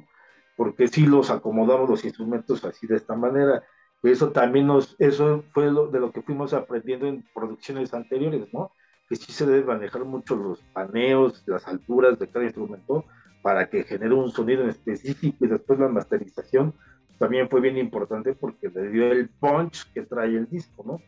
porque 0.57 0.87
sí 0.87 1.05
los 1.05 1.29
acomodamos 1.29 1.89
los 1.89 2.03
instrumentos 2.03 2.65
así 2.65 2.87
de 2.87 2.97
esta 2.97 3.15
manera. 3.15 3.63
Eso 4.03 4.31
también 4.31 4.67
nos, 4.67 4.95
eso 4.99 5.45
fue 5.53 5.71
lo, 5.71 5.87
de 5.87 5.99
lo 5.99 6.11
que 6.11 6.23
fuimos 6.23 6.53
aprendiendo 6.53 7.07
en 7.07 7.23
producciones 7.33 7.93
anteriores, 7.93 8.47
¿no? 8.51 8.71
Que 9.07 9.15
sí 9.15 9.31
se 9.31 9.45
debe 9.45 9.63
manejar 9.63 10.03
mucho 10.03 10.35
los 10.35 10.61
paneos, 10.73 11.43
las 11.45 11.67
alturas 11.67 12.19
de 12.19 12.27
cada 12.27 12.45
instrumento 12.45 13.05
para 13.43 13.69
que 13.69 13.83
genere 13.83 14.13
un 14.13 14.31
sonido 14.31 14.63
en 14.63 14.69
específico 14.69 15.45
y 15.45 15.47
después 15.47 15.79
la 15.79 15.87
masterización 15.87 16.73
también 17.19 17.49
fue 17.49 17.61
bien 17.61 17.77
importante 17.77 18.33
porque 18.33 18.69
le 18.69 18.89
dio 18.89 19.11
el 19.11 19.29
punch 19.29 19.91
que 19.93 20.01
trae 20.03 20.35
el 20.35 20.49
disco, 20.49 20.83
¿no? 20.85 21.01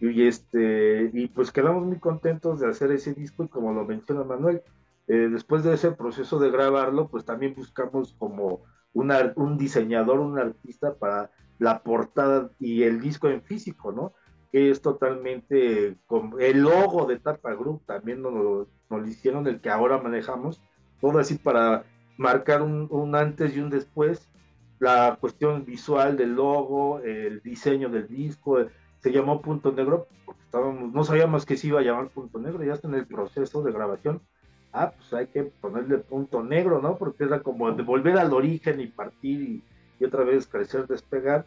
Y, 0.00 0.26
este, 0.26 1.10
y 1.12 1.28
pues 1.28 1.52
quedamos 1.52 1.84
muy 1.84 1.98
contentos 1.98 2.60
de 2.60 2.68
hacer 2.68 2.90
ese 2.92 3.14
disco 3.14 3.44
y 3.44 3.48
como 3.48 3.72
lo 3.72 3.84
menciona 3.84 4.24
Manuel, 4.24 4.62
eh, 5.12 5.28
después 5.28 5.62
de 5.62 5.74
ese 5.74 5.92
proceso 5.92 6.38
de 6.38 6.50
grabarlo, 6.50 7.08
pues 7.08 7.26
también 7.26 7.54
buscamos 7.54 8.14
como 8.18 8.62
un 8.94 9.58
diseñador, 9.58 10.20
un 10.20 10.38
artista 10.38 10.94
para 10.94 11.30
la 11.58 11.82
portada 11.82 12.50
y 12.58 12.84
el 12.84 12.98
disco 12.98 13.28
en 13.28 13.42
físico, 13.42 13.92
¿no? 13.92 14.14
Que 14.52 14.70
es 14.70 14.80
totalmente, 14.80 15.98
con 16.06 16.36
el 16.40 16.62
logo 16.62 17.04
de 17.04 17.18
Tapa 17.18 17.52
Group 17.52 17.84
también 17.84 18.22
nos 18.22 18.32
lo, 18.32 18.68
nos 18.88 19.06
hicieron, 19.06 19.46
el 19.46 19.60
que 19.60 19.68
ahora 19.68 19.98
manejamos, 19.98 20.62
todo 21.02 21.18
así 21.18 21.34
para 21.34 21.84
marcar 22.16 22.62
un, 22.62 23.14
antes 23.14 23.54
y 23.54 23.60
un 23.60 23.68
después, 23.68 24.30
la 24.78 25.18
cuestión 25.20 25.66
visual 25.66 26.16
del 26.16 26.36
logo, 26.36 27.00
el 27.00 27.42
diseño 27.42 27.90
del 27.90 28.08
disco, 28.08 28.64
se 29.00 29.12
llamó 29.12 29.42
Punto 29.42 29.72
Negro, 29.72 30.08
porque 30.24 30.40
estábamos, 30.44 30.90
no 30.90 31.04
sabíamos 31.04 31.44
que 31.44 31.58
se 31.58 31.66
iba 31.66 31.80
a 31.80 31.82
llamar 31.82 32.08
Punto 32.08 32.38
Negro, 32.38 32.64
ya 32.64 32.72
está 32.72 32.88
en 32.88 32.94
el 32.94 33.06
proceso 33.06 33.62
de 33.62 33.72
grabación, 33.72 34.22
ah, 34.72 34.92
pues 34.96 35.12
hay 35.12 35.26
que 35.26 35.44
ponerle 35.44 35.98
punto 35.98 36.42
negro, 36.42 36.80
¿no? 36.80 36.96
Porque 36.96 37.24
era 37.24 37.40
como 37.40 37.70
de 37.72 37.82
volver 37.82 38.18
al 38.18 38.32
origen 38.32 38.80
y 38.80 38.86
partir 38.86 39.62
y, 40.00 40.04
otra 40.04 40.24
vez 40.24 40.48
crecer, 40.48 40.88
despegar. 40.88 41.44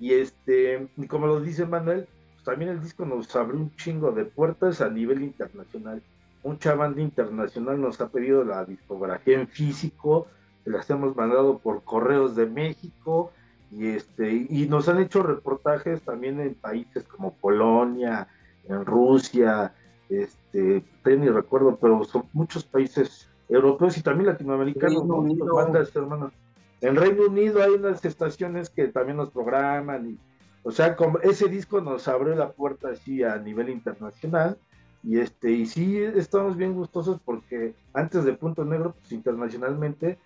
Y 0.00 0.14
este, 0.14 0.88
y 0.96 1.06
como 1.06 1.26
lo 1.26 1.40
dice 1.40 1.66
Manuel, 1.66 2.08
pues 2.32 2.44
también 2.44 2.70
el 2.70 2.80
disco 2.80 3.04
nos 3.04 3.34
abrió 3.36 3.60
un 3.60 3.74
chingo 3.76 4.12
de 4.12 4.24
puertas 4.24 4.80
a 4.80 4.88
nivel 4.88 5.22
internacional. 5.22 6.02
Mucha 6.42 6.74
banda 6.74 7.02
internacional 7.02 7.78
nos 7.80 8.00
ha 8.00 8.08
pedido 8.08 8.44
la 8.44 8.64
discografía 8.64 9.38
en 9.38 9.48
físico, 9.48 10.26
se 10.64 10.70
las 10.70 10.88
hemos 10.88 11.14
mandado 11.16 11.58
por 11.58 11.82
correos 11.82 12.34
de 12.34 12.46
México 12.46 13.32
y 13.70 13.88
este 13.88 14.46
y 14.48 14.66
nos 14.68 14.88
han 14.88 15.00
hecho 15.00 15.22
reportajes 15.22 16.00
también 16.00 16.40
en 16.40 16.54
países 16.54 17.04
como 17.04 17.34
Polonia, 17.34 18.28
en 18.66 18.86
Rusia, 18.86 19.74
este, 20.08 20.82
ni 21.04 21.28
recuerdo, 21.28 21.76
pero 21.76 22.04
son 22.04 22.24
muchos 22.32 22.64
países 22.64 23.28
europeos 23.48 23.96
y 23.96 24.02
también 24.02 24.26
latinoamericanos, 24.26 25.06
bandas, 25.54 25.94
hermanos. 25.94 26.32
En 26.80 26.96
Reino 26.96 27.26
Unido 27.26 27.62
hay 27.62 27.72
unas 27.72 28.04
estaciones 28.04 28.70
que 28.70 28.88
también 28.88 29.16
nos 29.16 29.30
programan 29.30 30.10
y, 30.10 30.18
o 30.62 30.70
sea, 30.70 30.96
como 30.96 31.18
ese 31.20 31.48
disco 31.48 31.80
nos 31.80 32.06
abrió 32.08 32.34
la 32.34 32.52
puerta 32.52 32.90
así 32.90 33.22
a 33.22 33.36
nivel 33.38 33.68
internacional 33.68 34.56
y 35.02 35.18
este 35.18 35.52
y 35.52 35.66
sí 35.66 35.98
estamos 35.98 36.56
bien 36.56 36.74
gustosos 36.74 37.20
porque 37.24 37.74
antes 37.92 38.24
de 38.24 38.32
Punto 38.34 38.64
Negro, 38.64 38.94
pues 38.98 39.12
internacionalmente 39.12 40.18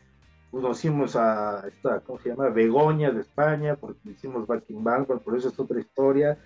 conocimos 0.51 1.17
a 1.17 1.67
esta, 1.67 2.01
¿cómo 2.01 2.19
se 2.21 2.29
llama? 2.29 2.51
Begoña 2.51 3.11
de 3.11 3.23
España, 3.23 3.75
porque 3.75 4.11
hicimos 4.11 4.47
Backing 4.47 4.85
Bang, 4.85 5.07
por 5.07 5.37
eso 5.37 5.49
es 5.49 5.59
otra 5.59 5.81
historia. 5.81 6.39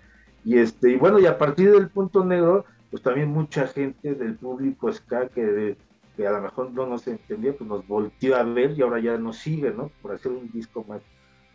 Y 0.45 0.57
este, 0.57 0.91
y 0.91 0.95
bueno, 0.95 1.19
y 1.19 1.25
a 1.25 1.37
partir 1.37 1.71
del 1.71 1.89
Punto 1.89 2.23
Negro, 2.23 2.63
pues 2.89 3.03
también 3.03 3.29
mucha 3.29 3.67
gente 3.67 4.15
del 4.15 4.35
público 4.35 4.91
ska 4.91 5.27
que, 5.29 5.77
que 6.15 6.27
a 6.27 6.31
lo 6.31 6.41
mejor 6.41 6.71
no 6.71 6.85
nos 6.87 7.07
entendía, 7.07 7.53
pues 7.55 7.69
nos 7.69 7.87
volteó 7.87 8.35
a 8.35 8.43
ver 8.43 8.71
y 8.71 8.81
ahora 8.81 8.99
ya 8.99 9.17
nos 9.17 9.37
sigue, 9.37 9.71
¿no? 9.71 9.91
Por 10.01 10.13
hacer 10.13 10.31
un 10.31 10.49
disco 10.51 10.85
más 10.87 11.01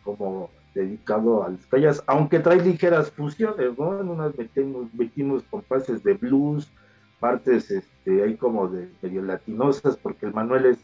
como 0.03 0.49
dedicado 0.73 1.43
a 1.43 1.49
las 1.49 1.65
calles, 1.67 2.03
aunque 2.07 2.39
trae 2.39 2.61
ligeras 2.61 3.11
fusiones, 3.11 3.77
¿no? 3.77 3.99
En 3.99 4.09
unas 4.09 4.37
metimos, 4.37 4.93
metimos 4.93 5.43
compases 5.43 6.03
de 6.03 6.13
blues, 6.13 6.71
partes 7.19 7.71
este, 7.71 8.23
ahí 8.23 8.35
como 8.35 8.67
de 8.67 8.89
medio 9.01 9.21
latinosas, 9.21 9.97
porque 9.97 10.25
el 10.25 10.33
Manuel 10.33 10.65
es, 10.65 10.77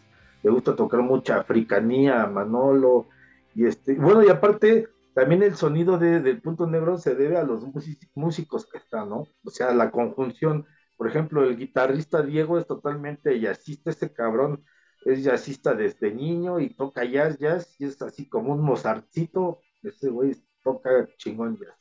le 0.43 0.51
gusta 0.51 0.75
tocar 0.75 1.01
mucha 1.01 1.37
africanía, 1.37 2.25
Manolo, 2.27 3.07
y 3.55 3.65
este, 3.65 3.95
bueno, 3.95 4.23
y 4.23 4.29
aparte 4.29 4.87
también 5.20 5.43
el 5.43 5.57
sonido 5.57 5.97
de, 5.97 6.22
del 6.22 6.41
punto 6.41 6.65
negro 6.65 6.97
se 6.97 7.13
debe 7.13 7.36
a 7.36 7.43
los 7.43 7.65
músicos 8.15 8.65
que 8.65 8.78
están, 8.78 9.09
¿no? 9.09 9.28
O 9.43 9.49
sea, 9.49 9.74
la 9.74 9.91
conjunción. 9.91 10.65
Por 10.95 11.09
ejemplo, 11.09 11.43
el 11.43 11.57
guitarrista 11.57 12.22
Diego 12.22 12.57
es 12.57 12.65
totalmente 12.65 13.38
jazzista, 13.38 13.89
este 13.89 14.13
cabrón 14.13 14.63
es 15.03 15.22
jazzista 15.22 15.74
desde 15.74 16.13
niño 16.13 16.61
y 16.61 16.74
toca 16.74 17.03
jazz, 17.03 17.38
jazz, 17.38 17.76
y 17.80 17.86
es 17.86 18.01
así 18.01 18.30
como 18.30 18.53
un 18.53 18.61
mozartcito, 18.61 19.59
ese 19.84 20.09
güey 20.09 20.38
toca 20.63 21.09
chingón 21.17 21.57
jazz. 21.57 21.76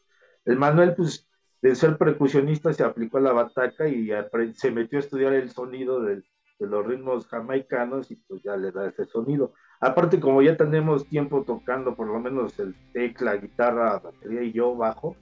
El 0.44 0.56
Manuel, 0.56 0.96
pues, 0.96 1.28
de 1.62 1.76
ser 1.76 1.96
percusionista, 1.96 2.72
se 2.72 2.82
aplicó 2.82 3.18
a 3.18 3.20
la 3.20 3.32
bataca 3.32 3.86
y 3.86 4.10
se 4.54 4.72
metió 4.72 4.98
a 4.98 5.02
estudiar 5.02 5.32
el 5.34 5.50
sonido 5.50 6.02
de 6.02 6.24
los 6.58 6.84
ritmos 6.84 7.28
jamaicanos 7.28 8.10
y 8.10 8.16
pues 8.16 8.42
ya 8.42 8.56
le 8.56 8.72
da 8.72 8.88
ese 8.88 9.04
sonido. 9.04 9.54
Aparte, 9.80 10.18
como 10.18 10.42
ya 10.42 10.56
tenemos 10.56 11.06
tiempo 11.06 11.44
tocando, 11.44 11.94
por 11.94 12.08
lo 12.08 12.18
menos 12.18 12.58
el 12.58 12.74
tecla, 12.92 13.36
guitarra, 13.36 14.00
batería 14.00 14.42
y 14.42 14.52
yo 14.52 14.74
bajo, 14.74 15.16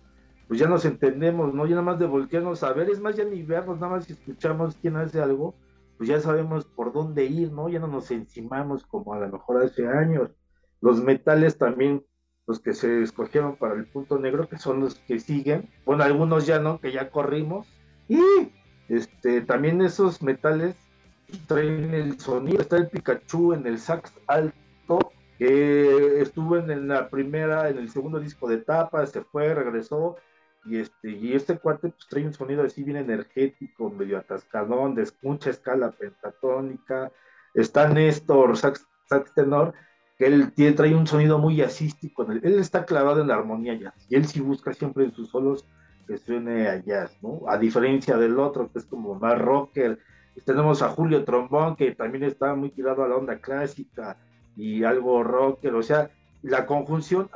pues 0.48 0.58
ya 0.60 0.66
nos 0.66 0.84
entendemos, 0.84 1.52
¿no? 1.52 1.66
Ya 1.66 1.72
nada 1.72 1.82
más 1.82 1.98
de 1.98 2.06
voltearnos 2.06 2.62
a 2.62 2.72
ver, 2.72 2.88
es 2.88 3.00
más, 3.00 3.16
ya 3.16 3.24
ni 3.24 3.42
vernos, 3.42 3.78
nada 3.78 3.96
más 3.96 4.04
si 4.04 4.14
escuchamos 4.14 4.76
quién 4.80 4.96
hace 4.96 5.20
algo, 5.20 5.54
pues 5.98 6.08
ya 6.08 6.20
sabemos 6.20 6.64
por 6.64 6.92
dónde 6.92 7.24
ir, 7.26 7.52
¿no? 7.52 7.68
Ya 7.68 7.80
no 7.80 7.88
nos 7.88 8.10
encimamos 8.10 8.86
como 8.86 9.12
a 9.12 9.20
lo 9.20 9.28
mejor 9.28 9.62
hace 9.62 9.86
años. 9.86 10.30
Los 10.80 11.02
metales 11.02 11.58
también, 11.58 12.04
los 12.46 12.60
que 12.60 12.72
se 12.74 13.02
escogieron 13.02 13.56
para 13.56 13.74
el 13.74 13.86
punto 13.86 14.18
negro, 14.18 14.48
que 14.48 14.58
son 14.58 14.80
los 14.80 14.94
que 14.94 15.18
siguen, 15.18 15.68
bueno, 15.84 16.04
algunos 16.04 16.46
ya 16.46 16.60
no, 16.60 16.80
que 16.80 16.92
ya 16.92 17.10
corrimos, 17.10 17.66
y 18.08 18.20
este, 18.88 19.40
también 19.40 19.82
esos 19.82 20.22
metales 20.22 20.76
traen 21.46 21.92
el 21.94 22.20
sonido, 22.20 22.60
está 22.60 22.76
el 22.76 22.88
Pikachu 22.88 23.54
en 23.54 23.66
el 23.66 23.78
sax 23.78 24.12
alto, 24.26 25.12
que 25.38 26.20
estuvo 26.20 26.56
en 26.56 26.88
la 26.88 27.08
primera, 27.10 27.68
en 27.68 27.78
el 27.78 27.90
segundo 27.90 28.18
disco 28.18 28.48
de 28.48 28.58
tapa, 28.58 29.06
se 29.06 29.22
fue, 29.22 29.54
regresó, 29.54 30.16
y 30.64 30.78
este, 30.78 31.10
y 31.10 31.32
este 31.34 31.58
cuate 31.58 31.90
pues, 31.90 32.08
trae 32.08 32.26
un 32.26 32.34
sonido 32.34 32.62
así 32.64 32.82
bien 32.82 32.96
energético, 32.96 33.90
medio 33.90 34.18
atascadón, 34.18 34.94
de 34.94 35.08
mucha 35.22 35.50
escala 35.50 35.92
pentatónica. 35.92 37.12
Está 37.54 37.88
Néstor, 37.88 38.56
sax, 38.56 38.84
tenor, 39.34 39.74
que 40.18 40.26
él 40.26 40.52
tiene, 40.52 40.72
trae 40.72 40.94
un 40.94 41.06
sonido 41.06 41.38
muy 41.38 41.56
jazzístico. 41.56 42.26
Él, 42.30 42.58
está 42.58 42.84
clavado 42.84 43.20
en 43.20 43.28
la 43.28 43.34
armonía 43.34 43.74
jazz, 43.74 44.06
y 44.08 44.16
él 44.16 44.26
sí 44.26 44.40
busca 44.40 44.72
siempre 44.72 45.04
en 45.04 45.12
sus 45.12 45.28
solos 45.28 45.66
que 46.06 46.18
suene 46.18 46.68
a 46.68 46.82
jazz, 46.84 47.16
¿no? 47.22 47.42
A 47.48 47.58
diferencia 47.58 48.16
del 48.16 48.38
otro, 48.38 48.70
que 48.72 48.78
es 48.78 48.86
como 48.86 49.14
más 49.14 49.38
rocker. 49.38 49.98
Tenemos 50.44 50.82
a 50.82 50.90
Julio 50.90 51.24
Trombón, 51.24 51.76
que 51.76 51.94
también 51.94 52.24
está 52.24 52.54
muy 52.54 52.70
tirado 52.70 53.04
a 53.04 53.08
la 53.08 53.16
onda 53.16 53.38
clásica 53.38 54.16
y 54.56 54.84
algo 54.84 55.22
rocker, 55.22 55.74
o 55.74 55.82
sea, 55.82 56.10
la 56.42 56.66
conjunción, 56.66 57.30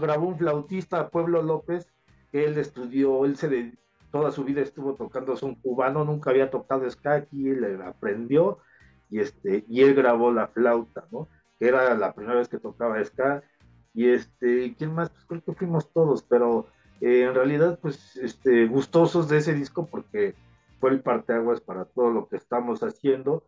grabó 0.00 0.28
un 0.28 0.38
flautista, 0.38 1.08
Pueblo 1.08 1.42
López, 1.42 1.88
él 2.32 2.56
estudió, 2.58 3.24
él 3.24 3.36
se 3.36 3.48
de, 3.48 3.74
toda 4.12 4.30
su 4.30 4.44
vida 4.44 4.60
estuvo 4.60 4.94
tocando 4.94 5.36
son 5.36 5.56
cubano, 5.56 6.04
nunca 6.04 6.30
había 6.30 6.50
tocado 6.50 6.88
ska, 6.88 7.14
aquí 7.14 7.48
él 7.48 7.80
aprendió 7.82 8.58
y 9.10 9.20
este 9.20 9.64
y 9.68 9.80
él 9.82 9.94
grabó 9.94 10.30
la 10.30 10.46
flauta, 10.46 11.06
¿no? 11.10 11.28
Que 11.58 11.68
era 11.68 11.94
la 11.96 12.12
primera 12.12 12.38
vez 12.38 12.48
que 12.48 12.58
tocaba 12.58 13.02
ska 13.04 13.42
y 13.94 14.08
este, 14.08 14.74
¿quién 14.76 14.94
más? 14.94 15.10
Pues 15.10 15.24
creo 15.24 15.42
que 15.42 15.52
fuimos 15.54 15.90
todos, 15.92 16.22
pero 16.22 16.66
eh, 17.00 17.22
en 17.22 17.34
realidad 17.34 17.78
pues 17.80 18.16
este 18.16 18.66
gustosos 18.66 19.28
de 19.28 19.38
ese 19.38 19.54
disco 19.54 19.86
porque 19.86 20.34
fue 20.82 20.90
el 20.90 21.00
parteaguas 21.00 21.60
para 21.60 21.84
todo 21.84 22.10
lo 22.10 22.26
que 22.26 22.34
estamos 22.34 22.82
haciendo 22.82 23.44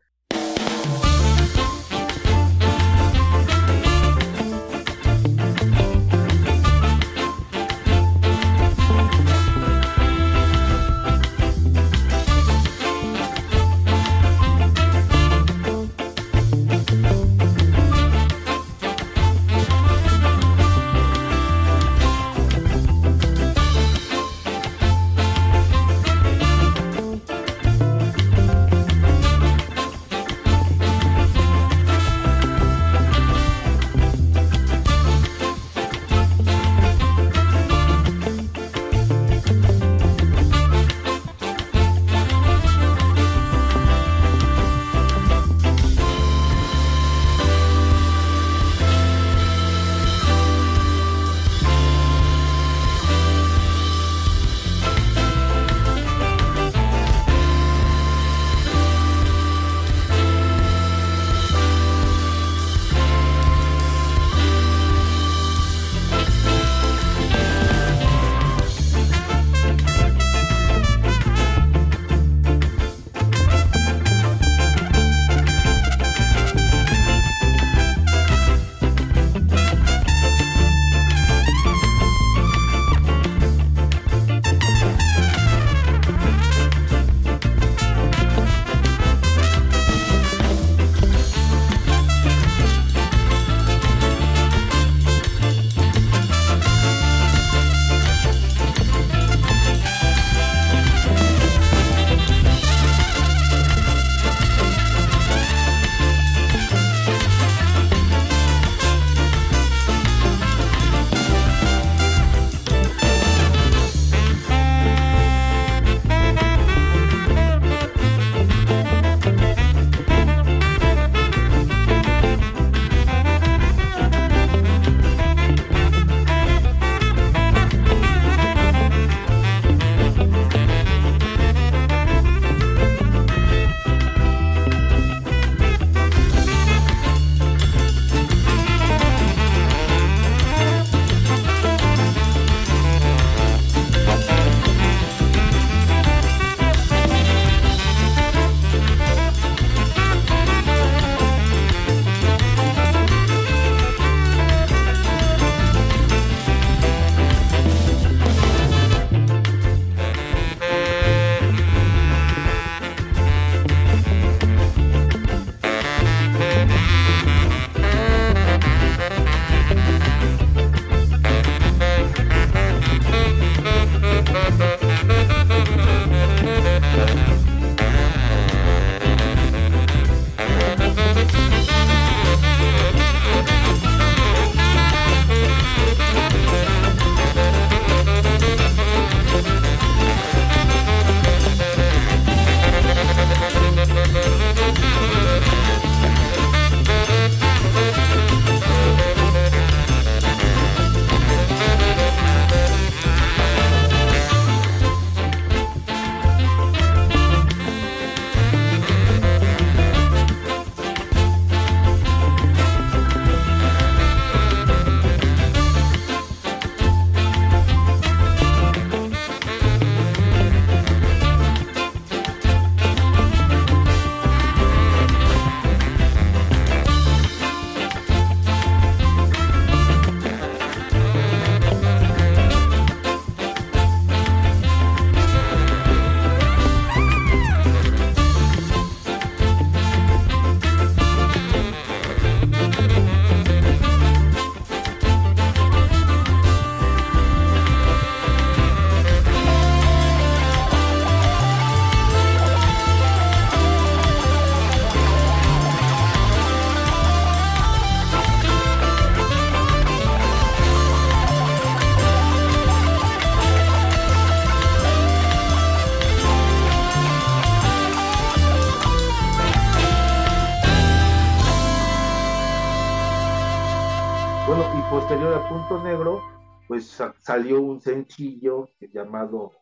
salió 277.20 277.60
un 277.60 277.80
sencillo 277.80 278.68
llamado 278.92 279.52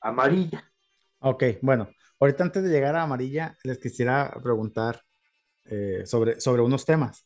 Amarilla. 0.00 0.64
Ok, 1.20 1.44
bueno, 1.62 1.88
ahorita 2.18 2.44
antes 2.44 2.62
de 2.62 2.70
llegar 2.70 2.96
a 2.96 3.02
Amarilla, 3.02 3.56
les 3.64 3.78
quisiera 3.78 4.32
preguntar 4.42 5.02
eh, 5.64 6.02
sobre, 6.06 6.40
sobre 6.40 6.62
unos 6.62 6.84
temas. 6.84 7.24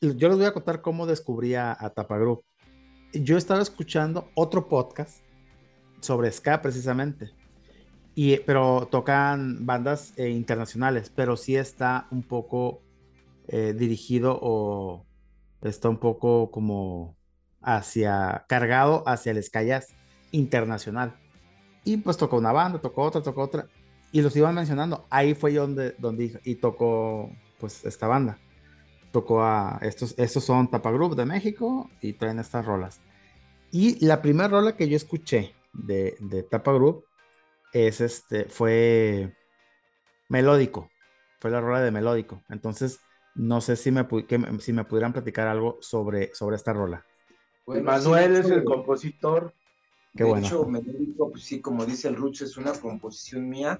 Yo 0.00 0.28
les 0.28 0.36
voy 0.36 0.46
a 0.46 0.52
contar 0.52 0.80
cómo 0.80 1.06
descubrí 1.06 1.54
a, 1.54 1.72
a. 1.72 1.92
Yo 3.12 3.36
estaba 3.36 3.62
escuchando 3.62 4.30
otro 4.34 4.68
podcast 4.68 5.24
sobre 6.00 6.30
ska 6.30 6.62
precisamente, 6.62 7.32
y, 8.14 8.38
pero 8.38 8.88
tocan 8.90 9.66
bandas 9.66 10.12
eh, 10.16 10.30
internacionales, 10.30 11.12
pero 11.14 11.36
sí 11.36 11.56
está 11.56 12.06
un 12.10 12.22
poco 12.22 12.82
eh, 13.48 13.74
dirigido 13.76 14.38
o 14.40 15.06
está 15.62 15.88
un 15.88 15.98
poco 15.98 16.50
como 16.50 17.17
hacia, 17.62 18.44
cargado 18.48 19.02
hacia 19.08 19.32
el 19.32 19.42
jazz 19.42 19.88
internacional. 20.32 21.16
Y 21.84 21.98
pues 21.98 22.16
tocó 22.16 22.36
una 22.38 22.52
banda, 22.52 22.80
tocó 22.80 23.02
otra, 23.02 23.22
tocó 23.22 23.42
otra. 23.42 23.66
Y 24.12 24.22
los 24.22 24.36
iban 24.36 24.54
mencionando. 24.54 25.06
Ahí 25.10 25.34
fue 25.34 25.52
donde, 25.54 25.94
donde 25.98 26.24
dije- 26.24 26.40
y 26.44 26.56
tocó 26.56 27.30
pues 27.58 27.84
esta 27.84 28.06
banda. 28.06 28.38
Tocó 29.12 29.42
a 29.42 29.78
estos, 29.82 30.14
estos 30.18 30.44
son 30.44 30.70
Tapa 30.70 30.90
Group 30.92 31.16
de 31.16 31.26
México 31.26 31.90
y 32.00 32.14
traen 32.14 32.38
estas 32.40 32.66
rolas. 32.66 33.00
Y 33.70 34.04
la 34.04 34.22
primera 34.22 34.48
rola 34.48 34.76
que 34.76 34.88
yo 34.88 34.96
escuché 34.96 35.54
de, 35.72 36.16
de 36.20 36.42
Tapa 36.44 36.72
Group 36.72 37.04
es 37.72 38.00
este, 38.00 38.46
fue 38.46 39.34
Melódico. 40.28 40.90
Fue 41.40 41.50
la 41.50 41.60
rola 41.60 41.80
de 41.80 41.90
Melódico. 41.90 42.42
Entonces, 42.48 43.00
no 43.34 43.60
sé 43.60 43.76
si 43.76 43.90
me, 43.90 44.06
que 44.26 44.40
si 44.60 44.72
me 44.72 44.84
pudieran 44.84 45.12
platicar 45.12 45.48
algo 45.48 45.78
sobre, 45.80 46.34
sobre 46.34 46.56
esta 46.56 46.72
rola. 46.72 47.04
Bueno, 47.68 47.84
Manuel 47.84 48.32
sí, 48.34 48.40
es 48.40 48.50
el 48.50 48.64
compositor. 48.64 49.52
Qué 50.16 50.24
de 50.24 50.30
bueno. 50.30 50.46
hecho, 50.46 50.64
Melódico, 50.64 51.30
pues 51.30 51.44
sí, 51.44 51.60
como 51.60 51.84
dice 51.84 52.08
el 52.08 52.16
Ruch, 52.16 52.40
es 52.42 52.56
una 52.56 52.72
composición 52.72 53.46
mía. 53.46 53.78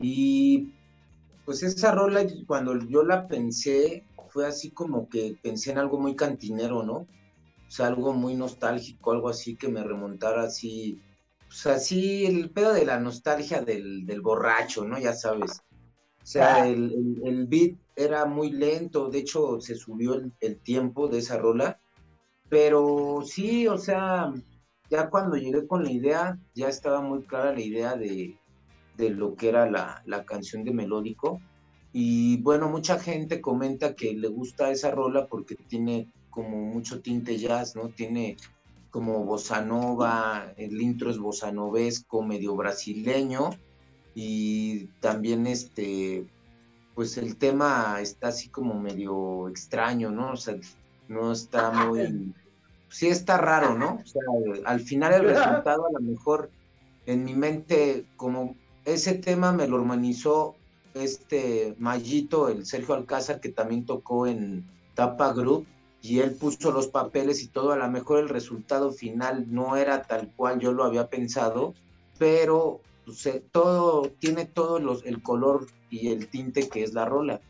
Y 0.00 0.68
pues 1.44 1.62
esa 1.64 1.90
rola, 1.92 2.24
cuando 2.46 2.78
yo 2.88 3.02
la 3.02 3.26
pensé, 3.26 4.04
fue 4.28 4.46
así 4.46 4.70
como 4.70 5.08
que 5.08 5.36
pensé 5.42 5.72
en 5.72 5.78
algo 5.78 5.98
muy 5.98 6.14
cantinero, 6.14 6.84
¿no? 6.84 6.94
O 6.98 7.08
sea, 7.68 7.88
algo 7.88 8.12
muy 8.12 8.36
nostálgico, 8.36 9.10
algo 9.12 9.28
así 9.28 9.56
que 9.56 9.68
me 9.68 9.82
remontara 9.82 10.44
así, 10.44 11.02
pues 11.48 11.66
así 11.66 12.26
el 12.26 12.50
pedo 12.52 12.72
de 12.72 12.84
la 12.86 13.00
nostalgia 13.00 13.60
del, 13.62 14.06
del 14.06 14.20
borracho, 14.20 14.84
¿no? 14.84 14.98
Ya 15.00 15.14
sabes. 15.14 15.64
O 16.22 16.26
sea, 16.26 16.66
el, 16.68 16.92
el- 16.92 17.22
el 17.28 17.46
beat 17.46 17.78
era 17.96 18.24
muy 18.26 18.50
lento, 18.52 19.10
de 19.10 19.18
hecho 19.20 19.60
se 19.60 19.74
subió 19.74 20.14
el, 20.14 20.32
el 20.40 20.60
tiempo 20.62 21.08
de 21.08 21.18
esa 21.18 21.38
rola, 21.38 21.80
pero 22.50 23.22
sí, 23.24 23.66
o 23.68 23.78
sea, 23.78 24.34
ya 24.90 25.08
cuando 25.08 25.36
llegué 25.36 25.66
con 25.66 25.84
la 25.84 25.92
idea, 25.92 26.38
ya 26.54 26.68
estaba 26.68 27.00
muy 27.00 27.22
clara 27.22 27.52
la 27.52 27.60
idea 27.60 27.96
de, 27.96 28.36
de 28.96 29.10
lo 29.10 29.36
que 29.36 29.48
era 29.48 29.70
la, 29.70 30.02
la 30.04 30.24
canción 30.24 30.64
de 30.64 30.72
Melódico. 30.72 31.40
Y 31.92 32.38
bueno, 32.42 32.68
mucha 32.68 32.98
gente 32.98 33.40
comenta 33.40 33.94
que 33.94 34.12
le 34.14 34.28
gusta 34.28 34.70
esa 34.70 34.90
rola 34.90 35.26
porque 35.26 35.54
tiene 35.54 36.08
como 36.28 36.58
mucho 36.58 37.00
tinte 37.00 37.38
jazz, 37.38 37.76
¿no? 37.76 37.88
Tiene 37.88 38.36
como 38.90 39.24
bossa 39.24 39.62
nova, 39.62 40.52
el 40.56 40.80
intro 40.80 41.10
es 41.10 41.18
bossa 41.18 41.52
novesco, 41.52 42.22
medio 42.22 42.56
brasileño, 42.56 43.50
y 44.14 44.86
también 45.00 45.46
este, 45.46 46.26
pues 46.94 47.16
el 47.16 47.36
tema 47.36 47.98
está 48.00 48.28
así 48.28 48.48
como 48.48 48.78
medio 48.80 49.48
extraño, 49.48 50.10
¿no? 50.10 50.32
O 50.32 50.36
sea, 50.36 50.56
no 51.08 51.32
está 51.32 51.70
muy, 51.70 52.34
sí 52.90 53.08
está 53.08 53.38
raro, 53.38 53.76
¿no? 53.76 54.00
O 54.02 54.06
sea, 54.06 54.22
al 54.64 54.80
final 54.80 55.14
el 55.14 55.24
resultado 55.24 55.86
a 55.86 55.92
lo 55.92 56.00
mejor 56.00 56.50
en 57.06 57.24
mi 57.24 57.34
mente, 57.34 58.04
como 58.16 58.56
ese 58.84 59.14
tema 59.14 59.52
me 59.52 59.66
lo 59.66 59.76
organizó 59.76 60.56
este 60.94 61.74
Mayito, 61.78 62.48
el 62.48 62.66
Sergio 62.66 62.94
Alcázar, 62.94 63.40
que 63.40 63.48
también 63.48 63.86
tocó 63.86 64.26
en 64.26 64.64
Tapa 64.94 65.32
Group, 65.32 65.66
y 66.02 66.20
él 66.20 66.32
puso 66.32 66.72
los 66.72 66.88
papeles 66.88 67.42
y 67.42 67.48
todo, 67.48 67.72
a 67.72 67.76
lo 67.76 67.88
mejor 67.88 68.20
el 68.20 68.28
resultado 68.28 68.90
final 68.92 69.46
no 69.48 69.76
era 69.76 70.02
tal 70.02 70.32
cual 70.34 70.58
yo 70.58 70.72
lo 70.72 70.84
había 70.84 71.08
pensado, 71.08 71.74
pero 72.18 72.80
pues, 73.04 73.28
todo, 73.52 74.10
tiene 74.18 74.46
todo 74.46 74.78
los, 74.78 75.04
el 75.04 75.22
color 75.22 75.66
y 75.90 76.08
el 76.08 76.28
tinte 76.28 76.68
que 76.68 76.82
es 76.82 76.94
la 76.94 77.04
rola. 77.04 77.40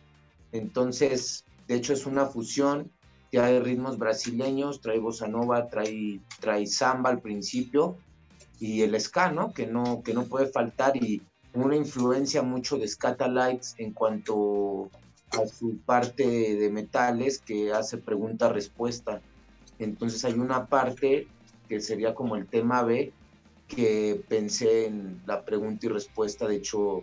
Entonces, 0.53 1.45
de 1.69 1.77
hecho 1.77 1.93
es 1.93 2.07
una 2.07 2.27
fusión, 2.27 2.91
trae 3.31 3.61
ritmos 3.61 3.99
brasileños, 3.99 4.81
trae 4.81 4.99
bossa 4.99 5.29
nova, 5.29 5.69
trae, 5.69 6.21
trae 6.41 6.67
samba 6.67 7.11
al 7.11 7.21
principio, 7.21 7.97
y 8.61 8.83
el 8.83 9.01
ska, 9.01 9.33
¿no? 9.33 9.53
Que 9.53 9.67
no, 9.67 10.03
que 10.03 10.13
no 10.13 10.25
puede 10.25 10.47
faltar 10.47 10.97
y 10.97 11.23
una 11.55 11.75
influencia 11.75 12.43
mucho 12.43 12.77
de 12.77 12.87
Scatalites 12.87 13.75
en 13.79 13.93
cuanto 13.93 14.91
a 15.31 15.47
su 15.47 15.79
parte 15.79 16.25
de 16.57 16.71
metales 16.71 17.41
que 17.41 17.73
hace 17.73 17.97
pregunta-respuesta. 17.97 19.21
Entonces 19.79 20.25
hay 20.25 20.35
una 20.35 20.67
parte 20.67 21.27
que 21.69 21.81
sería 21.81 22.15
como 22.15 22.37
el 22.37 22.47
tema 22.47 22.83
B 22.83 23.13
que 23.67 24.23
pensé 24.29 24.87
en 24.87 25.23
la 25.27 25.45
pregunta 25.45 25.87
y 25.87 25.89
respuesta, 25.89 26.47
de 26.47 26.57
hecho 26.57 27.03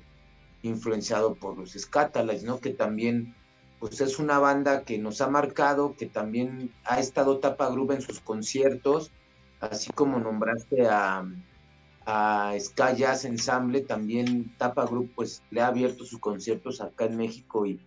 influenciado 0.62 1.36
por 1.36 1.58
los 1.58 1.72
Scatalites, 1.72 2.44
¿no? 2.44 2.60
Que 2.60 2.70
también 2.70 3.34
pues 3.80 4.02
es 4.02 4.20
una 4.20 4.40
banda 4.40 4.84
que 4.84 4.98
nos 4.98 5.22
ha 5.22 5.30
marcado, 5.30 5.96
que 5.96 6.08
también 6.08 6.74
ha 6.84 7.00
estado 7.00 7.40
Tapa 7.40 7.70
Group 7.70 7.92
en 7.92 8.02
sus 8.02 8.20
conciertos, 8.20 9.12
así 9.60 9.92
como 9.94 10.20
nombraste 10.20 10.88
a, 10.88 11.26
a 12.06 12.54
Sky 12.60 12.96
Jazz 12.98 13.26
Ensemble, 13.26 13.82
también 13.82 14.56
Tapa 14.58 14.86
Group 14.86 15.12
pues 15.16 15.44
le 15.52 15.62
ha 15.62 15.68
abierto 15.68 16.06
sus 16.06 16.20
conciertos 16.20 16.82
acá 16.82 17.06
en 17.06 17.18
México 17.18 17.66
y 17.66 17.80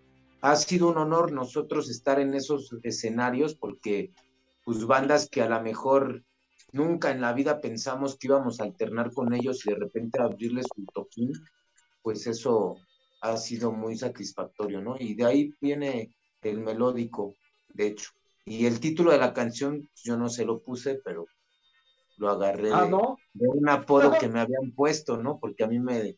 ha 0.43 0.57
sido 0.57 0.89
un 0.89 0.99
honor 0.99 1.33
nosotros 1.33 1.91
estar 1.91 2.21
en 2.21 2.35
esos 2.35 2.75
escenarios 2.83 3.55
porque 3.55 4.13
pues 4.65 4.87
bandas 4.87 5.29
que 5.29 5.43
a 5.43 5.49
lo 5.49 5.61
mejor 5.61 6.23
nunca 6.73 7.11
en 7.11 7.21
la 7.21 7.33
vida 7.33 7.61
pensamos 7.61 8.17
que 8.17 8.29
íbamos 8.29 8.61
a 8.61 8.65
alternar 8.65 9.13
con 9.13 9.35
ellos 9.35 9.67
y 9.67 9.71
de 9.71 9.77
repente 9.77 10.21
abrirles 10.21 10.67
un 10.77 10.87
toquín, 10.87 11.33
pues 12.03 12.27
eso 12.27 12.77
ha 13.21 13.37
sido 13.37 13.73
muy 13.73 13.97
satisfactorio, 13.97 14.81
¿no? 14.81 14.97
Y 14.99 15.15
de 15.15 15.25
ahí 15.25 15.55
viene 15.61 16.15
el 16.43 16.61
melódico, 16.61 17.37
de 17.69 17.89
hecho. 17.89 18.11
Y 18.45 18.67
el 18.67 18.81
título 18.81 19.13
de 19.13 19.19
la 19.19 19.33
canción, 19.33 19.89
yo 20.03 20.17
no 20.17 20.29
se 20.29 20.45
lo 20.45 20.61
puse, 20.63 21.01
pero 21.05 21.27
lo 22.17 22.31
agarré 22.31 22.71
Ah, 22.73 22.87
de, 23.33 23.49
un 23.49 23.69
apodo 23.69 24.13
que 24.21 24.29
me 24.29 24.41
habían 24.41 24.73
puesto, 24.75 25.17
¿no? 25.17 25.39
Porque 25.39 25.65
a 25.65 25.69
mí 25.69 25.79
me, 25.79 26.17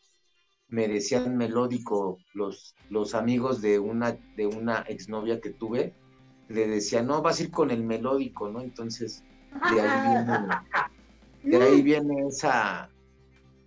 me 0.68 0.88
decían 0.88 1.36
melódico 1.36 2.18
los, 2.34 2.74
los 2.88 3.14
amigos 3.14 3.60
de 3.60 3.78
una, 3.78 4.12
de 4.36 4.46
una 4.46 4.80
exnovia 4.88 5.40
que 5.40 5.50
tuve, 5.50 5.94
le 6.48 6.66
decían, 6.66 7.06
no, 7.06 7.22
vas 7.22 7.40
a 7.40 7.44
ir 7.44 7.50
con 7.50 7.70
el 7.70 7.82
melódico, 7.82 8.48
¿no? 8.48 8.60
Entonces, 8.60 9.24
de 9.72 9.80
ahí 9.80 10.08
viene, 10.08 10.48
de 11.42 11.62
ahí 11.62 11.82
viene 11.82 12.28
esa, 12.28 12.90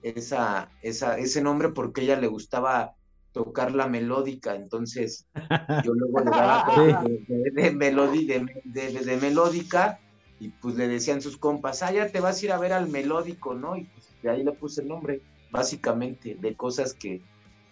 esa, 0.01 0.71
esa, 0.81 1.17
ese 1.17 1.41
nombre 1.41 1.69
porque 1.69 2.01
a 2.01 2.03
ella 2.05 2.15
le 2.19 2.27
gustaba 2.27 2.95
tocar 3.36 3.73
la 3.75 3.88
melódica, 3.89 4.55
entonces 4.55 5.27
yo 5.77 5.93
luego 5.93 6.21
le 6.21 6.33
daba 6.33 6.63
clases 6.65 6.99
de, 7.01 7.19
de, 7.27 7.51
de 7.63 7.73
melodi- 7.75 8.27
de- 8.27 8.45
de- 8.65 9.05
de 9.05 9.17
melódica 9.17 10.01
y 10.39 10.51
pues 10.53 10.75
le 10.75 10.88
decían 10.89 11.21
sus 11.21 11.38
compas, 11.38 11.83
ah, 11.83 11.93
ya 11.93 12.11
te 12.11 12.21
vas 12.21 12.41
a 12.41 12.45
ir 12.45 12.53
a 12.53 12.59
ver 12.59 12.73
al 12.73 12.89
melódico, 12.89 13.55
¿no? 13.55 13.77
Y 13.77 13.86
pues 13.89 14.17
de 14.21 14.31
ahí 14.31 14.43
le 14.45 14.53
puse 14.53 14.81
el 14.83 14.89
nombre, 14.89 15.23
básicamente, 15.49 16.38
de 16.39 16.55
cosas 16.57 16.95
que 16.95 17.25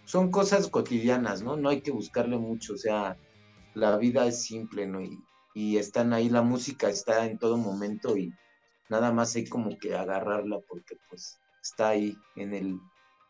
son 0.05 0.31
cosas 0.31 0.69
cotidianas, 0.69 1.43
¿no? 1.43 1.57
No 1.57 1.69
hay 1.69 1.81
que 1.83 1.91
buscarle 1.91 2.37
mucho, 2.37 2.75
o 2.75 2.77
sea, 2.77 3.19
la 3.73 3.97
vida 3.97 4.27
es 4.27 4.43
simple, 4.43 4.87
¿no? 4.87 5.01
Y, 5.01 5.25
y 5.53 5.77
están 5.77 6.13
ahí, 6.13 6.29
la 6.29 6.43
música 6.43 6.89
está 6.89 7.25
en 7.27 7.39
todo 7.39 7.57
momento 7.57 8.17
y 8.17 8.37
nada 8.89 9.13
más 9.13 9.35
hay 9.35 9.47
como 9.47 9.77
que 9.79 9.95
agarrarla 9.95 10.59
porque 10.67 10.97
pues 11.09 11.41
está 11.61 11.89
ahí 11.89 12.23
en 12.35 12.53
el, 12.53 12.81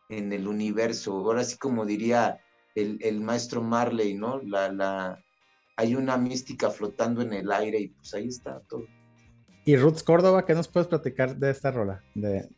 en 0.08 0.32
el 0.32 0.46
universo. 0.46 1.12
Ahora 1.12 1.44
sí 1.44 1.56
como 1.58 1.84
diría 1.84 2.40
el, 2.74 2.98
el 3.00 3.20
maestro 3.20 3.62
Marley, 3.62 4.14
¿no? 4.14 4.40
La, 4.42 4.70
la, 4.72 5.24
hay 5.76 5.94
una 5.94 6.16
mística 6.16 6.70
flotando 6.70 7.22
en 7.22 7.32
el 7.32 7.50
aire 7.50 7.80
y 7.80 7.88
pues 7.88 8.14
ahí 8.14 8.28
está 8.28 8.60
todo. 8.60 8.86
Y 9.64 9.76
Roots 9.76 10.02
Córdoba, 10.02 10.44
¿qué 10.44 10.54
nos 10.54 10.68
puedes 10.68 10.88
platicar 10.88 11.36
de 11.36 11.50
esta 11.50 11.70
rola? 11.70 12.02
De... 12.14 12.48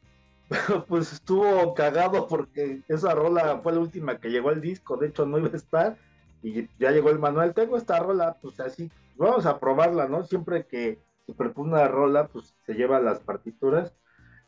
Pues 0.89 1.13
estuvo 1.13 1.75
cagado 1.75 2.27
porque 2.27 2.83
esa 2.89 3.15
rola 3.15 3.61
fue 3.63 3.73
la 3.73 3.81
última 3.81 4.19
que 4.19 4.29
llegó 4.29 4.51
al 4.51 4.61
disco, 4.61 4.97
de 4.97 5.09
hecho 5.09 5.27
no 5.27 5.39
iba 5.39 5.51
a 5.53 5.57
estar 5.57 5.97
y 6.43 6.69
ya 6.79 6.91
llegó 6.91 7.11
el 7.11 7.19
manual, 7.19 7.55
tengo 7.55 7.77
esta 7.77 7.99
rola, 7.99 8.37
pues 8.41 8.61
así, 8.61 8.91
vamos 9.17 9.47
a 9.47 9.59
probarla, 9.59 10.09
¿no? 10.09 10.25
Siempre 10.25 10.67
que 10.67 11.01
se 11.27 11.33
propone 11.33 11.73
una 11.73 11.89
rola, 11.89 12.29
pues 12.29 12.55
se 12.65 12.75
lleva 12.75 13.01
las 13.01 13.19
partituras 13.21 13.93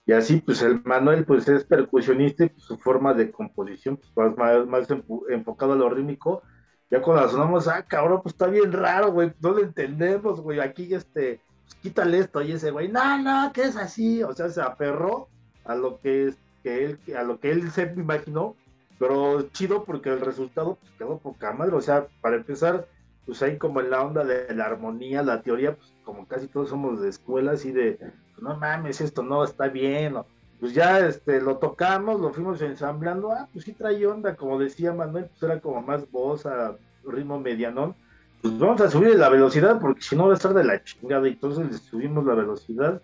y 0.09 0.15
así, 0.15 0.41
pues 0.41 0.63
el 0.63 0.83
Manuel, 0.85 1.27
pues 1.27 1.47
es 1.49 1.65
percusionista 1.65 2.47
y 2.47 2.49
pues, 2.49 2.65
su 2.65 2.79
forma 2.79 3.13
de 3.13 3.31
composición, 3.31 4.01
pues 4.15 4.35
más, 4.39 4.67
más, 4.67 4.89
enfocado 5.29 5.75
a 5.75 5.77
lo 5.77 5.91
rítmico. 5.91 6.43
Ya 6.91 7.03
cuando 7.03 7.29
sonamos, 7.29 7.69
ah, 7.69 7.85
cabrón, 7.87 8.23
pues 8.23 8.33
está 8.33 8.47
bien 8.47 8.73
raro, 8.73 9.13
güey, 9.13 9.35
no 9.43 9.51
lo 9.51 9.59
entendemos, 9.59 10.41
güey. 10.41 10.61
Aquí, 10.61 10.95
este, 10.95 11.43
pues 11.63 11.75
quítale 11.83 12.21
esto. 12.21 12.41
Y 12.41 12.53
ese 12.53 12.71
güey, 12.71 12.89
no, 12.89 13.19
no, 13.19 13.53
que 13.53 13.65
es 13.65 13.77
así. 13.77 14.23
O 14.23 14.33
sea, 14.33 14.49
se 14.49 14.63
aferró 14.63 15.29
a 15.67 15.75
lo 15.75 16.01
que, 16.01 16.29
es, 16.29 16.39
que 16.63 16.87
él, 16.87 16.99
a 17.15 17.23
lo 17.23 17.39
que 17.39 17.51
él 17.51 17.71
se 17.71 17.93
imaginó, 17.95 18.57
pero 18.99 19.43
chido 19.51 19.85
porque 19.85 20.09
el 20.09 20.23
resultado 20.23 20.79
pues, 20.81 20.91
quedó 20.93 21.19
poca 21.19 21.53
madre. 21.53 21.77
O 21.77 21.83
sea, 21.83 22.07
para 22.23 22.37
empezar, 22.37 22.89
pues 23.29 23.43
ahí 23.43 23.59
como 23.59 23.83
en 23.83 23.91
la 23.91 24.03
onda 24.03 24.25
de 24.25 24.55
la 24.55 24.65
armonía, 24.65 25.23
la 25.23 25.43
teoría, 25.43 25.77
pues 25.77 25.93
como 26.03 26.27
casi 26.27 26.47
todos 26.49 26.71
somos 26.71 27.03
de 27.03 27.11
escuela, 27.11 27.53
así 27.53 27.73
de, 27.73 27.99
no 28.41 28.57
mames, 28.57 29.03
esto 29.03 29.23
no 29.23 29.45
está 29.45 29.69
bien, 29.69 30.15
pues 30.59 30.73
ya 30.73 31.01
este, 31.01 31.39
lo 31.43 31.59
tocamos, 31.59 32.23
lo 32.23 32.33
fuimos 32.33 32.63
ensamblando, 32.63 33.31
ah, 33.31 33.47
pues 33.53 33.67
sí 33.67 33.75
trae 33.75 34.07
onda, 34.07 34.35
como 34.35 34.59
decía 34.59 34.95
Manuel, 34.95 35.27
pues 35.27 35.43
era 35.43 35.61
como 35.61 35.83
más 35.83 36.11
voz 36.11 36.47
a 36.47 36.75
ritmo 37.05 37.39
medianón, 37.39 37.95
pues 38.41 38.59
vamos 38.59 38.81
a 38.81 38.91
subir 38.91 39.15
la 39.17 39.29
velocidad 39.29 39.79
porque 39.79 40.01
si 40.01 40.17
no 40.17 40.29
va 40.29 40.33
a 40.33 40.37
estar 40.37 40.55
de 40.55 40.65
la 40.65 40.83
chingada, 40.83 41.29
y 41.29 41.33
entonces 41.33 41.71
le 41.71 41.75
subimos 41.77 42.25
la 42.25 42.33
velocidad, 42.33 43.03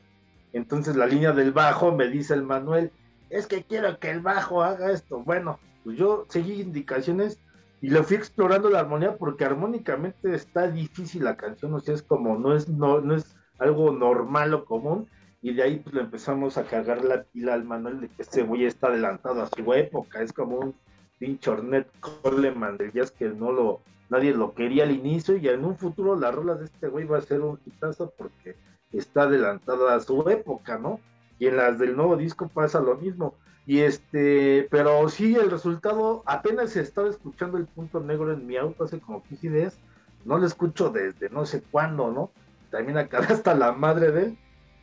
entonces 0.55 0.97
la 0.97 1.05
línea 1.05 1.33
del 1.33 1.53
bajo 1.53 1.93
me 1.93 2.09
dice 2.09 2.33
el 2.33 2.45
Manuel, 2.45 2.91
es 3.29 3.47
que 3.47 3.63
quiero 3.63 3.99
que 3.99 4.11
el 4.11 4.21
bajo 4.21 4.63
haga 4.63 4.91
esto, 4.91 5.21
bueno, 5.21 5.59
pues 5.85 5.99
yo 5.99 6.25
seguí 6.31 6.63
indicaciones 6.63 7.39
y 7.85 7.91
le 7.91 8.03
fui 8.03 8.17
explorando 8.17 8.71
la 8.71 8.81
armonía 8.81 9.19
porque 9.19 9.45
armónicamente 9.45 10.35
está 10.35 10.69
difícil 10.69 11.23
la 11.23 11.37
canción, 11.37 11.75
o 11.75 11.81
sea, 11.81 11.95
es 11.95 12.03
como, 12.03 12.39
no 12.39 12.57
es, 12.57 12.67
no, 12.67 13.03
no 13.03 13.15
es 13.15 13.37
algo 13.59 13.93
normal 13.93 14.55
o 14.55 14.65
común, 14.65 15.07
y 15.43 15.53
de 15.53 15.65
ahí 15.65 15.81
pues 15.81 15.95
le 15.95 16.01
empezamos 16.01 16.57
a 16.57 16.65
cargar 16.65 17.05
la 17.05 17.25
pila 17.25 17.53
al 17.53 17.65
Manuel 17.65 18.01
de 18.01 18.09
que 18.09 18.23
este 18.23 18.43
güey 18.43 18.65
está 18.65 18.87
adelantado 18.87 19.43
a 19.43 19.49
su 19.49 19.71
época, 19.75 20.23
es 20.23 20.33
como 20.33 20.61
un 20.61 20.75
pinche 21.19 21.51
Ornette 21.51 21.91
Coleman 22.01 22.79
del 22.79 22.91
jazz 22.91 23.11
que 23.11 23.29
no 23.29 23.53
lo, 23.53 23.81
nadie 24.09 24.33
lo 24.33 24.55
quería 24.55 24.85
al 24.85 24.91
inicio 24.91 25.37
y 25.37 25.47
en 25.47 25.63
un 25.63 25.77
futuro 25.77 26.19
las 26.19 26.35
rolas 26.35 26.61
de 26.61 26.65
este 26.65 26.89
güey 26.89 27.05
va 27.05 27.19
a 27.19 27.21
ser 27.21 27.43
un 27.43 27.61
hitazo 27.67 28.15
porque 28.17 28.57
está 28.93 29.25
adelantado 29.25 29.91
a 29.91 30.01
su 30.01 30.27
época, 30.31 30.79
¿no? 30.79 31.01
Y 31.39 31.49
en 31.49 31.59
las 31.59 31.79
del 31.79 31.95
nuevo 31.95 32.17
disco 32.17 32.49
pasa 32.49 32.81
lo 32.81 32.97
mismo. 32.97 33.35
Y 33.67 33.81
este, 33.81 34.69
pero 34.71 35.09
sí, 35.09 35.35
el 35.37 35.51
resultado, 35.51 36.23
apenas 36.27 36.77
estaba 36.77 37.09
escuchando 37.09 37.57
el 37.57 37.67
punto 37.67 38.01
negro 38.01 38.33
en 38.33 38.47
mi 38.47 38.57
auto 38.57 38.85
hace 38.85 39.01
como 39.01 39.23
15 39.23 39.51
días, 39.51 39.79
no 40.25 40.39
lo 40.39 40.47
escucho 40.47 40.91
desde 40.91 41.31
no 41.31 41.47
sé 41.47 41.63
cuándo, 41.71 42.11
¿no? 42.11 42.31
También 42.71 42.99
acá 42.99 43.19
hasta 43.29 43.55
la 43.55 43.73
madre 43.73 44.11
de 44.11 44.23
él. 44.25 44.39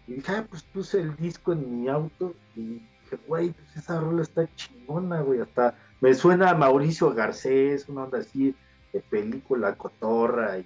Y 0.08 0.16
dije, 0.16 0.32
ah, 0.32 0.46
pues 0.50 0.64
puse 0.64 1.00
el 1.00 1.16
disco 1.16 1.54
en 1.54 1.82
mi 1.82 1.88
auto 1.88 2.34
y 2.56 2.80
dije, 3.04 3.20
güey, 3.28 3.52
pues 3.52 3.78
esa 3.78 4.00
rola 4.00 4.24
está 4.24 4.50
chingona, 4.56 5.22
güey. 5.22 5.42
Hasta 5.42 5.76
me 6.00 6.14
suena 6.16 6.50
a 6.50 6.56
Mauricio 6.56 7.14
Garcés, 7.14 7.88
una 7.88 8.06
onda 8.06 8.20
así 8.20 8.56
de 8.94 9.00
película 9.02 9.76
cotorra. 9.76 10.58
Y, 10.58 10.66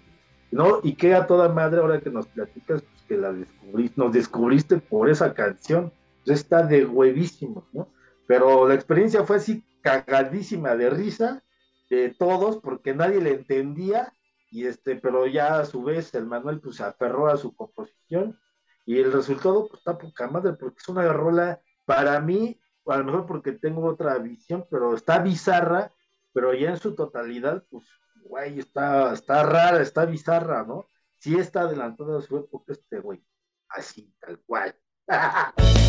¿no? 0.51 0.79
Y 0.83 0.93
queda 0.93 1.27
toda 1.27 1.49
madre 1.49 1.81
ahora 1.81 1.99
que 1.99 2.09
nos 2.09 2.27
platicas, 2.27 2.81
pues 2.81 3.03
que 3.07 3.17
la 3.17 3.33
descubriste, 3.33 4.01
nos 4.01 4.13
descubriste 4.13 4.77
por 4.77 5.09
esa 5.09 5.33
canción. 5.33 5.91
Pues 6.25 6.39
está 6.39 6.63
de 6.63 6.85
huevísimos, 6.85 7.65
¿no? 7.73 7.87
Pero 8.27 8.67
la 8.67 8.73
experiencia 8.73 9.23
fue 9.23 9.37
así 9.37 9.63
cagadísima 9.81 10.75
de 10.75 10.89
risa 10.89 11.43
de 11.89 12.09
todos 12.09 12.57
porque 12.57 12.93
nadie 12.93 13.21
le 13.21 13.31
entendía 13.31 14.11
y 14.49 14.65
este, 14.65 14.95
pero 14.95 15.27
ya 15.27 15.59
a 15.59 15.65
su 15.65 15.83
vez 15.83 16.13
el 16.15 16.25
Manuel 16.25 16.59
pues 16.59 16.81
aferró 16.81 17.27
a 17.27 17.37
su 17.37 17.55
composición 17.55 18.39
y 18.85 18.99
el 18.99 19.11
resultado 19.11 19.67
pues 19.67 19.79
está 19.79 19.97
poca 19.97 20.27
madre 20.27 20.53
porque 20.53 20.77
es 20.79 20.89
una 20.89 21.11
rola 21.11 21.61
para 21.85 22.19
mí, 22.19 22.59
a 22.87 22.97
lo 22.97 23.03
mejor 23.03 23.25
porque 23.25 23.51
tengo 23.51 23.85
otra 23.85 24.17
visión, 24.17 24.65
pero 24.69 24.95
está 24.95 25.19
bizarra, 25.19 25.91
pero 26.33 26.53
ya 26.53 26.69
en 26.69 26.77
su 26.77 26.95
totalidad 26.95 27.63
pues 27.69 27.85
güey, 28.23 28.59
está, 28.59 29.13
está 29.13 29.43
rara, 29.43 29.81
está 29.81 30.05
bizarra, 30.05 30.63
¿no? 30.63 30.87
Sí 31.19 31.37
está 31.37 31.61
adelantado 31.61 32.17
a 32.17 32.21
su 32.21 32.37
época 32.37 32.73
este 32.73 32.99
güey, 32.99 33.23
así, 33.69 34.13
tal 34.19 34.39
cual. 34.45 34.75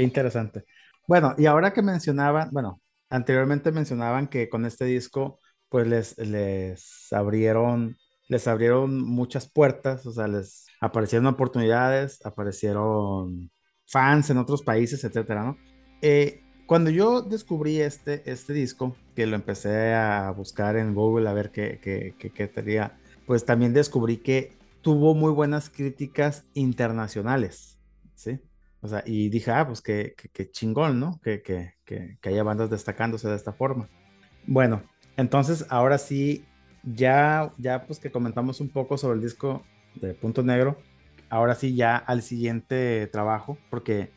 qué, 0.00 0.04
interesante. 0.04 0.64
Bueno, 1.06 1.34
y 1.38 1.46
ahora 1.46 1.72
que 1.72 1.82
mencionaban, 1.82 2.50
bueno, 2.52 2.80
anteriormente 3.08 3.72
mencionaban 3.72 4.28
que 4.28 4.48
con 4.48 4.64
este 4.64 4.84
disco, 4.84 5.40
pues 5.68 5.86
les, 5.86 6.18
les 6.18 7.12
abrieron, 7.12 7.96
les 8.28 8.46
abrieron 8.48 9.00
muchas 9.00 9.50
puertas, 9.50 10.06
o 10.06 10.12
sea, 10.12 10.28
les 10.28 10.66
aparecieron 10.80 11.26
oportunidades, 11.26 12.24
aparecieron 12.24 13.50
fans 13.86 14.30
en 14.30 14.38
otros 14.38 14.62
países, 14.62 15.02
etcétera, 15.04 15.44
¿no? 15.44 15.58
Eh, 16.02 16.42
cuando 16.66 16.90
yo 16.90 17.22
descubrí 17.22 17.80
este, 17.80 18.22
este 18.30 18.52
disco, 18.52 18.96
que 19.16 19.26
lo 19.26 19.34
empecé 19.34 19.92
a 19.92 20.30
buscar 20.30 20.76
en 20.76 20.94
Google 20.94 21.28
a 21.28 21.32
ver 21.32 21.50
qué, 21.50 21.80
qué, 21.82 22.14
qué, 22.18 22.30
qué 22.30 22.46
tenía, 22.46 22.96
pues 23.26 23.44
también 23.44 23.74
descubrí 23.74 24.18
que 24.18 24.56
tuvo 24.80 25.14
muy 25.14 25.32
buenas 25.32 25.68
críticas 25.68 26.44
internacionales, 26.54 27.78
¿sí? 28.14 28.40
O 28.82 28.88
sea, 28.88 29.02
y 29.06 29.28
dije, 29.28 29.50
ah, 29.50 29.66
pues 29.66 29.82
qué, 29.82 30.14
chingón, 30.50 30.98
¿no? 31.00 31.20
Que, 31.22 31.42
que, 31.42 31.74
que, 31.84 32.18
que 32.20 32.28
haya 32.28 32.42
bandas 32.42 32.70
destacándose 32.70 33.28
de 33.28 33.36
esta 33.36 33.52
forma. 33.52 33.88
Bueno, 34.46 34.82
entonces 35.16 35.66
ahora 35.68 35.98
sí, 35.98 36.44
ya, 36.82 37.52
ya 37.58 37.86
pues 37.86 37.98
que 37.98 38.10
comentamos 38.10 38.60
un 38.60 38.70
poco 38.70 38.96
sobre 38.96 39.16
el 39.16 39.22
disco 39.22 39.64
de 39.96 40.14
Punto 40.14 40.42
Negro, 40.42 40.78
ahora 41.28 41.54
sí 41.54 41.74
ya 41.74 41.96
al 41.96 42.22
siguiente 42.22 43.06
trabajo, 43.08 43.58
porque 43.68 44.10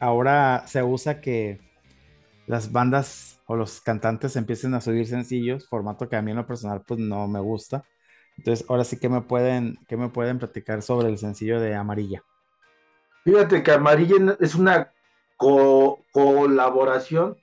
ahora 0.00 0.64
se 0.66 0.82
usa 0.82 1.20
que 1.20 1.60
las 2.46 2.72
bandas 2.72 3.40
o 3.46 3.56
los 3.56 3.80
cantantes 3.80 4.36
empiecen 4.36 4.74
a 4.74 4.80
subir 4.80 5.06
sencillos, 5.06 5.68
formato 5.68 6.08
que 6.08 6.16
a 6.16 6.22
mí 6.22 6.30
en 6.30 6.38
lo 6.38 6.46
personal 6.46 6.82
pues 6.86 7.00
no 7.00 7.28
me 7.28 7.40
gusta. 7.40 7.84
Entonces, 8.38 8.64
ahora 8.68 8.84
sí 8.84 8.98
que 8.98 9.08
me 9.08 9.20
pueden, 9.22 9.78
que 9.88 9.96
me 9.96 10.10
pueden 10.10 10.38
platicar 10.38 10.82
sobre 10.82 11.08
el 11.08 11.18
sencillo 11.18 11.60
de 11.60 11.74
Amarilla. 11.74 12.22
Fíjate 13.24 13.62
que 13.62 13.72
Amarilla 13.72 14.36
es 14.40 14.54
una 14.54 14.92
colaboración 15.36 17.36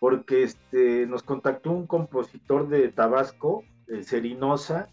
porque 0.00 0.42
este, 0.42 1.06
nos 1.06 1.22
contactó 1.22 1.70
un 1.70 1.86
compositor 1.86 2.68
de 2.68 2.88
Tabasco, 2.88 3.64
el 3.86 4.04
Serinosa, 4.04 4.88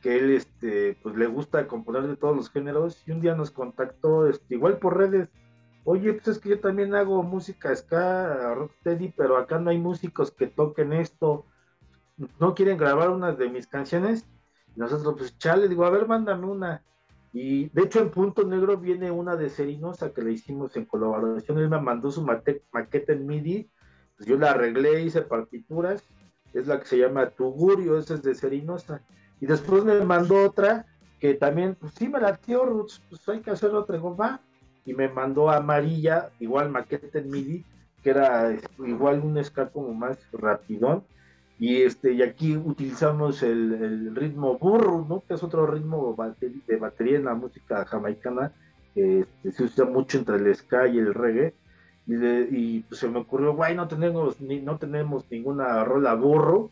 que 0.00 0.18
él 0.18 0.30
este, 0.30 0.98
pues, 1.02 1.14
le 1.14 1.26
gusta 1.26 1.68
componer 1.68 2.08
de 2.08 2.16
todos 2.16 2.36
los 2.36 2.50
géneros, 2.50 3.00
y 3.06 3.12
un 3.12 3.20
día 3.20 3.36
nos 3.36 3.52
contactó, 3.52 4.26
este, 4.26 4.54
igual 4.54 4.78
por 4.78 4.96
redes, 4.96 5.28
oye, 5.84 6.14
pues 6.14 6.28
es 6.28 6.38
que 6.40 6.48
yo 6.48 6.60
también 6.60 6.94
hago 6.94 7.22
música 7.22 7.74
ska, 7.76 8.54
rocksteady, 8.54 9.12
pero 9.16 9.36
acá 9.36 9.60
no 9.60 9.70
hay 9.70 9.78
músicos 9.78 10.32
que 10.32 10.48
toquen 10.48 10.94
esto, 10.94 11.44
no 12.38 12.54
quieren 12.54 12.76
grabar 12.76 13.10
unas 13.10 13.38
de 13.38 13.50
mis 13.50 13.66
canciones, 13.66 14.26
nosotros, 14.74 15.14
pues 15.16 15.38
chale, 15.38 15.68
digo, 15.68 15.84
a 15.84 15.90
ver, 15.90 16.06
mándame 16.06 16.46
una. 16.46 16.82
Y 17.32 17.68
de 17.68 17.82
hecho 17.82 18.00
en 18.00 18.10
Punto 18.10 18.44
Negro 18.44 18.76
viene 18.76 19.10
una 19.10 19.36
de 19.36 19.50
Serinosa 19.50 20.12
que 20.12 20.22
le 20.22 20.32
hicimos 20.32 20.76
en 20.76 20.84
colaboración. 20.84 21.58
Él 21.58 21.68
me 21.68 21.80
mandó 21.80 22.10
su 22.10 22.22
maqueta 22.22 23.12
en 23.12 23.26
MIDI, 23.26 23.70
pues 24.16 24.28
yo 24.28 24.36
la 24.36 24.50
arreglé, 24.50 25.02
hice 25.02 25.22
partituras. 25.22 26.04
Es 26.52 26.66
la 26.66 26.80
que 26.80 26.86
se 26.86 26.98
llama 26.98 27.30
Tugurio, 27.30 27.98
esa 27.98 28.14
es 28.14 28.22
de 28.22 28.34
Serinosa. 28.34 29.02
Y 29.40 29.46
después 29.46 29.84
me 29.84 30.00
mandó 30.00 30.44
otra 30.44 30.86
que 31.20 31.34
también, 31.34 31.76
pues 31.78 31.92
sí 31.94 32.08
me 32.08 32.18
la 32.18 32.36
tío, 32.36 32.86
pues 33.08 33.28
hay 33.28 33.40
que 33.40 33.50
hacer 33.50 33.70
otra, 33.70 33.98
va. 33.98 34.40
Y 34.84 34.94
me 34.94 35.08
mandó 35.08 35.50
amarilla, 35.50 36.30
igual 36.40 36.70
maqueta 36.70 37.18
en 37.18 37.30
MIDI, 37.30 37.64
que 38.02 38.10
era 38.10 38.56
igual 38.78 39.20
un 39.20 39.42
ska 39.44 39.68
como 39.68 39.94
más 39.94 40.18
rapidón 40.32 41.04
y 41.60 41.82
este 41.82 42.12
y 42.14 42.22
aquí 42.22 42.56
utilizamos 42.56 43.42
el, 43.42 44.16
ritmo 44.16 44.56
burro, 44.58 45.04
¿no? 45.06 45.22
que 45.28 45.34
es 45.34 45.42
otro 45.42 45.66
ritmo 45.66 46.16
de 46.66 46.76
batería 46.78 47.18
en 47.18 47.26
la 47.26 47.34
música 47.34 47.84
jamaicana, 47.84 48.52
que 48.94 49.20
este, 49.20 49.52
se 49.52 49.64
usa 49.64 49.84
mucho 49.84 50.18
entre 50.18 50.36
el 50.36 50.54
ska 50.56 50.88
y 50.88 50.98
el 50.98 51.12
reggae. 51.12 51.54
Y, 52.06 52.14
y 52.16 52.80
pues 52.88 52.98
se 52.98 53.08
me 53.08 53.18
ocurrió, 53.18 53.54
guay, 53.54 53.76
no 53.76 53.86
tenemos, 53.88 54.40
ni, 54.40 54.60
no 54.60 54.78
tenemos 54.78 55.26
ninguna 55.30 55.84
rola 55.84 56.14
burro, 56.14 56.70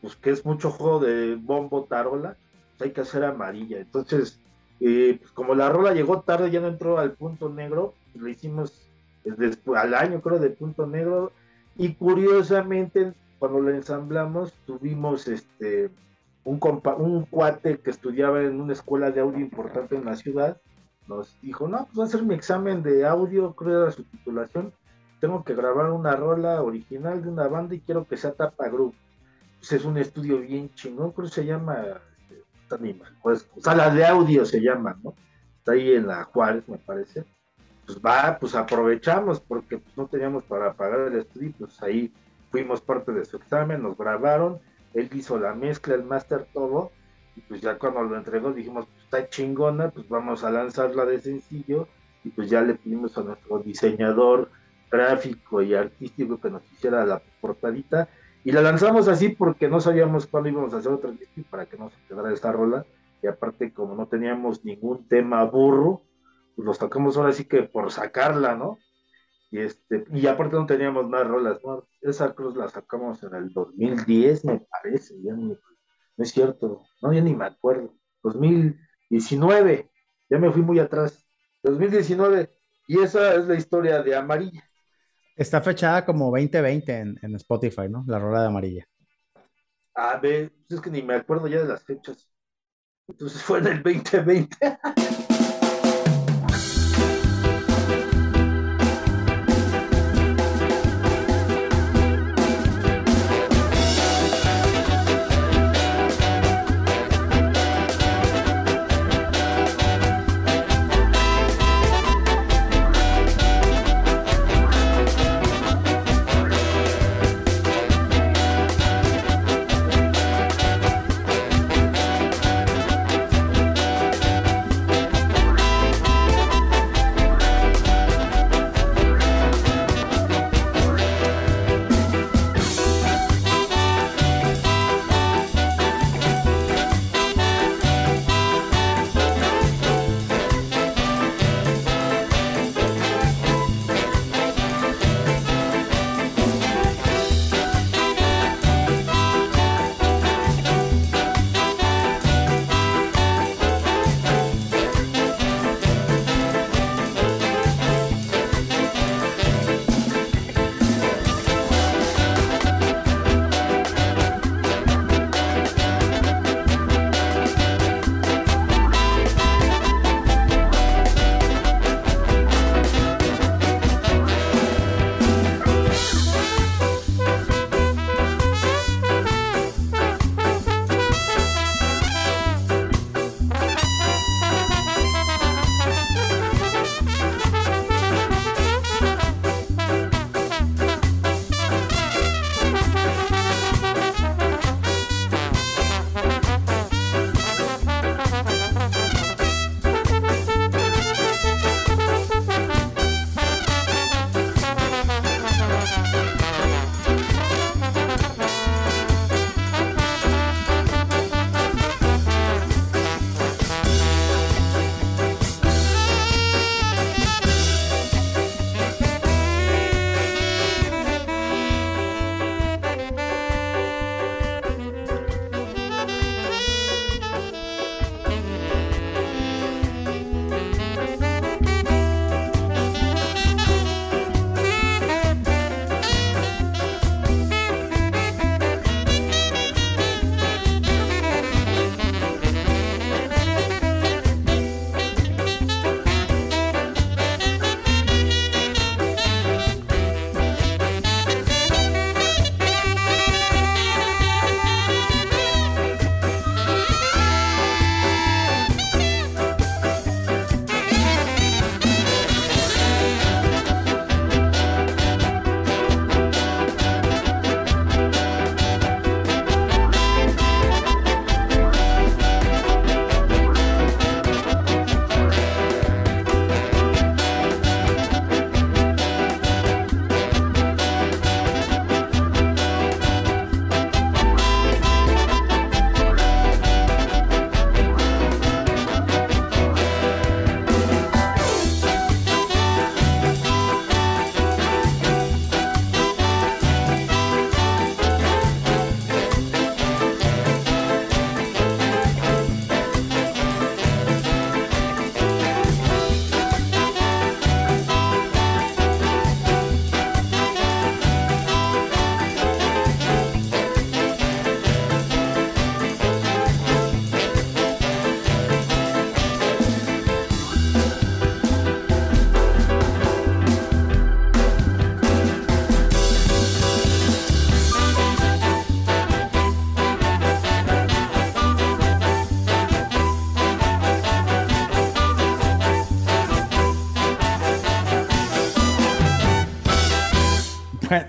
pues 0.00 0.16
que 0.16 0.30
es 0.30 0.44
mucho 0.46 0.70
juego 0.70 0.98
de 0.98 1.36
bombo 1.36 1.84
tarola, 1.84 2.36
pues 2.78 2.88
hay 2.88 2.94
que 2.94 3.02
hacer 3.02 3.24
amarilla. 3.24 3.80
Entonces, 3.80 4.40
eh, 4.80 5.18
pues 5.20 5.30
como 5.32 5.54
la 5.54 5.68
rola 5.68 5.92
llegó 5.92 6.22
tarde, 6.22 6.50
ya 6.50 6.60
no 6.60 6.68
entró 6.68 6.98
al 6.98 7.12
punto 7.12 7.50
negro, 7.50 7.92
pues 8.12 8.24
le 8.24 8.30
hicimos 8.30 8.88
eh, 9.26 9.32
después, 9.36 9.78
al 9.78 9.92
año 9.92 10.22
creo 10.22 10.38
de 10.38 10.48
punto 10.48 10.86
negro, 10.86 11.32
y 11.76 11.92
curiosamente 11.94 13.12
cuando 13.42 13.58
lo 13.58 13.70
ensamblamos, 13.70 14.52
tuvimos 14.66 15.26
este, 15.26 15.90
un, 16.44 16.60
un 16.98 17.24
cuate 17.24 17.80
que 17.80 17.90
estudiaba 17.90 18.40
en 18.40 18.60
una 18.60 18.72
escuela 18.72 19.10
de 19.10 19.20
audio 19.20 19.40
importante 19.40 19.96
en 19.96 20.04
la 20.04 20.14
ciudad, 20.14 20.60
nos 21.08 21.36
dijo, 21.42 21.66
no, 21.66 21.78
pues 21.78 21.92
voy 21.92 22.04
a 22.04 22.06
hacer 22.06 22.22
mi 22.22 22.36
examen 22.36 22.84
de 22.84 23.04
audio, 23.04 23.52
creo 23.56 23.82
era 23.82 23.90
su 23.90 24.04
titulación, 24.04 24.72
tengo 25.18 25.42
que 25.42 25.56
grabar 25.56 25.90
una 25.90 26.14
rola 26.14 26.62
original 26.62 27.20
de 27.20 27.30
una 27.30 27.48
banda 27.48 27.74
y 27.74 27.80
quiero 27.80 28.06
que 28.06 28.16
sea 28.16 28.30
Tapa 28.30 28.68
Group. 28.68 28.94
Pues 29.58 29.72
es 29.72 29.84
un 29.84 29.98
estudio 29.98 30.38
bien 30.38 30.72
chingón, 30.74 31.10
creo 31.10 31.26
que 31.26 31.34
se 31.34 31.44
llama, 31.44 31.82
este, 32.30 32.96
pues, 33.22 33.50
sala 33.58 33.90
de 33.92 34.06
audio 34.06 34.44
se 34.44 34.60
llama, 34.60 34.96
¿no? 35.02 35.14
Está 35.58 35.72
ahí 35.72 35.94
en 35.94 36.06
la 36.06 36.22
Juárez, 36.22 36.68
me 36.68 36.78
parece. 36.78 37.24
Pues 37.86 37.98
va, 37.98 38.38
pues 38.38 38.54
aprovechamos 38.54 39.40
porque 39.40 39.78
pues, 39.78 39.96
no 39.96 40.06
teníamos 40.06 40.44
para 40.44 40.74
pagar 40.74 41.08
el 41.08 41.18
estudio, 41.18 41.52
pues 41.58 41.82
ahí 41.82 42.12
fuimos 42.52 42.80
parte 42.80 43.12
de 43.12 43.24
su 43.24 43.38
examen, 43.38 43.82
nos 43.82 43.96
grabaron, 43.96 44.60
él 44.94 45.10
hizo 45.14 45.38
la 45.38 45.54
mezcla, 45.54 45.94
el 45.94 46.04
máster, 46.04 46.46
todo, 46.52 46.92
y 47.34 47.40
pues 47.40 47.62
ya 47.62 47.78
cuando 47.78 48.02
lo 48.02 48.16
entregó 48.16 48.52
dijimos, 48.52 48.86
pues 48.86 49.04
está 49.04 49.28
chingona, 49.28 49.90
pues 49.90 50.08
vamos 50.08 50.44
a 50.44 50.50
lanzarla 50.50 51.06
de 51.06 51.18
sencillo, 51.18 51.88
y 52.22 52.28
pues 52.28 52.50
ya 52.50 52.60
le 52.60 52.74
pedimos 52.74 53.16
a 53.18 53.22
nuestro 53.22 53.58
diseñador 53.58 54.50
gráfico 54.90 55.62
y 55.62 55.74
artístico 55.74 56.38
que 56.38 56.50
nos 56.50 56.62
hiciera 56.70 57.04
la 57.06 57.22
portadita, 57.40 58.08
y 58.44 58.52
la 58.52 58.60
lanzamos 58.60 59.08
así 59.08 59.30
porque 59.30 59.68
no 59.68 59.80
sabíamos 59.80 60.26
cuándo 60.26 60.50
íbamos 60.50 60.74
a 60.74 60.78
hacer 60.78 60.92
otro 60.92 61.10
disco 61.12 61.40
para 61.50 61.64
que 61.66 61.78
no 61.78 61.90
se 61.90 61.96
quedara 62.06 62.32
esta 62.32 62.52
rola, 62.52 62.84
y 63.22 63.28
aparte 63.28 63.72
como 63.72 63.94
no 63.94 64.06
teníamos 64.06 64.64
ningún 64.64 65.08
tema 65.08 65.42
burro, 65.44 66.02
pues 66.54 66.66
los 66.66 66.78
tocamos 66.78 67.16
ahora 67.16 67.32
sí 67.32 67.46
que 67.46 67.62
por 67.62 67.90
sacarla, 67.90 68.56
¿no? 68.56 68.78
Y, 69.52 69.60
este, 69.60 70.06
y 70.10 70.26
aparte 70.26 70.56
no 70.56 70.64
teníamos 70.64 71.06
más 71.10 71.26
rolas, 71.26 71.58
¿no? 71.62 71.86
Esa 72.00 72.34
cruz 72.34 72.56
la 72.56 72.68
sacamos 72.68 73.22
en 73.22 73.34
el 73.34 73.52
2010, 73.52 74.46
me 74.46 74.60
parece, 74.60 75.14
ya 75.22 75.34
no, 75.34 75.48
no 76.16 76.24
es 76.24 76.30
cierto, 76.30 76.86
no, 77.02 77.12
ya 77.12 77.20
ni 77.20 77.34
me 77.34 77.44
acuerdo. 77.44 77.94
2019, 78.22 79.90
ya 80.30 80.38
me 80.38 80.50
fui 80.50 80.62
muy 80.62 80.78
atrás. 80.78 81.28
2019, 81.62 82.50
y 82.88 83.00
esa 83.00 83.34
es 83.34 83.46
la 83.46 83.54
historia 83.54 84.02
de 84.02 84.16
Amarilla. 84.16 84.64
Está 85.36 85.60
fechada 85.60 86.06
como 86.06 86.30
2020 86.30 86.98
en, 86.98 87.18
en 87.20 87.36
Spotify, 87.36 87.90
¿no? 87.90 88.04
La 88.08 88.18
rola 88.18 88.40
de 88.40 88.46
Amarilla. 88.46 88.88
A 89.94 90.16
ver, 90.16 90.50
es 90.66 90.80
que 90.80 90.90
ni 90.90 91.02
me 91.02 91.16
acuerdo 91.16 91.46
ya 91.46 91.60
de 91.60 91.68
las 91.68 91.84
fechas. 91.84 92.26
Entonces 93.06 93.42
fue 93.42 93.58
en 93.58 93.66
el 93.66 93.82
2020. 93.82 94.56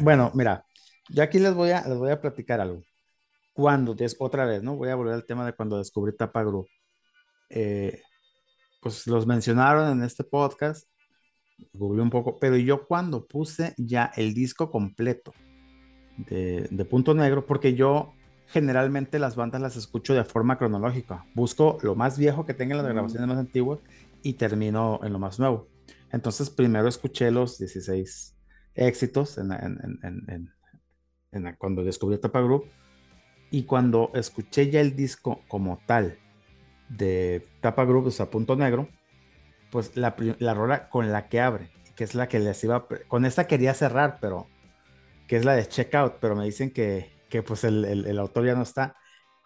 Bueno, 0.03 0.31
mira, 0.33 0.65
yo 1.09 1.23
aquí 1.23 1.39
les 1.39 1.53
voy 1.53 1.71
a, 1.71 1.87
les 1.87 1.97
voy 1.97 2.11
a 2.11 2.19
platicar 2.19 2.59
algo. 2.59 2.81
Cuando, 3.53 3.93
des- 3.95 4.17
otra 4.19 4.45
vez, 4.45 4.61
¿no? 4.61 4.75
Voy 4.75 4.89
a 4.89 4.95
volver 4.95 5.13
al 5.13 5.25
tema 5.25 5.45
de 5.45 5.53
cuando 5.53 5.77
descubrí 5.77 6.15
Tapa 6.15 6.43
Group. 6.43 6.67
Eh, 7.49 8.01
pues 8.81 9.07
los 9.07 9.25
mencionaron 9.25 9.89
en 9.91 10.03
este 10.03 10.25
podcast, 10.25 10.89
googleé 11.73 12.03
un 12.03 12.09
poco, 12.09 12.37
pero 12.39 12.57
yo 12.57 12.85
cuando 12.85 13.25
puse 13.25 13.73
ya 13.77 14.11
el 14.17 14.33
disco 14.33 14.69
completo 14.71 15.33
de, 16.17 16.67
de 16.69 16.85
Punto 16.85 17.13
Negro, 17.13 17.45
porque 17.45 17.73
yo 17.75 18.13
generalmente 18.47 19.19
las 19.19 19.37
bandas 19.37 19.61
las 19.61 19.77
escucho 19.77 20.13
de 20.13 20.25
forma 20.25 20.57
cronológica, 20.57 21.25
busco 21.33 21.77
lo 21.81 21.95
más 21.95 22.17
viejo 22.19 22.45
que 22.45 22.53
tengan 22.53 22.79
las 22.79 22.87
grabaciones 22.87 23.27
más 23.29 23.37
antiguas 23.37 23.79
y 24.21 24.33
termino 24.33 24.99
en 25.03 25.13
lo 25.13 25.19
más 25.19 25.39
nuevo. 25.39 25.69
Entonces 26.11 26.49
primero 26.49 26.89
escuché 26.89 27.31
los 27.31 27.57
16 27.57 28.32
éxitos 28.75 29.37
en, 29.37 29.51
en- 29.51 29.99
en- 31.31 31.55
cuando 31.57 31.83
descubrí 31.83 32.17
Tapa 32.19 32.41
Group 32.41 32.65
y 33.51 33.63
cuando 33.65 34.11
escuché 34.13 34.69
ya 34.69 34.81
el 34.81 34.95
disco 34.95 35.41
como 35.47 35.79
tal 35.85 36.17
de 36.89 37.45
Tapa 37.61 37.85
Group, 37.85 38.07
o 38.07 38.11
sea, 38.11 38.29
Punto 38.29 38.55
Negro, 38.55 38.89
pues 39.71 39.97
la, 39.97 40.15
la 40.39 40.53
rola 40.53 40.89
con 40.89 41.11
la 41.11 41.29
que 41.29 41.41
abre, 41.41 41.71
que 41.95 42.03
es 42.03 42.15
la 42.15 42.27
que 42.27 42.39
les 42.39 42.63
iba, 42.63 42.87
con 43.07 43.25
esta 43.25 43.47
quería 43.47 43.73
cerrar, 43.73 44.19
pero 44.21 44.47
que 45.27 45.37
es 45.37 45.45
la 45.45 45.55
de 45.55 45.67
Checkout, 45.67 46.15
pero 46.19 46.35
me 46.35 46.45
dicen 46.45 46.71
que, 46.71 47.11
que 47.29 47.43
pues 47.43 47.63
el, 47.63 47.85
el- 47.85 48.05
el 48.07 48.19
autor 48.19 48.45
ya 48.45 48.55
no 48.55 48.63
está. 48.63 48.95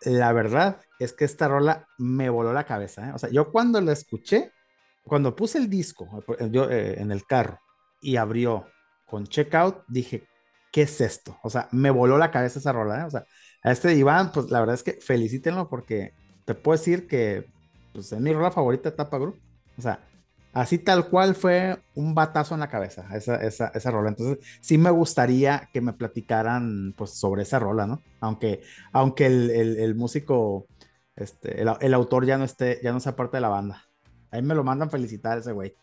La 0.06 0.32
verdad 0.34 0.82
es 1.00 1.14
que 1.14 1.26
esta 1.26 1.48
rola 1.48 1.88
me 1.98 2.30
voló 2.30 2.54
la 2.54 2.66
cabeza, 2.66 3.10
¿eh? 3.10 3.12
O 3.16 3.20
sea, 3.20 3.30
yo 3.32 3.52
cuando 3.52 3.82
la 3.82 3.94
escuché, 3.94 4.52
cuando 5.04 5.36
puse 5.36 5.58
el 5.58 5.70
disco 5.70 6.24
yo, 6.52 6.70
eh, 6.70 7.02
en 7.02 7.12
el 7.12 7.26
carro 7.26 7.60
y 8.02 8.18
abrió 8.18 8.68
con 9.08 9.26
Checkout, 9.26 9.84
dije, 9.88 10.28
¿qué 10.72 10.84
es 10.84 11.02
esto? 11.02 11.40
O 11.42 11.50
sea, 11.50 11.68
me 11.72 11.90
voló 11.90 12.18
la 12.18 12.30
cabeza 12.30 12.60
esa 12.60 12.74
rola, 12.74 13.02
¿eh? 13.02 13.04
O 13.06 13.10
sea, 13.10 13.26
a 13.64 13.72
este 13.72 13.96
Iván, 13.96 14.32
pues 14.32 14.52
la 14.52 14.60
verdad 14.60 14.76
es 14.76 14.84
que 14.84 14.94
felicítenlo 15.02 15.68
porque 15.70 16.14
te 16.46 16.54
puedo 16.54 16.78
decir 16.78 17.08
que 17.08 17.48
pues, 17.94 18.12
es 18.12 18.20
mi 18.20 18.32
rola 18.34 18.52
favorita 18.52 18.92
de 18.92 18.96
Tapa 18.96 19.18
Group. 19.18 19.40
O 19.78 19.82
sea, 19.82 20.00
así 20.54 20.78
tal 20.78 21.10
cual 21.10 21.36
fue 21.36 21.78
un 21.96 22.14
batazo 22.14 22.54
en 22.54 22.60
la 22.60 22.70
cabeza 22.70 23.08
esa, 23.16 23.38
esa, 23.38 23.68
esa 23.70 23.92
rola. 23.92 24.10
Entonces, 24.10 24.46
sí 24.62 24.78
me 24.78 24.92
gustaría 24.92 25.70
que 25.74 25.82
me 25.82 25.94
platicaran 25.94 26.94
pues 26.98 27.12
sobre 27.12 27.44
esa 27.44 27.60
rola, 27.60 27.88
¿no? 27.88 28.02
Aunque, 28.20 28.62
aunque 28.92 29.26
el, 29.26 29.50
el, 29.52 29.96
músico, 29.96 30.68
este, 31.16 31.62
el, 31.62 31.70
el, 31.80 31.94
autor 31.94 32.26
ya 32.26 32.38
no 32.38 32.44
esté, 32.44 32.80
ya 32.84 32.92
no 32.92 33.00
sea 33.00 33.16
parte 33.16 33.38
de 33.38 33.42
la 33.42 33.50
banda. 33.50 33.86
Ahí 34.32 34.42
me 34.42 34.56
lo 34.56 34.64
mandan 34.64 34.92
felicitar 34.92 35.38
ese 35.38 35.54
güey. 35.54 35.76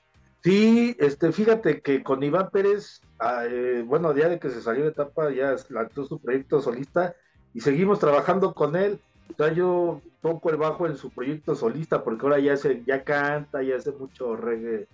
Sí, 0.44 0.94
este, 0.98 1.32
fíjate 1.32 1.80
que 1.80 2.02
con 2.02 2.22
Iván 2.22 2.51
Pérez, 2.51 3.01
eh, 3.20 3.85
bueno, 3.86 4.15
ya 4.16 4.28
de 4.28 4.39
que 4.39 4.51
se 4.51 4.61
salió 4.61 4.85
de 4.85 4.91
etapa, 4.91 5.31
ya 5.31 5.57
lanzó 5.70 6.05
su 6.05 6.20
proyecto 6.20 6.61
solista 6.61 7.15
y 7.53 7.61
seguimos 7.61 7.99
trabajando 7.99 8.55
con 8.55 8.77
él. 8.77 9.01
O 9.31 9.35
sea, 9.36 9.53
yo 9.53 10.01
toco 10.20 10.51
el 10.51 10.57
bajo 10.57 10.86
en 10.86 10.97
su 10.97 11.11
proyecto 11.11 11.55
solista 11.55 12.05
porque 12.05 12.27
ahora 12.27 12.39
ya 12.39 12.57
se, 12.57 12.82
ya 12.85 13.05
canta, 13.05 13.62
ya 13.62 13.77
hace 13.77 13.93
mucho 13.93 14.36
reggae 14.36 14.86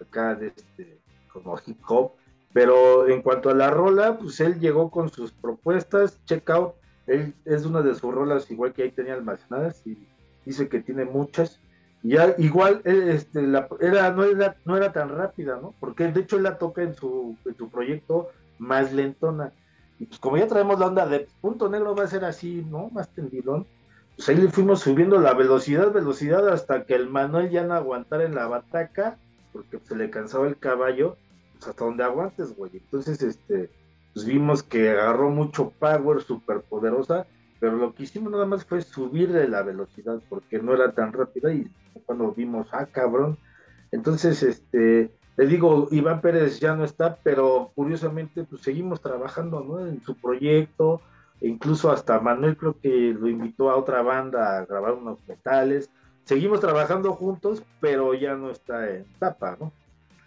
acá 0.00 0.34
de 0.34 0.48
este, 0.48 0.98
como 1.32 1.58
hip 1.66 1.78
hop. 1.86 2.12
Pero 2.52 3.08
en 3.08 3.20
cuanto 3.20 3.50
a 3.50 3.54
la 3.54 3.70
rola, 3.70 4.16
pues 4.16 4.40
él 4.40 4.60
llegó 4.60 4.90
con 4.90 5.10
sus 5.10 5.32
propuestas, 5.32 6.24
check 6.24 6.48
out. 6.50 6.74
Él 7.06 7.34
es 7.44 7.66
una 7.66 7.82
de 7.82 7.94
sus 7.94 8.14
rolas, 8.14 8.50
igual 8.50 8.72
que 8.72 8.84
ahí 8.84 8.90
tenía 8.92 9.14
almacenadas, 9.14 9.84
y 9.86 10.06
dice 10.46 10.68
que 10.68 10.80
tiene 10.80 11.04
muchas. 11.04 11.60
Ya 12.04 12.34
igual 12.36 12.82
este, 12.84 13.40
la, 13.40 13.66
era, 13.80 14.10
no, 14.10 14.24
era, 14.24 14.56
no 14.66 14.76
era 14.76 14.92
tan 14.92 15.08
rápida, 15.08 15.58
¿no? 15.60 15.74
Porque 15.80 16.06
de 16.12 16.20
hecho 16.20 16.36
él 16.36 16.42
la 16.42 16.58
toca 16.58 16.82
en 16.82 16.94
su, 16.94 17.36
en 17.46 17.56
su 17.56 17.70
proyecto 17.70 18.28
más 18.58 18.92
lentona. 18.92 19.54
Y 19.98 20.04
pues 20.04 20.20
como 20.20 20.36
ya 20.36 20.46
traemos 20.46 20.78
la 20.78 20.86
onda 20.86 21.06
de 21.06 21.26
punto 21.40 21.70
negro 21.70 21.96
va 21.96 22.04
a 22.04 22.08
ser 22.08 22.26
así, 22.26 22.62
¿no? 22.70 22.90
Más 22.90 23.08
tendidón. 23.08 23.66
Pues 24.16 24.28
ahí 24.28 24.36
le 24.36 24.50
fuimos 24.50 24.80
subiendo 24.80 25.18
la 25.18 25.32
velocidad, 25.32 25.92
velocidad, 25.92 26.46
hasta 26.48 26.84
que 26.84 26.94
el 26.94 27.08
Manuel 27.08 27.48
ya 27.50 27.64
no 27.64 27.72
aguantara 27.72 28.24
en 28.24 28.34
la 28.34 28.48
bataca, 28.48 29.16
porque 29.54 29.78
se 29.80 29.96
le 29.96 30.10
cansaba 30.10 30.46
el 30.46 30.58
caballo, 30.58 31.16
pues 31.52 31.68
hasta 31.68 31.86
donde 31.86 32.04
aguantes, 32.04 32.54
güey. 32.54 32.70
Entonces, 32.74 33.22
este, 33.22 33.70
pues 34.12 34.26
vimos 34.26 34.62
que 34.62 34.90
agarró 34.90 35.30
mucho 35.30 35.70
power, 35.70 36.20
súper 36.20 36.60
poderosa, 36.60 37.26
pero 37.64 37.78
lo 37.78 37.94
que 37.94 38.02
hicimos 38.02 38.30
nada 38.30 38.44
más 38.44 38.62
fue 38.62 38.82
subirle 38.82 39.48
la 39.48 39.62
velocidad, 39.62 40.20
porque 40.28 40.58
no 40.58 40.74
era 40.74 40.92
tan 40.92 41.14
rápida, 41.14 41.50
y 41.50 41.66
cuando 42.04 42.30
vimos, 42.30 42.68
ah, 42.72 42.84
cabrón. 42.84 43.38
Entonces, 43.90 44.42
este, 44.42 45.10
le 45.38 45.46
digo, 45.46 45.88
Iván 45.90 46.20
Pérez 46.20 46.60
ya 46.60 46.76
no 46.76 46.84
está, 46.84 47.16
pero 47.22 47.72
curiosamente, 47.74 48.44
pues 48.44 48.60
seguimos 48.60 49.00
trabajando, 49.00 49.64
¿no? 49.64 49.80
En 49.80 50.02
su 50.02 50.14
proyecto, 50.14 51.00
e 51.40 51.48
incluso 51.48 51.90
hasta 51.90 52.20
Manuel 52.20 52.58
creo 52.58 52.78
que 52.78 53.16
lo 53.18 53.30
invitó 53.30 53.70
a 53.70 53.76
otra 53.76 54.02
banda 54.02 54.58
a 54.58 54.66
grabar 54.66 54.92
unos 54.92 55.26
metales. 55.26 55.88
Seguimos 56.24 56.60
trabajando 56.60 57.14
juntos, 57.14 57.62
pero 57.80 58.12
ya 58.12 58.34
no 58.34 58.50
está 58.50 58.90
en 58.90 59.06
tapa, 59.18 59.56
¿no? 59.58 59.72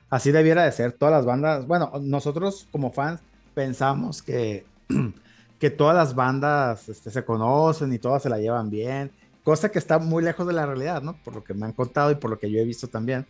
Así 0.10 0.32
debiera 0.32 0.64
de 0.64 0.72
ser 0.72 0.92
todas 0.92 1.14
las 1.14 1.26
bandas. 1.28 1.68
Bueno, 1.68 1.92
nosotros 2.02 2.68
como 2.72 2.92
fans 2.92 3.22
pensamos 3.54 4.24
que, 4.24 4.66
que 5.60 5.70
todas 5.70 5.96
las 5.96 6.16
bandas 6.16 6.90
este, 6.90 7.10
se 7.10 7.26
conocen 7.26 7.92
y 7.94 8.00
todas 8.00 8.24
se 8.24 8.30
la 8.30 8.38
llevan 8.38 8.70
bien, 8.70 9.12
cosa 9.44 9.70
que 9.70 9.80
está 9.80 9.98
muy 10.00 10.24
lejos 10.24 10.46
de 10.46 10.54
la 10.54 10.66
realidad, 10.66 11.02
¿no? 11.02 11.16
Por 11.24 11.36
lo 11.36 11.44
que 11.44 11.54
me 11.54 11.66
han 11.66 11.74
contado 11.74 12.12
y 12.12 12.16
por 12.16 12.30
lo 12.30 12.40
que 12.40 12.52
yo 12.52 12.60
he 12.60 12.66
visto 12.66 12.88
también. 12.88 13.26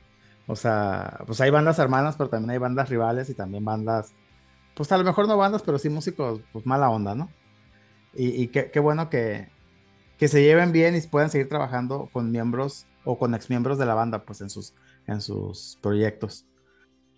O 0.48 0.56
sea, 0.56 1.20
pues 1.26 1.40
hay 1.42 1.52
bandas 1.52 1.78
hermanas, 1.80 2.16
pero 2.18 2.30
también 2.30 2.52
hay 2.52 2.58
bandas 2.58 2.90
rivales 2.90 3.30
y 3.30 3.34
también 3.34 3.64
bandas, 3.64 4.14
pues 4.76 4.92
a 4.92 4.98
lo 4.98 5.04
mejor 5.04 5.28
no 5.28 5.38
bandas, 5.38 5.62
pero 5.62 5.78
sí 5.78 5.90
músicos, 5.90 6.42
pues 6.52 6.66
mala 6.66 6.90
onda, 6.90 7.16
¿no? 7.16 7.30
Y, 8.14 8.42
y 8.42 8.48
qué, 8.48 8.80
bueno 8.80 9.10
que, 9.10 9.50
que 10.18 10.28
se 10.28 10.42
lleven 10.42 10.72
bien 10.72 10.96
y 10.96 11.02
puedan 11.02 11.30
seguir 11.30 11.50
trabajando 11.50 12.10
con 12.12 12.32
miembros 12.32 12.88
o 13.04 13.18
con 13.18 13.36
exmiembros 13.36 13.78
de 13.78 13.86
la 13.86 13.94
banda, 13.94 14.24
pues 14.24 14.42
en 14.42 14.50
sus, 14.50 14.74
en 15.06 15.22
sus 15.22 15.78
proyectos. 15.82 16.46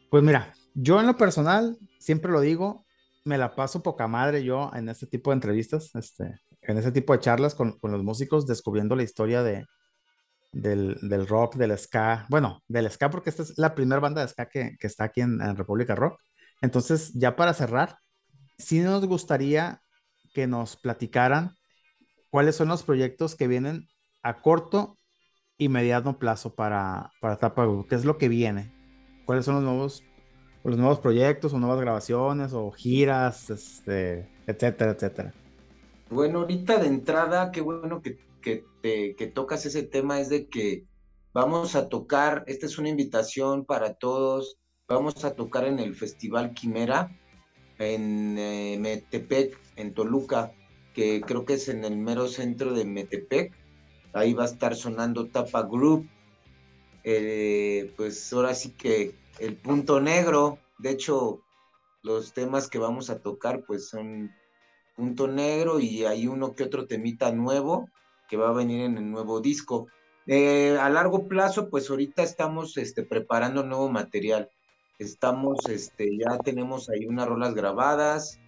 Pues 0.10 0.23
mira, 0.23 0.53
yo 0.73 0.99
en 0.99 1.07
lo 1.07 1.15
personal, 1.15 1.77
siempre 1.99 2.31
lo 2.31 2.41
digo, 2.41 2.84
me 3.26 3.38
la 3.38 3.56
paso 3.56 3.84
poca 3.84 4.08
madre 4.08 4.44
yo 4.44 4.72
en 4.74 4.90
este 4.90 5.08
tipo 5.08 5.32
de 5.32 5.36
entrevistas, 5.36 5.91
este, 5.96 6.40
en 6.62 6.78
ese 6.78 6.91
tipo 6.91 7.14
de 7.14 7.20
charlas 7.20 7.56
con, 7.56 7.78
con 7.80 7.91
los 7.91 8.04
músicos, 8.04 8.48
descubriendo 8.48 8.96
la 8.96 9.04
historia 9.04 9.44
de, 9.44 9.66
del, 10.52 10.98
del, 11.02 11.28
rock, 11.28 11.56
del 11.56 11.78
ska, 11.78 12.26
bueno, 12.30 12.64
del 12.68 12.90
ska 12.90 13.10
porque 13.10 13.30
esta 13.30 13.44
es 13.44 13.58
la 13.58 13.76
primera 13.76 14.00
banda 14.00 14.22
de 14.22 14.28
ska 14.28 14.48
que, 14.50 14.76
que 14.80 14.88
está 14.88 15.06
aquí 15.06 15.22
en, 15.22 15.41
en, 15.41 15.56
República 15.56 15.96
Rock. 15.96 16.20
Entonces, 16.62 17.14
ya 17.14 17.36
para 17.36 17.54
cerrar, 17.54 17.98
sí 18.58 18.80
nos 18.80 19.06
gustaría 19.06 19.82
que 20.34 20.48
nos 20.48 20.76
platicaran 20.76 21.56
cuáles 22.30 22.56
son 22.56 22.68
los 22.68 22.84
proyectos 22.84 23.36
que 23.36 23.48
vienen 23.48 23.88
a 24.24 24.41
corto 24.41 24.98
y 25.58 25.70
mediano 25.70 26.20
plazo 26.20 26.56
para, 26.56 27.12
para 27.20 27.38
Tapa 27.38 27.68
qué 27.88 27.96
es 27.96 28.06
lo 28.06 28.18
que 28.18 28.30
viene, 28.30 28.74
cuáles 29.26 29.46
son 29.46 29.56
los 29.56 29.64
nuevos, 29.64 30.04
los 30.64 30.77
nuevos 30.77 30.99
proyectos 30.99 31.53
o 31.53 31.60
nuevas 31.60 31.80
grabaciones 31.80 32.53
o 32.53 32.72
giras, 32.72 33.49
este, 33.49 34.27
etcétera, 34.45 34.91
etcétera. 34.91 35.34
Bueno, 36.10 36.40
ahorita 36.40 36.80
de 36.80 36.88
entrada, 36.88 37.52
qué 37.52 37.61
bueno 37.61 38.02
que, 38.02 38.18
que, 38.41 39.31
tocas 39.34 39.65
ese 39.65 39.84
tema, 39.84 40.19
es 40.19 40.30
de 40.30 40.48
que 40.48 40.86
vamos 41.34 41.76
a 41.76 41.88
tocar, 41.88 42.44
esta 42.48 42.65
es 42.65 42.77
una 42.77 42.90
invitación 42.90 43.64
para 43.65 43.94
todos, 43.94 44.57
vamos 44.88 45.23
a 45.23 45.36
tocar 45.36 45.65
en 45.65 45.80
el 45.80 45.95
Festival 45.95 46.53
Quimera, 46.53 47.15
en 47.77 48.38
eh, 48.38 48.77
Metepec, 48.80 49.57
en 49.76 49.94
Toluca, 49.94 50.52
que 50.94 51.22
creo 51.22 51.45
que 51.45 51.53
es 51.53 51.69
en 51.69 51.86
el 51.86 51.95
mero 51.95 52.27
centro 52.27 52.73
de 52.73 52.86
Metepec, 52.86 53.53
ahí 54.14 54.34
va 54.34 54.44
a 54.44 54.48
estar 54.48 54.76
sonando 54.76 55.27
Tapa 55.27 55.61
Group, 55.61 56.10
eh, 57.03 57.94
pues 57.95 58.34
ahora 58.34 58.56
sí 58.56 58.72
que 58.72 59.14
el 59.40 59.57
punto 59.57 59.99
negro, 59.99 60.60
de 60.78 60.91
hecho, 60.91 61.41
los 62.03 62.34
temas 62.34 62.70
que 62.70 62.80
vamos 62.80 63.10
a 63.10 63.22
tocar 63.22 63.64
pues 63.66 63.90
son 63.90 64.32
punto 64.95 65.28
negro 65.28 65.80
y 65.80 66.06
hay 66.06 66.28
uno 66.28 66.56
que 66.56 66.64
otro 66.64 66.88
temita 66.88 67.32
nuevo 67.32 67.90
que 68.30 68.38
va 68.38 68.49
a 68.49 68.53
venir 68.53 68.82
en 68.82 68.98
el 68.98 69.10
nuevo 69.10 69.41
disco. 69.41 69.88
Eh, 70.28 70.78
a 70.80 70.90
largo 70.90 71.28
plazo, 71.28 71.70
pues 71.70 71.90
ahorita 71.90 72.22
estamos 72.22 72.78
este, 72.78 73.03
preparando 73.03 73.64
nuevo 73.64 73.90
material. 73.90 74.49
Estamos, 74.99 75.57
este, 75.68 76.18
ya 76.18 76.38
tenemos 76.38 76.90
ahí 76.90 77.06
unas 77.06 77.28
rolas 77.28 77.56
grabadas, 77.56 78.40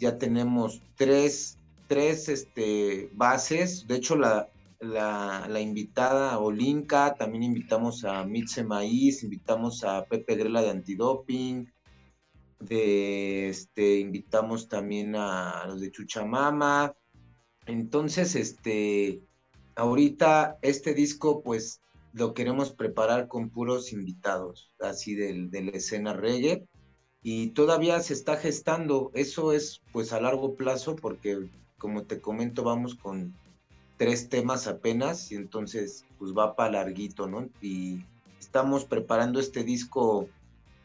ya 0.00 0.18
tenemos 0.18 0.82
tres, 0.96 1.58
tres 1.86 2.28
este, 2.28 3.10
bases. 3.12 3.86
De 3.86 3.96
hecho, 3.96 4.16
la, 4.16 4.48
la, 4.80 5.60
invitada 5.60 6.38
Olinka, 6.38 7.14
también 7.14 7.42
invitamos 7.42 8.04
a 8.04 8.24
Mitze 8.24 8.64
Maíz, 8.64 9.22
invitamos 9.22 9.84
a 9.84 10.04
Pepe 10.04 10.36
Grela 10.36 10.62
de 10.62 10.70
Antidoping, 10.70 11.72
de 12.60 13.48
este 13.48 13.98
invitamos 14.00 14.68
también 14.68 15.16
a 15.16 15.66
los 15.66 15.80
de 15.80 15.90
Chuchamama. 15.90 16.94
Entonces, 17.66 18.34
este 18.36 19.22
ahorita 19.76 20.58
este 20.62 20.94
disco 20.94 21.42
pues 21.42 21.80
lo 22.12 22.32
queremos 22.32 22.72
preparar 22.72 23.26
con 23.28 23.50
puros 23.50 23.92
invitados, 23.92 24.70
así 24.80 25.14
del, 25.14 25.50
de 25.50 25.70
escena 25.74 26.12
reggae. 26.12 26.66
y 27.22 27.48
todavía 27.50 28.00
se 28.00 28.14
está 28.14 28.36
gestando. 28.36 29.10
Eso 29.14 29.52
es 29.52 29.82
pues 29.92 30.12
a 30.12 30.20
largo 30.20 30.54
plazo 30.56 30.96
porque 30.96 31.48
como 31.78 32.04
te 32.04 32.20
comento 32.20 32.62
vamos 32.62 32.94
con 32.94 33.34
tres 33.96 34.28
temas 34.28 34.66
apenas 34.66 35.30
y 35.30 35.36
entonces 35.36 36.04
pues 36.18 36.32
va 36.32 36.56
para 36.56 36.72
larguito, 36.72 37.26
¿no? 37.26 37.48
Y 37.60 38.04
estamos 38.40 38.84
preparando 38.84 39.40
este 39.40 39.64
disco 39.64 40.28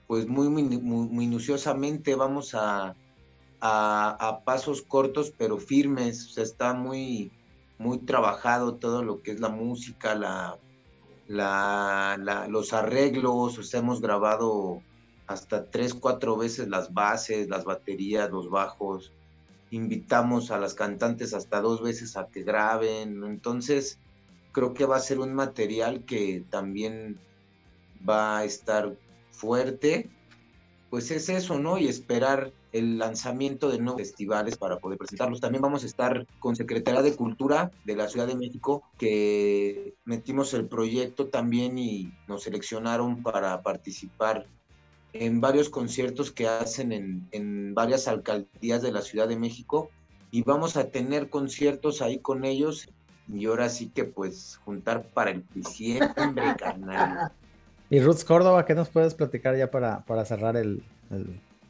pues 0.07 0.27
muy, 0.27 0.49
minuciosamente, 0.49 2.15
vamos 2.15 2.55
a, 2.55 2.95
a, 3.61 4.41
pasos 4.43 4.81
cortos 4.81 5.31
pero 5.37 5.59
firmes, 5.59 6.25
o 6.25 6.29
sea, 6.29 6.43
está 6.43 6.73
muy, 6.73 7.31
muy 7.77 7.99
trabajado 7.99 8.75
todo 8.75 9.03
lo 9.03 9.21
que 9.21 9.31
es 9.31 9.39
la 9.39 9.49
música, 9.49 10.15
la, 10.15 10.57
la, 11.27 12.47
los 12.49 12.73
arreglos, 12.73 13.59
o 13.59 13.63
sea, 13.63 13.81
hemos 13.81 14.01
grabado 14.01 14.81
hasta 15.27 15.69
tres, 15.69 15.93
cuatro 15.93 16.35
veces 16.37 16.69
las 16.69 16.91
bases, 16.91 17.47
las 17.47 17.63
baterías, 17.63 18.31
los 18.31 18.49
bajos, 18.49 19.13
invitamos 19.71 20.51
a 20.51 20.57
las 20.57 20.73
cantantes 20.73 21.33
hasta 21.33 21.61
dos 21.61 21.81
veces 21.81 22.17
a 22.17 22.27
que 22.27 22.43
graben, 22.43 23.23
entonces 23.23 23.99
creo 24.51 24.73
que 24.73 24.85
va 24.85 24.97
a 24.97 25.01
ser 25.01 25.19
un 25.19 25.33
material 25.33 26.03
que 26.05 26.43
también 26.49 27.19
va 28.07 28.39
a 28.39 28.45
estar 28.45 28.95
fuerte, 29.31 30.09
pues 30.89 31.11
es 31.11 31.29
eso, 31.29 31.59
¿no? 31.59 31.77
Y 31.77 31.87
esperar 31.87 32.51
el 32.71 32.97
lanzamiento 32.97 33.69
de 33.69 33.79
nuevos 33.79 34.01
festivales 34.01 34.57
para 34.57 34.79
poder 34.79 34.97
presentarlos. 34.97 35.39
También 35.39 35.61
vamos 35.61 35.83
a 35.83 35.87
estar 35.87 36.27
con 36.39 36.55
Secretaría 36.55 37.01
de 37.01 37.15
Cultura 37.15 37.71
de 37.85 37.95
la 37.95 38.07
Ciudad 38.07 38.27
de 38.27 38.35
México, 38.35 38.83
que 38.97 39.95
metimos 40.05 40.53
el 40.53 40.67
proyecto 40.67 41.27
también 41.27 41.77
y 41.77 42.11
nos 42.27 42.43
seleccionaron 42.43 43.23
para 43.23 43.61
participar 43.61 44.45
en 45.13 45.41
varios 45.41 45.69
conciertos 45.69 46.31
que 46.31 46.47
hacen 46.47 46.91
en, 46.91 47.27
en 47.31 47.73
varias 47.73 48.07
alcaldías 48.07 48.81
de 48.81 48.91
la 48.91 49.01
Ciudad 49.01 49.27
de 49.27 49.37
México. 49.37 49.89
Y 50.31 50.43
vamos 50.43 50.77
a 50.77 50.89
tener 50.89 51.29
conciertos 51.29 52.01
ahí 52.01 52.19
con 52.19 52.45
ellos. 52.45 52.89
Y 53.27 53.45
ahora 53.45 53.69
sí 53.69 53.89
que 53.89 54.05
pues 54.05 54.59
juntar 54.63 55.03
para 55.13 55.31
el 55.31 55.45
diciembre, 55.53 56.43
carnal. 56.57 57.31
Y 57.89 57.99
Ruth 57.99 58.23
Córdoba, 58.25 58.65
¿qué 58.65 58.75
nos 58.75 58.89
puedes 58.89 59.15
platicar 59.15 59.57
ya 59.57 59.71
para, 59.71 60.05
para 60.05 60.23
cerrar 60.25 60.55
el, 60.55 60.83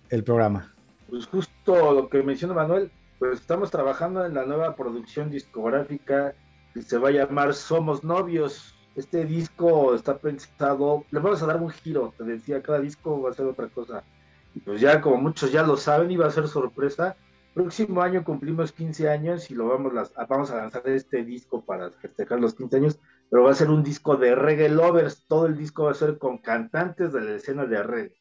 el, 0.10 0.24
programa? 0.24 0.74
Pues 1.10 1.26
justo 1.28 1.94
lo 1.94 2.10
que 2.10 2.22
menciona 2.24 2.53
Manuel, 2.53 2.91
pues 3.20 3.40
estamos 3.40 3.72
trabajando 3.72 4.26
en 4.26 4.34
la 4.34 4.45
nueva 4.45 4.76
producción 4.76 5.30
discográfica 5.30 6.34
que 6.74 6.82
se 6.82 6.98
va 6.98 7.10
a 7.10 7.11
llamar 7.11 7.53
Somos 7.53 8.03
Novios. 8.03 8.76
Este 9.00 9.24
disco 9.24 9.96
está 9.96 10.18
pensado, 10.18 11.06
le 11.10 11.20
vamos 11.20 11.42
a 11.42 11.46
dar 11.46 11.62
un 11.62 11.70
giro, 11.70 12.14
te 12.18 12.26
decía, 12.26 12.62
cada 12.62 12.80
disco 12.80 13.22
va 13.22 13.30
a 13.30 13.34
ser 13.34 13.46
otra 13.46 13.70
cosa. 13.70 14.04
Y 14.54 14.60
pues 14.60 14.82
ya 14.82 15.00
como 15.00 15.16
muchos 15.18 15.52
ya 15.52 15.64
lo 15.64 15.78
saben, 15.78 16.12
iba 16.12 16.28
a 16.28 16.32
ser 16.32 16.48
sorpresa. 16.50 17.16
Próximo 17.54 18.02
año 18.02 18.24
cumplimos 18.24 18.74
15 18.74 19.10
años 19.10 19.50
y 19.50 19.56
lo 19.56 19.70
vamos, 19.70 19.94
vamos 20.28 20.52
a 20.52 20.58
lanzar 20.58 20.88
este 20.90 21.24
disco 21.24 21.64
para 21.64 21.90
festejar 21.92 22.40
los 22.40 22.54
15 22.54 22.76
años 22.76 23.00
pero 23.30 23.44
va 23.44 23.52
a 23.52 23.56
ser 23.56 23.70
un 23.70 23.84
disco 23.84 24.18
de 24.18 24.36
reggae 24.36 24.70
lovers. 24.70 25.26
Todo 25.28 25.46
el 25.46 25.58
disco 25.58 25.84
va 25.84 25.92
a 25.92 25.96
ser 25.96 26.18
con 26.18 26.40
cantantes 26.40 27.14
de 27.14 27.22
la 27.22 27.36
escena 27.36 27.66
de 27.66 27.84
reggae. 27.84 28.16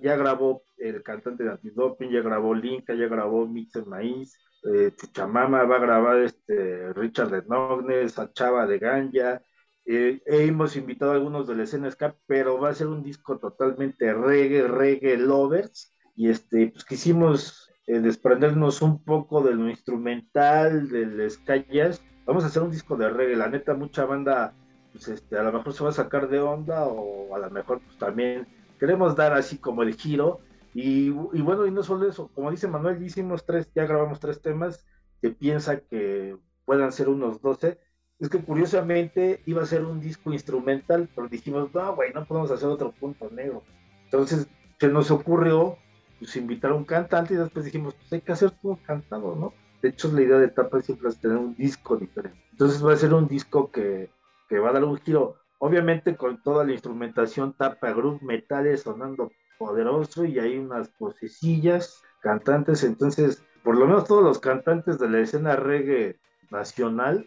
Ya 0.00 0.16
grabó 0.16 0.64
el 0.76 1.02
cantante 1.02 1.44
de 1.44 1.50
Antidoping, 1.50 2.10
ya 2.10 2.20
grabó 2.20 2.54
Linka, 2.54 2.94
ya 2.94 3.06
grabó 3.06 3.46
Mix 3.46 3.76
en 3.76 3.88
Maíz, 3.88 4.38
eh, 4.64 4.92
Chuchamama, 4.96 5.64
va 5.64 5.76
a 5.76 5.80
grabar 5.80 6.18
este 6.18 6.92
Richard 6.92 7.30
de 7.30 7.42
Nognes, 7.48 8.14
Chava 8.34 8.66
de 8.66 8.78
Ganja. 8.78 9.42
Eh, 9.84 10.22
hemos 10.26 10.76
invitado 10.76 11.12
a 11.12 11.14
algunos 11.14 11.46
de 11.46 11.56
la 11.56 11.64
escena 11.64 11.90
ska, 11.90 12.16
pero 12.26 12.60
va 12.60 12.70
a 12.70 12.74
ser 12.74 12.86
un 12.86 13.02
disco 13.02 13.38
totalmente 13.38 14.12
reggae, 14.12 14.68
reggae 14.68 15.16
lovers. 15.16 15.94
Y 16.14 16.28
este, 16.28 16.68
pues 16.68 16.84
quisimos 16.84 17.70
eh, 17.86 18.00
desprendernos 18.00 18.82
un 18.82 19.02
poco 19.02 19.42
de 19.42 19.54
lo 19.54 19.68
instrumental, 19.68 20.88
del 20.88 21.30
ska 21.30 21.56
jazz, 21.56 22.02
vamos 22.24 22.44
a 22.44 22.46
hacer 22.46 22.62
un 22.62 22.70
disco 22.70 22.96
de 22.96 23.08
reggae, 23.08 23.36
la 23.36 23.48
neta, 23.48 23.74
mucha 23.74 24.04
banda, 24.04 24.54
pues 24.92 25.08
este, 25.08 25.36
a 25.36 25.42
lo 25.42 25.52
mejor 25.52 25.72
se 25.72 25.84
va 25.84 25.90
a 25.90 25.94
sacar 25.94 26.28
de 26.28 26.40
onda 26.40 26.84
o 26.86 27.34
a 27.34 27.38
lo 27.38 27.50
mejor 27.50 27.80
pues 27.80 27.98
también 27.98 28.46
queremos 28.78 29.16
dar 29.16 29.32
así 29.32 29.58
como 29.58 29.82
el 29.82 29.94
giro. 29.94 30.40
Y, 30.74 31.10
bueno, 31.10 31.66
y 31.66 31.70
no 31.70 31.82
solo 31.82 32.08
eso, 32.08 32.30
como 32.34 32.50
dice 32.50 32.66
Manuel, 32.66 33.02
hicimos 33.02 33.44
tres, 33.44 33.70
ya 33.74 33.84
grabamos 33.84 34.20
tres 34.20 34.40
temas, 34.40 34.86
que 35.20 35.30
piensa 35.30 35.80
que 35.80 36.36
puedan 36.64 36.92
ser 36.92 37.08
unos 37.10 37.42
12. 37.42 37.78
Es 38.22 38.28
que 38.28 38.38
curiosamente 38.38 39.42
iba 39.46 39.64
a 39.64 39.66
ser 39.66 39.84
un 39.84 40.00
disco 40.00 40.32
instrumental, 40.32 41.08
pero 41.12 41.26
dijimos, 41.26 41.74
no, 41.74 41.96
güey, 41.96 42.12
no 42.12 42.24
podemos 42.24 42.52
hacer 42.52 42.68
otro 42.68 42.92
punto 42.92 43.28
negro. 43.30 43.64
Entonces 44.04 44.46
se 44.78 44.86
nos 44.86 45.10
ocurrió 45.10 45.76
pues, 46.20 46.36
invitar 46.36 46.70
a 46.70 46.74
un 46.74 46.84
cantante 46.84 47.34
y 47.34 47.36
después 47.36 47.64
dijimos, 47.64 47.94
pues 47.94 48.12
hay 48.12 48.20
que 48.20 48.30
hacer 48.30 48.52
todo 48.52 48.78
cantado, 48.86 49.34
¿no? 49.34 49.52
De 49.82 49.88
hecho, 49.88 50.06
la 50.12 50.22
idea 50.22 50.38
de 50.38 50.46
Tapa 50.46 50.80
siempre 50.80 51.08
es 51.08 51.18
tener 51.18 51.36
un 51.36 51.56
disco 51.56 51.96
diferente. 51.96 52.38
Entonces 52.52 52.86
va 52.86 52.92
a 52.92 52.96
ser 52.96 53.12
un 53.12 53.26
disco 53.26 53.72
que, 53.72 54.08
que 54.48 54.60
va 54.60 54.70
a 54.70 54.74
dar 54.74 54.84
un 54.84 54.98
giro, 54.98 55.34
obviamente 55.58 56.14
con 56.16 56.40
toda 56.44 56.64
la 56.64 56.70
instrumentación 56.70 57.54
Tapa 57.54 57.90
Group, 57.90 58.22
metales 58.22 58.82
sonando 58.82 59.32
poderoso 59.58 60.24
y 60.24 60.38
hay 60.38 60.58
unas 60.58 60.96
vocecillas, 60.96 62.00
cantantes. 62.20 62.84
Entonces, 62.84 63.44
por 63.64 63.76
lo 63.76 63.86
menos 63.86 64.06
todos 64.06 64.22
los 64.22 64.38
cantantes 64.38 65.00
de 65.00 65.10
la 65.10 65.18
escena 65.18 65.56
reggae 65.56 66.20
nacional, 66.52 67.26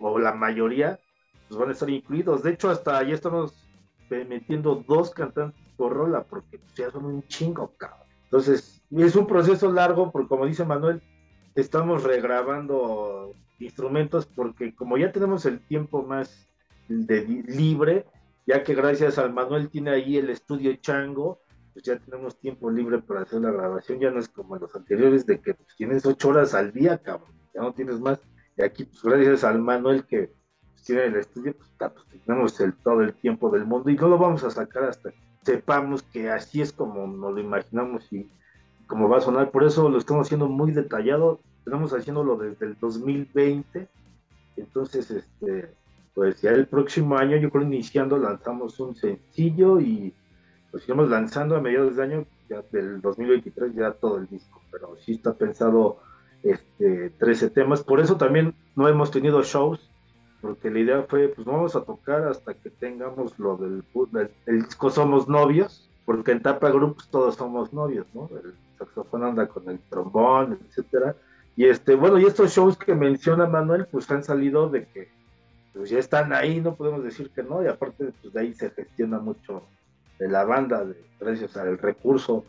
o 0.00 0.18
la 0.18 0.32
mayoría, 0.32 0.98
pues 1.48 1.58
van 1.58 1.68
a 1.68 1.72
estar 1.72 1.90
incluidos. 1.90 2.42
De 2.42 2.52
hecho, 2.52 2.70
hasta 2.70 3.02
ya 3.02 3.14
estamos 3.14 3.68
metiendo 4.10 4.84
dos 4.86 5.10
cantantes 5.10 5.60
por 5.76 5.92
rola, 5.92 6.22
porque 6.24 6.60
ya 6.76 6.90
son 6.90 7.06
un 7.06 7.22
chingo, 7.26 7.72
cabrón. 7.76 8.06
Entonces, 8.24 8.82
es 8.90 9.16
un 9.16 9.26
proceso 9.26 9.70
largo, 9.72 10.12
porque 10.12 10.28
como 10.28 10.46
dice 10.46 10.64
Manuel, 10.64 11.02
estamos 11.54 12.02
regrabando 12.02 13.34
instrumentos 13.58 14.26
porque 14.26 14.74
como 14.74 14.98
ya 14.98 15.12
tenemos 15.12 15.46
el 15.46 15.60
tiempo 15.60 16.02
más 16.02 16.48
libre, 16.88 18.06
ya 18.46 18.62
que 18.62 18.74
gracias 18.74 19.18
al 19.18 19.32
Manuel 19.32 19.70
tiene 19.70 19.90
ahí 19.90 20.16
el 20.16 20.30
estudio 20.30 20.74
Chango, 20.76 21.40
pues 21.72 21.84
ya 21.84 21.98
tenemos 21.98 22.38
tiempo 22.38 22.70
libre 22.70 23.00
para 23.00 23.22
hacer 23.22 23.40
la 23.40 23.50
grabación, 23.50 24.00
ya 24.00 24.10
no 24.10 24.20
es 24.20 24.28
como 24.28 24.56
los 24.56 24.74
anteriores 24.76 25.26
de 25.26 25.40
que 25.40 25.54
pues, 25.54 25.68
tienes 25.76 26.04
ocho 26.04 26.28
horas 26.28 26.54
al 26.54 26.72
día, 26.72 26.98
cabrón, 26.98 27.32
ya 27.54 27.62
no 27.62 27.72
tienes 27.72 28.00
más. 28.00 28.20
Y 28.56 28.62
aquí, 28.62 28.84
pues 28.84 29.02
gracias 29.02 29.44
al 29.44 29.60
Manuel 29.60 30.04
que 30.04 30.32
pues, 30.70 30.84
tiene 30.84 31.04
el 31.04 31.16
estudio, 31.16 31.54
pues, 31.56 31.70
pues, 31.78 32.24
tenemos 32.24 32.60
el, 32.60 32.74
todo 32.74 33.00
el 33.00 33.14
tiempo 33.14 33.50
del 33.50 33.64
mundo 33.64 33.90
y 33.90 33.96
no 33.96 34.08
lo 34.08 34.18
vamos 34.18 34.44
a 34.44 34.50
sacar 34.50 34.84
hasta 34.84 35.10
que 35.10 35.18
sepamos 35.42 36.02
que 36.02 36.30
así 36.30 36.62
es 36.62 36.72
como 36.72 37.06
nos 37.06 37.34
lo 37.34 37.40
imaginamos 37.40 38.10
y 38.12 38.28
como 38.86 39.08
va 39.08 39.18
a 39.18 39.20
sonar, 39.20 39.50
por 39.50 39.64
eso 39.64 39.88
lo 39.88 39.98
estamos 39.98 40.26
haciendo 40.26 40.46
muy 40.46 40.72
detallado, 40.72 41.40
estamos 41.64 41.92
haciéndolo 41.92 42.36
desde 42.36 42.66
el 42.66 42.76
2020, 42.78 43.88
entonces, 44.56 45.10
este, 45.10 45.74
pues 46.14 46.40
ya 46.42 46.50
el 46.50 46.66
próximo 46.66 47.16
año, 47.16 47.36
yo 47.36 47.50
creo 47.50 47.64
iniciando, 47.64 48.18
lanzamos 48.18 48.78
un 48.80 48.94
sencillo 48.94 49.80
y 49.80 50.14
lo 50.72 50.78
seguimos 50.78 51.08
lanzando 51.08 51.56
a 51.56 51.60
mediados 51.60 51.96
de 51.96 52.02
año, 52.02 52.26
ya 52.48 52.62
del 52.70 53.00
2023, 53.00 53.74
ya 53.74 53.92
todo 53.92 54.18
el 54.18 54.26
disco, 54.28 54.60
pero 54.70 54.96
sí 54.96 55.12
está 55.12 55.34
pensado 55.34 55.98
este, 56.44 57.10
13 57.10 57.50
temas, 57.50 57.82
por 57.82 58.00
eso 58.00 58.16
también 58.16 58.54
no 58.76 58.86
hemos 58.86 59.10
tenido 59.10 59.42
shows, 59.42 59.90
porque 60.40 60.70
la 60.70 60.78
idea 60.78 61.02
fue, 61.08 61.28
pues 61.28 61.46
vamos 61.46 61.74
a 61.74 61.82
tocar 61.84 62.28
hasta 62.28 62.54
que 62.54 62.70
tengamos 62.70 63.38
lo 63.38 63.56
del, 63.56 63.82
el 64.46 64.62
disco 64.62 64.90
Somos 64.90 65.26
Novios, 65.26 65.90
porque 66.04 66.32
en 66.32 66.42
Tapa 66.42 66.70
Groups 66.70 67.08
todos 67.08 67.36
somos 67.36 67.72
novios, 67.72 68.06
¿no? 68.14 68.28
saxofón 68.78 69.24
anda 69.24 69.46
con 69.46 69.68
el 69.68 69.78
trombón, 69.88 70.58
etcétera. 70.68 71.16
Y 71.56 71.66
este, 71.66 71.94
bueno, 71.94 72.18
y 72.18 72.24
estos 72.24 72.52
shows 72.52 72.76
que 72.76 72.94
menciona 72.94 73.46
Manuel, 73.46 73.86
pues 73.90 74.10
han 74.10 74.24
salido 74.24 74.68
de 74.68 74.86
que 74.86 75.08
pues 75.72 75.90
ya 75.90 75.98
están 75.98 76.32
ahí, 76.32 76.60
no 76.60 76.74
podemos 76.74 77.02
decir 77.02 77.30
que 77.30 77.42
no, 77.42 77.62
y 77.62 77.66
aparte 77.66 78.12
pues 78.20 78.32
de 78.32 78.40
ahí 78.40 78.54
se 78.54 78.70
gestiona 78.70 79.18
mucho 79.18 79.62
de 80.18 80.28
la 80.28 80.44
banda, 80.44 80.84
de, 80.84 80.94
gracias 81.18 81.56
al 81.56 81.78
recurso, 81.78 82.44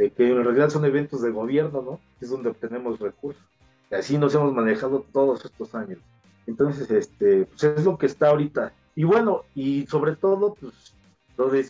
de 0.00 0.10
que 0.10 0.30
en 0.30 0.42
realidad 0.42 0.70
son 0.70 0.86
eventos 0.86 1.20
de 1.20 1.30
gobierno, 1.30 1.82
¿no? 1.82 2.00
Es 2.22 2.30
donde 2.30 2.48
obtenemos 2.48 2.98
recursos. 2.98 3.44
Y 3.90 3.96
así 3.96 4.16
nos 4.16 4.34
hemos 4.34 4.54
manejado 4.54 5.04
todos 5.12 5.44
estos 5.44 5.74
años. 5.74 5.98
Entonces, 6.46 6.90
este, 6.90 7.44
pues 7.44 7.64
es 7.64 7.84
lo 7.84 7.98
que 7.98 8.06
está 8.06 8.28
ahorita. 8.28 8.72
Y 8.94 9.04
bueno, 9.04 9.42
y 9.54 9.86
sobre 9.88 10.16
todo, 10.16 10.54
pues 10.54 10.94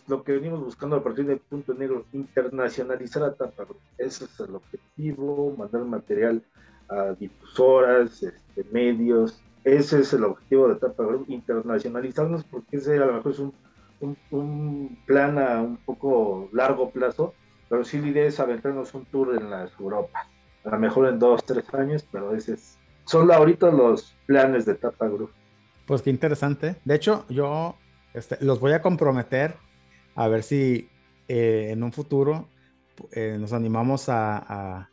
lo, 0.07 0.23
que 0.23 0.31
venimos 0.31 0.63
buscando 0.63 0.95
a 0.95 1.03
partir 1.03 1.25
del 1.25 1.39
punto 1.39 1.73
negro, 1.73 2.05
internacionalizar 2.13 3.23
a 3.23 3.33
Tapa 3.33 3.65
Ese 3.97 4.23
es 4.23 4.39
el 4.39 4.55
objetivo, 4.55 5.53
mandar 5.57 5.83
material 5.83 6.41
a 6.87 7.11
difusoras, 7.11 8.23
este, 8.23 8.63
medios. 8.71 9.41
Ese 9.65 9.99
es 9.99 10.13
el 10.13 10.23
objetivo 10.23 10.69
de 10.69 10.75
Tapa 10.75 11.03
Group, 11.03 11.25
internacionalizarnos, 11.27 12.45
porque 12.45 12.77
ese 12.77 12.95
a 12.95 13.07
lo 13.07 13.13
mejor 13.13 13.31
es 13.33 13.39
un, 13.39 13.53
un, 14.31 14.97
plan 15.05 15.37
a 15.37 15.61
un 15.61 15.75
poco 15.75 16.49
largo 16.53 16.91
plazo, 16.91 17.33
pero 17.71 17.85
sí 17.85 17.99
la 18.01 18.09
idea 18.09 18.25
es 18.27 18.39
aventarnos 18.41 18.93
un 18.93 19.05
tour 19.05 19.33
en 19.35 19.49
las 19.49 19.71
Europas. 19.79 20.27
A 20.65 20.71
lo 20.71 20.79
mejor 20.79 21.07
en 21.07 21.17
dos, 21.17 21.45
tres 21.45 21.73
años, 21.73 22.05
pero 22.11 22.35
ese 22.35 22.55
es, 22.55 22.77
son 23.05 23.31
ahorita 23.31 23.71
los 23.71 24.13
planes 24.27 24.65
de 24.65 24.75
Tapa 24.75 25.07
Group. 25.07 25.31
Pues 25.87 26.01
qué 26.01 26.09
interesante. 26.09 26.75
De 26.85 26.95
hecho, 26.95 27.25
yo 27.29 27.75
este, 28.13 28.37
los 28.43 28.59
voy 28.59 28.73
a 28.73 28.81
comprometer 28.81 29.55
a 30.15 30.27
ver 30.27 30.43
si 30.43 30.89
eh, 31.29 31.69
en 31.71 31.81
un 31.83 31.93
futuro 31.93 32.49
eh, 33.13 33.37
nos 33.39 33.53
animamos 33.53 34.09
a, 34.09 34.37
a- 34.37 34.89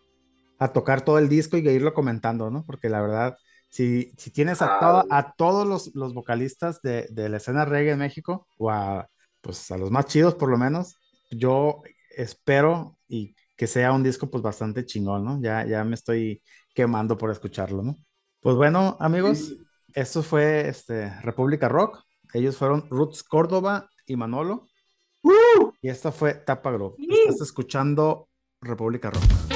a 0.61 0.73
tocar 0.73 1.03
todo 1.03 1.19
el 1.19 1.29
disco 1.29 1.57
y 1.59 1.69
a 1.69 1.73
irlo 1.73 1.95
comentando, 1.95 2.51
¿no? 2.51 2.65
Porque 2.65 2.89
la 2.89 3.01
verdad, 3.03 3.37
si, 3.71 4.13
si 4.17 4.31
tienes 4.31 4.63
a, 4.63 4.79
Ah. 4.81 5.05
a 5.11 5.33
todos 5.35 5.67
los, 5.67 5.95
los 5.95 6.15
vocalistas 6.15 6.81
de, 6.83 7.09
de 7.11 7.29
la 7.29 7.39
escena 7.39 7.65
reggae 7.65 7.93
en 7.93 7.99
México, 7.99 8.47
o 8.57 8.71
a, 8.71 9.09
pues, 9.41 9.71
a 9.73 9.79
los 9.79 9.91
más 9.91 10.07
chidos 10.07 10.35
por 10.37 10.49
lo 10.51 10.59
menos, 10.59 10.97
yo 11.31 11.83
espero 12.11 12.99
y 13.07 13.35
que 13.57 13.67
sea 13.67 13.93
un 13.93 14.03
disco 14.03 14.31
pues 14.31 14.43
bastante 14.43 14.85
chingón, 14.87 15.25
¿no? 15.25 15.41
Ya, 15.43 15.67
ya 15.67 15.85
me 15.85 15.95
estoy 15.95 16.43
quemando 16.75 17.19
por 17.19 17.31
escucharlo, 17.31 17.83
¿no? 17.83 17.99
Pues 18.41 18.55
bueno, 18.57 18.97
amigos, 19.01 19.55
esto 19.95 20.23
fue 20.23 20.69
este, 20.69 21.11
República 21.21 21.69
Rock. 21.69 22.05
Ellos 22.33 22.57
fueron 22.57 22.89
Roots 22.89 23.25
Córdoba 23.25 23.91
y 24.07 24.17
Manolo. 24.17 24.69
Y 25.83 25.89
esta 25.89 26.13
fue 26.13 26.35
Tapa 26.35 26.71
Group. 26.71 26.97
Estás 26.99 27.41
escuchando 27.41 28.29
República 28.61 29.11
Rock. 29.11 29.48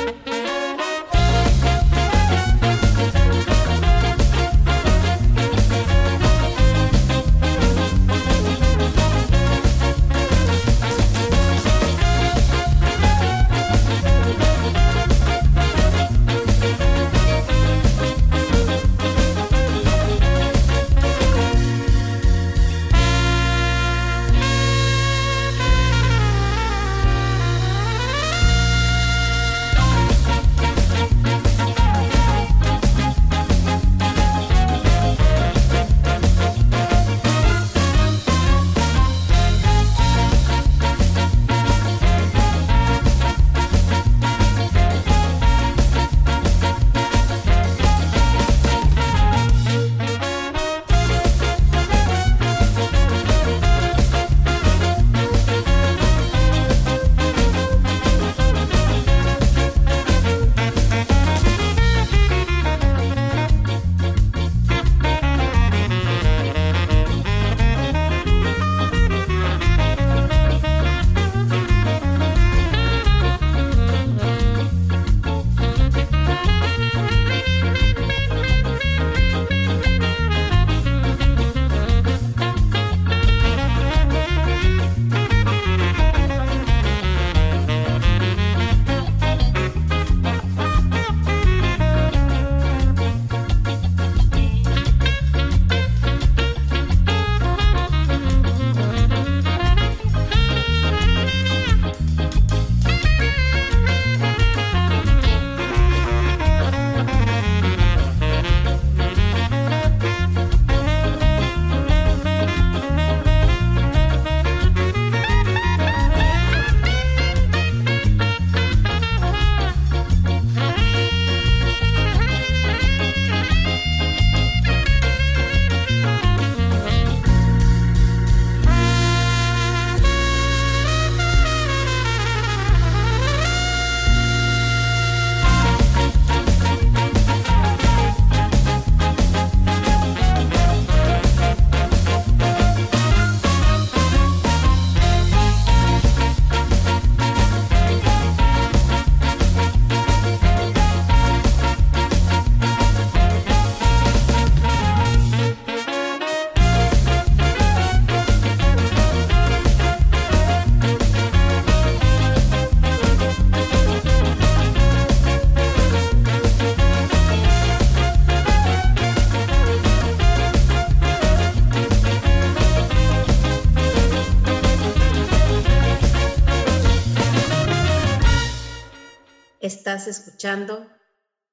Escuchando 180.43 180.89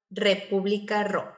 República 0.09 1.03
Rock. 1.03 1.28